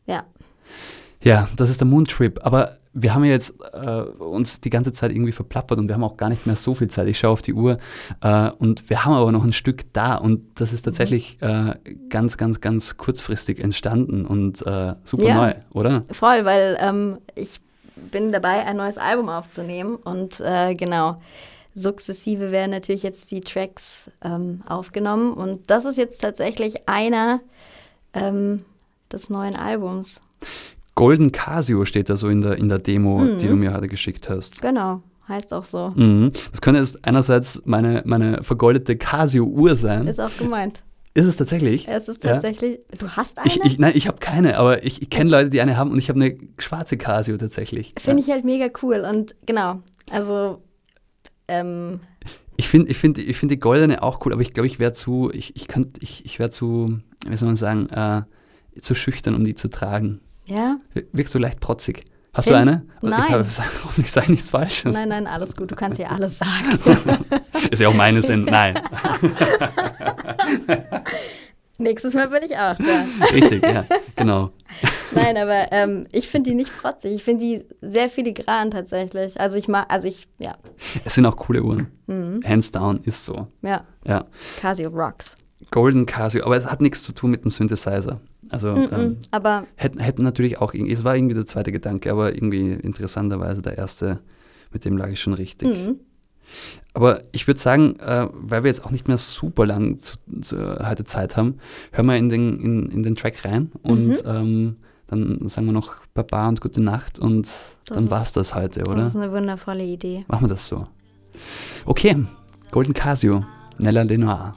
Ja. 0.06 0.24
Ja, 1.24 1.48
das 1.56 1.68
ist 1.68 1.80
der 1.80 1.88
Moontrip. 1.88 2.38
Aber 2.46 2.77
wir 3.02 3.14
haben 3.14 3.24
ja 3.24 3.32
jetzt 3.32 3.54
äh, 3.72 4.00
uns 4.18 4.60
die 4.60 4.70
ganze 4.70 4.92
Zeit 4.92 5.12
irgendwie 5.12 5.32
verplappert 5.32 5.78
und 5.78 5.88
wir 5.88 5.94
haben 5.94 6.04
auch 6.04 6.16
gar 6.16 6.28
nicht 6.28 6.46
mehr 6.46 6.56
so 6.56 6.74
viel 6.74 6.88
Zeit. 6.88 7.08
Ich 7.08 7.18
schaue 7.18 7.32
auf 7.32 7.42
die 7.42 7.54
Uhr 7.54 7.78
äh, 8.22 8.50
und 8.58 8.88
wir 8.90 9.04
haben 9.04 9.14
aber 9.14 9.32
noch 9.32 9.44
ein 9.44 9.52
Stück 9.52 9.92
da 9.92 10.16
und 10.16 10.60
das 10.60 10.72
ist 10.72 10.82
tatsächlich 10.82 11.38
äh, 11.40 11.74
ganz, 12.08 12.36
ganz, 12.36 12.60
ganz 12.60 12.96
kurzfristig 12.96 13.60
entstanden 13.60 14.26
und 14.26 14.62
äh, 14.66 14.94
super 15.04 15.24
ja, 15.24 15.34
neu, 15.34 15.54
oder? 15.72 16.04
Voll, 16.10 16.44
weil 16.44 16.76
ähm, 16.80 17.18
ich 17.34 17.60
bin 18.10 18.32
dabei, 18.32 18.64
ein 18.64 18.76
neues 18.76 18.98
Album 18.98 19.28
aufzunehmen 19.28 19.96
und 19.96 20.40
äh, 20.40 20.74
genau. 20.74 21.18
Sukzessive 21.74 22.50
werden 22.50 22.72
natürlich 22.72 23.04
jetzt 23.04 23.30
die 23.30 23.40
Tracks 23.40 24.10
ähm, 24.22 24.62
aufgenommen 24.66 25.32
und 25.32 25.70
das 25.70 25.84
ist 25.84 25.96
jetzt 25.96 26.20
tatsächlich 26.20 26.88
einer 26.88 27.40
ähm, 28.14 28.64
des 29.12 29.30
neuen 29.30 29.54
Albums. 29.54 30.20
Golden 30.98 31.30
Casio 31.30 31.84
steht 31.84 32.10
da 32.10 32.16
so 32.16 32.28
in 32.28 32.40
der, 32.40 32.58
in 32.58 32.68
der 32.68 32.80
Demo, 32.80 33.18
mhm. 33.18 33.38
die 33.38 33.46
du 33.46 33.54
mir 33.54 33.72
heute 33.72 33.86
geschickt 33.86 34.28
hast. 34.28 34.60
Genau, 34.60 35.00
heißt 35.28 35.54
auch 35.54 35.64
so. 35.64 35.92
Mhm. 35.94 36.32
Das 36.50 36.60
könnte 36.60 36.80
jetzt 36.80 37.04
einerseits 37.04 37.62
meine, 37.64 38.02
meine 38.04 38.42
vergoldete 38.42 38.96
Casio-Uhr 38.96 39.76
sein. 39.76 40.08
Ist 40.08 40.18
auch 40.18 40.36
gemeint. 40.36 40.82
Ist 41.14 41.26
es 41.26 41.36
tatsächlich? 41.36 41.86
Es 41.86 42.08
ist 42.08 42.24
tatsächlich. 42.24 42.80
Ja. 42.90 42.98
Du 42.98 43.10
hast 43.10 43.38
eine? 43.38 43.46
Ich, 43.46 43.64
ich, 43.64 43.78
nein, 43.78 43.92
ich 43.94 44.08
habe 44.08 44.18
keine, 44.18 44.58
aber 44.58 44.82
ich, 44.82 45.00
ich 45.00 45.08
kenne 45.08 45.30
Leute, 45.30 45.50
die 45.50 45.60
eine 45.60 45.76
haben 45.76 45.92
und 45.92 45.98
ich 45.98 46.08
habe 46.08 46.20
eine 46.20 46.36
schwarze 46.58 46.96
Casio 46.96 47.36
tatsächlich. 47.36 47.94
Finde 47.96 48.22
ja. 48.22 48.26
ich 48.26 48.32
halt 48.32 48.44
mega 48.44 48.66
cool 48.82 49.06
und 49.08 49.36
genau. 49.46 49.78
Also. 50.10 50.58
Ähm, 51.46 52.00
ich 52.56 52.66
finde 52.66 52.90
ich 52.90 52.98
find, 52.98 53.18
ich 53.18 53.36
find 53.36 53.52
die 53.52 53.60
goldene 53.60 54.02
auch 54.02 54.26
cool, 54.26 54.32
aber 54.32 54.42
ich 54.42 54.52
glaube, 54.52 54.66
ich 54.66 54.80
wäre 54.80 54.94
zu, 54.94 55.30
ich, 55.32 55.54
ich, 55.54 55.68
ich, 56.00 56.24
ich 56.24 56.40
wäre 56.40 56.50
zu, 56.50 56.98
wie 57.24 57.36
soll 57.36 57.46
man 57.46 57.54
sagen, 57.54 57.88
äh, 57.90 58.22
zu 58.80 58.96
schüchtern, 58.96 59.36
um 59.36 59.44
die 59.44 59.54
zu 59.54 59.68
tragen. 59.68 60.22
Ja. 60.48 60.78
Wirkst 61.12 61.34
du 61.34 61.38
leicht 61.38 61.60
protzig. 61.60 62.04
Hast 62.32 62.44
Find, 62.44 62.56
du 62.56 62.60
eine? 62.60 62.86
Nein. 63.02 63.44
Ich 63.48 63.58
hoffentlich 63.84 64.12
sage 64.12 64.30
nichts 64.30 64.50
Falsches. 64.50 64.92
Nein, 64.92 65.08
nein, 65.08 65.26
alles 65.26 65.56
gut. 65.56 65.70
Du 65.70 65.76
kannst 65.76 65.98
ja 65.98 66.08
alles 66.08 66.38
sagen. 66.38 66.78
Ist 67.70 67.80
ja 67.80 67.88
auch 67.88 67.94
meine 67.94 68.22
Sinn. 68.22 68.44
Nein. 68.44 68.78
Nächstes 71.78 72.14
Mal 72.14 72.28
bin 72.28 72.42
ich 72.42 72.56
auch 72.56 72.74
da. 72.74 73.26
Richtig, 73.32 73.62
ja, 73.64 73.84
genau. 74.16 74.50
Nein, 75.12 75.36
aber 75.36 75.70
ähm, 75.70 76.08
ich 76.10 76.28
finde 76.28 76.50
die 76.50 76.56
nicht 76.56 76.76
protzig. 76.76 77.14
Ich 77.14 77.22
finde 77.22 77.44
die 77.44 77.64
sehr 77.80 78.08
filigran 78.08 78.72
tatsächlich. 78.72 79.40
Also 79.40 79.56
ich 79.56 79.68
mag, 79.68 79.86
also 79.88 80.08
ich, 80.08 80.28
ja. 80.38 80.56
Es 81.04 81.14
sind 81.14 81.26
auch 81.26 81.36
coole 81.36 81.62
Uhren. 81.62 81.88
Mhm. 82.06 82.42
Hands 82.44 82.70
down 82.72 83.00
ist 83.04 83.24
so. 83.24 83.46
Ja. 83.62 83.84
ja. 84.04 84.24
Casio 84.60 84.90
rocks. 84.90 85.36
Golden 85.70 86.06
Casio, 86.06 86.44
aber 86.44 86.56
es 86.56 86.66
hat 86.66 86.80
nichts 86.80 87.02
zu 87.02 87.12
tun 87.12 87.30
mit 87.30 87.44
dem 87.44 87.50
Synthesizer. 87.50 88.20
Also 88.50 88.72
mm 88.72 88.78
-mm, 88.78 88.92
ähm, 88.92 89.16
aber 89.30 89.66
hätten, 89.76 89.98
hätten 89.98 90.22
natürlich 90.22 90.58
auch, 90.58 90.74
es 90.74 91.04
war 91.04 91.16
irgendwie 91.16 91.34
der 91.34 91.46
zweite 91.46 91.72
Gedanke, 91.72 92.10
aber 92.10 92.34
irgendwie 92.34 92.72
interessanterweise 92.72 93.62
der 93.62 93.78
erste, 93.78 94.20
mit 94.72 94.84
dem 94.84 94.96
lag 94.96 95.08
ich 95.08 95.20
schon 95.20 95.34
richtig. 95.34 95.68
Mm. 95.68 96.00
Aber 96.94 97.22
ich 97.32 97.46
würde 97.46 97.60
sagen, 97.60 97.96
äh, 98.00 98.28
weil 98.32 98.64
wir 98.64 98.68
jetzt 98.68 98.84
auch 98.84 98.90
nicht 98.90 99.06
mehr 99.06 99.18
super 99.18 99.66
lang 99.66 99.98
zu, 99.98 100.16
zu, 100.40 100.56
heute 100.88 101.04
Zeit 101.04 101.36
haben, 101.36 101.58
hören 101.92 102.06
wir 102.06 102.16
in 102.16 102.28
den, 102.28 102.60
in, 102.60 102.90
in 102.90 103.02
den 103.02 103.16
Track 103.16 103.44
rein 103.44 103.70
und 103.82 104.08
mhm. 104.08 104.16
ähm, 104.24 104.76
dann 105.06 105.48
sagen 105.48 105.66
wir 105.66 105.72
noch 105.72 105.94
Baba 106.14 106.48
und 106.48 106.60
gute 106.60 106.82
Nacht 106.82 107.18
und 107.18 107.46
das 107.86 107.96
dann 107.96 108.10
war 108.10 108.22
es 108.22 108.32
das 108.32 108.54
heute, 108.54 108.82
oder? 108.82 108.96
Das 108.96 109.08
ist 109.08 109.16
eine 109.16 109.32
wundervolle 109.32 109.84
Idee. 109.84 110.24
Machen 110.28 110.44
wir 110.44 110.48
das 110.48 110.66
so. 110.66 110.86
Okay, 111.84 112.16
Golden 112.70 112.94
Casio, 112.94 113.44
Nella 113.78 114.02
Lenoir. 114.02 114.52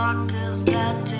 clock 0.00 0.32
that. 0.64 1.19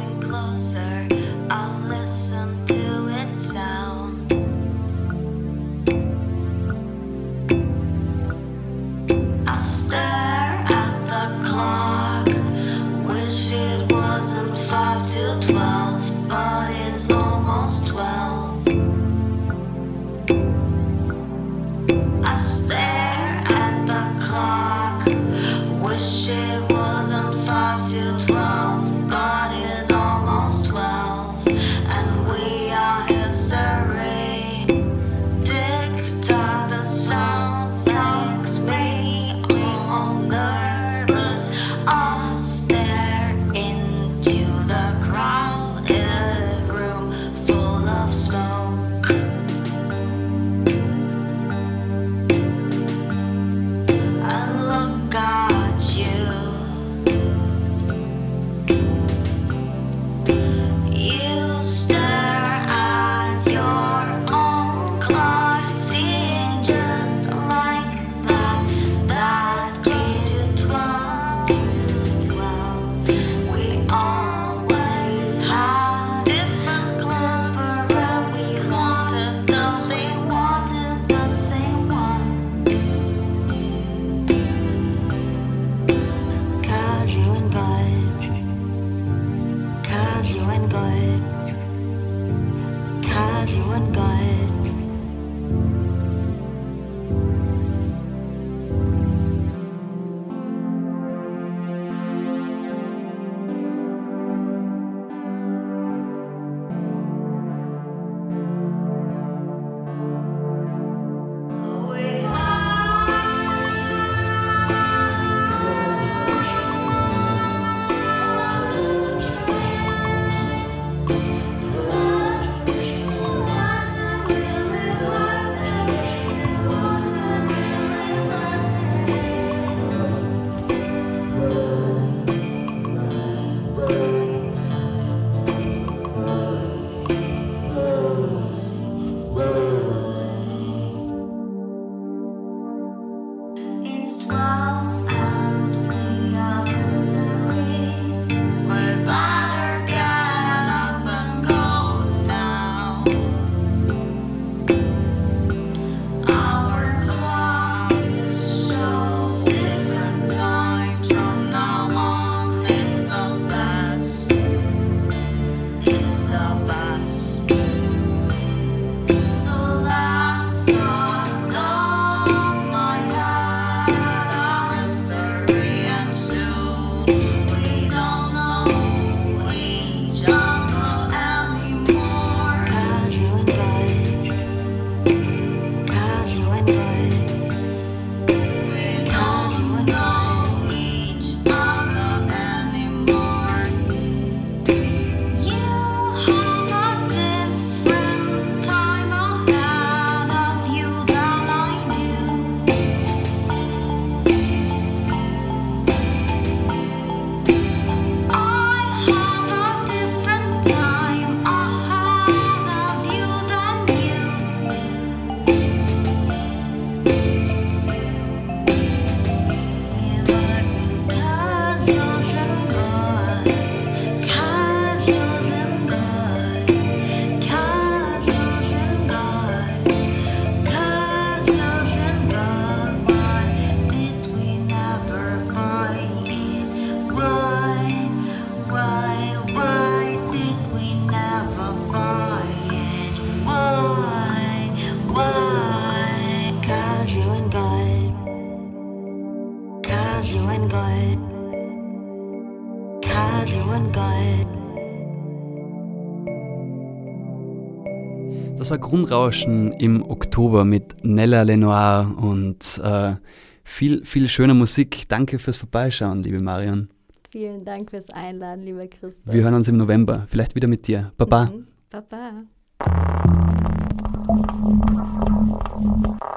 Grundrauschen 258.90 259.70
im 259.74 260.02
Oktober 260.02 260.64
mit 260.64 261.04
Nella 261.04 261.42
Lenoir 261.42 262.12
und 262.20 262.80
äh, 262.82 263.14
viel, 263.62 264.04
viel 264.04 264.26
schöner 264.26 264.54
Musik. 264.54 265.04
Danke 265.06 265.38
fürs 265.38 265.56
Vorbeischauen, 265.56 266.24
liebe 266.24 266.42
Marion. 266.42 266.88
Vielen 267.30 267.64
Dank 267.64 267.90
fürs 267.90 268.10
Einladen, 268.10 268.64
lieber 268.64 268.88
Christoph. 268.88 269.32
Wir 269.32 269.44
hören 269.44 269.54
uns 269.54 269.68
im 269.68 269.76
November. 269.76 270.26
Vielleicht 270.28 270.56
wieder 270.56 270.66
mit 270.66 270.88
dir. 270.88 271.12
Baba. 271.16 271.44
Mhm. 271.44 271.68
Baba. 271.88 272.32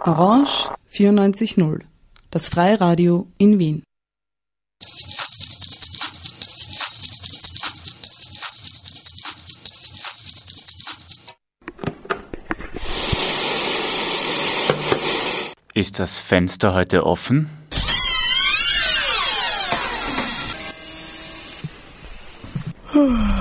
Orange 0.06 0.70
94.0. 0.92 1.80
Das 2.30 2.50
Freiradio 2.50 3.32
in 3.40 3.58
Wien. 3.58 3.82
Ist 15.76 15.98
das 15.98 16.20
Fenster 16.20 16.76
heute 16.76 17.04
offen? 17.04 17.50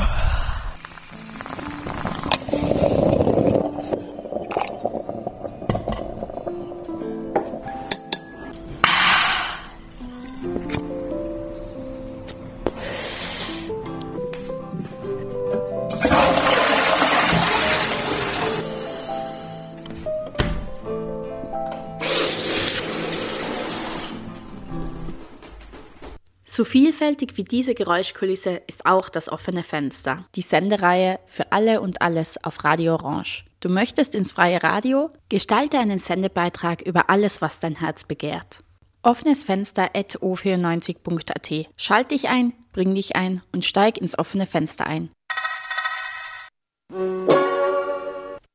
So 26.54 26.66
vielfältig 26.66 27.38
wie 27.38 27.44
diese 27.44 27.72
Geräuschkulisse 27.72 28.60
ist 28.66 28.84
auch 28.84 29.08
das 29.08 29.30
offene 29.30 29.62
Fenster, 29.62 30.26
die 30.34 30.42
Sendereihe 30.42 31.18
für 31.24 31.50
alle 31.50 31.80
und 31.80 32.02
alles 32.02 32.44
auf 32.44 32.62
Radio 32.62 32.92
Orange. 32.92 33.44
Du 33.60 33.70
möchtest 33.70 34.14
ins 34.14 34.32
freie 34.32 34.62
Radio? 34.62 35.08
Gestalte 35.30 35.78
einen 35.78 35.98
Sendebeitrag 35.98 36.82
über 36.82 37.08
alles, 37.08 37.40
was 37.40 37.60
dein 37.60 37.76
Herz 37.76 38.04
begehrt. 38.04 38.62
Offenes 39.02 39.44
Fenster 39.44 39.96
at 39.96 40.16
o94.at. 40.16 41.70
Schalt 41.78 42.10
dich 42.10 42.28
ein, 42.28 42.52
bring 42.74 42.94
dich 42.94 43.16
ein 43.16 43.40
und 43.54 43.64
steig 43.64 43.96
ins 43.96 44.18
offene 44.18 44.44
Fenster 44.44 44.86
ein. 44.86 45.08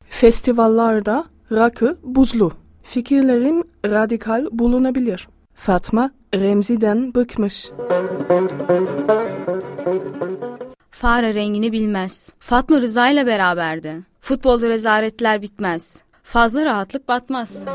Festivallarda 0.08 1.26
rakı 1.50 1.98
buzlu. 2.04 2.52
Fikirlerim 2.84 3.64
radikal 3.84 4.48
bulunabilir. 4.52 5.28
Fatma 5.58 6.12
Remzi'den 6.36 7.14
bıkmış. 7.14 7.70
Fare 10.91 11.34
rengini 11.34 11.72
bilmez. 11.72 12.34
Fatma 12.39 12.82
Rıza 12.82 13.10
ile 13.10 13.26
beraberdi. 13.26 13.95
Futbolda 14.22 14.70
rezaletler 14.70 15.41
bitmez. 15.41 16.01
Fazla 16.24 16.66
rahatlık 16.66 17.08
batmaz. 17.08 17.66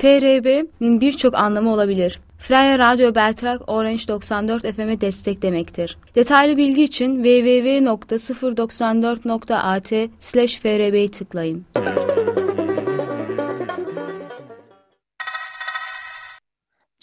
FRB'nin 0.00 1.00
birçok 1.00 1.34
anlamı 1.34 1.72
olabilir. 1.72 2.20
Freya 2.38 2.78
Radyo 2.78 3.14
Beltrak 3.14 3.60
Orange 3.66 4.08
94 4.08 4.74
FM'e 4.74 5.00
destek 5.00 5.42
demektir. 5.42 5.96
Detaylı 6.14 6.56
bilgi 6.56 6.82
için 6.82 7.24
www.094.at 7.24 9.92
slash 10.20 10.60
FRB'yi 10.60 11.08
tıklayın. 11.08 11.64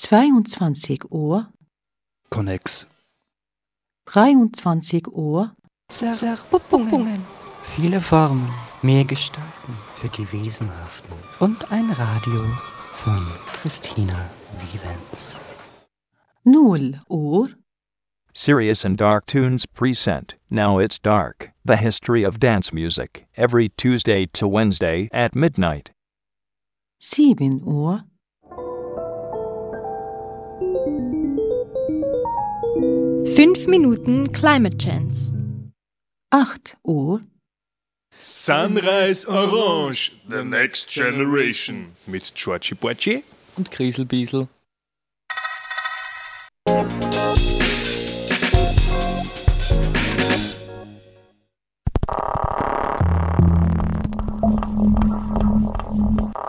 Zweiundzwanzig 0.10 1.12
Uhr, 1.12 1.53
Connex. 2.32 2.88
23 4.05 5.07
Uhr, 5.07 5.55
Zerpuppungen. 5.88 7.24
Viele 7.62 8.01
Formen, 8.01 8.51
mehr 8.82 9.05
Gestalten 9.05 9.78
für 9.93 10.07
die 10.07 10.26
Wesenhaften 10.34 11.14
und 11.39 11.72
ein 11.72 11.91
Radio 11.91 12.43
von 12.91 13.24
Christina 13.53 14.32
Vivens. 14.57 15.36
0 16.43 16.99
Uhr, 17.07 17.49
Serious 18.34 18.84
and 18.84 18.99
Dark 18.99 19.28
Tunes 19.28 19.68
present 19.68 20.36
Now 20.49 20.80
It's 20.80 20.99
Dark, 20.99 21.51
the 21.68 21.78
history 21.78 22.26
of 22.26 22.39
dance 22.39 22.74
music, 22.74 23.28
every 23.38 23.70
Tuesday 23.78 24.26
to 24.34 24.47
Wednesday 24.47 25.07
at 25.14 25.36
midnight. 25.36 25.91
7 26.99 27.62
Uhr, 27.64 28.05
Fünf 33.36 33.68
Minuten 33.68 34.32
Climate 34.32 34.78
Chance. 34.78 35.36
8 36.32 36.78
Uhr, 36.84 37.22
Sunrise 38.20 39.28
Orange, 39.28 40.12
The 40.30 40.44
Next 40.44 40.90
Generation. 40.90 41.96
Mit 42.06 42.34
Georgie 42.36 42.76
Portier 42.76 43.24
Und 43.58 43.72
Grieselbiesel. 43.72 44.48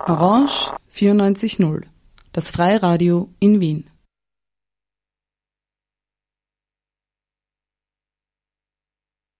Orange 0.06 0.72
94.0. 0.92 1.82
Das 2.32 2.50
Freiradio 2.50 3.28
in 3.40 3.60
Wien. 3.60 3.89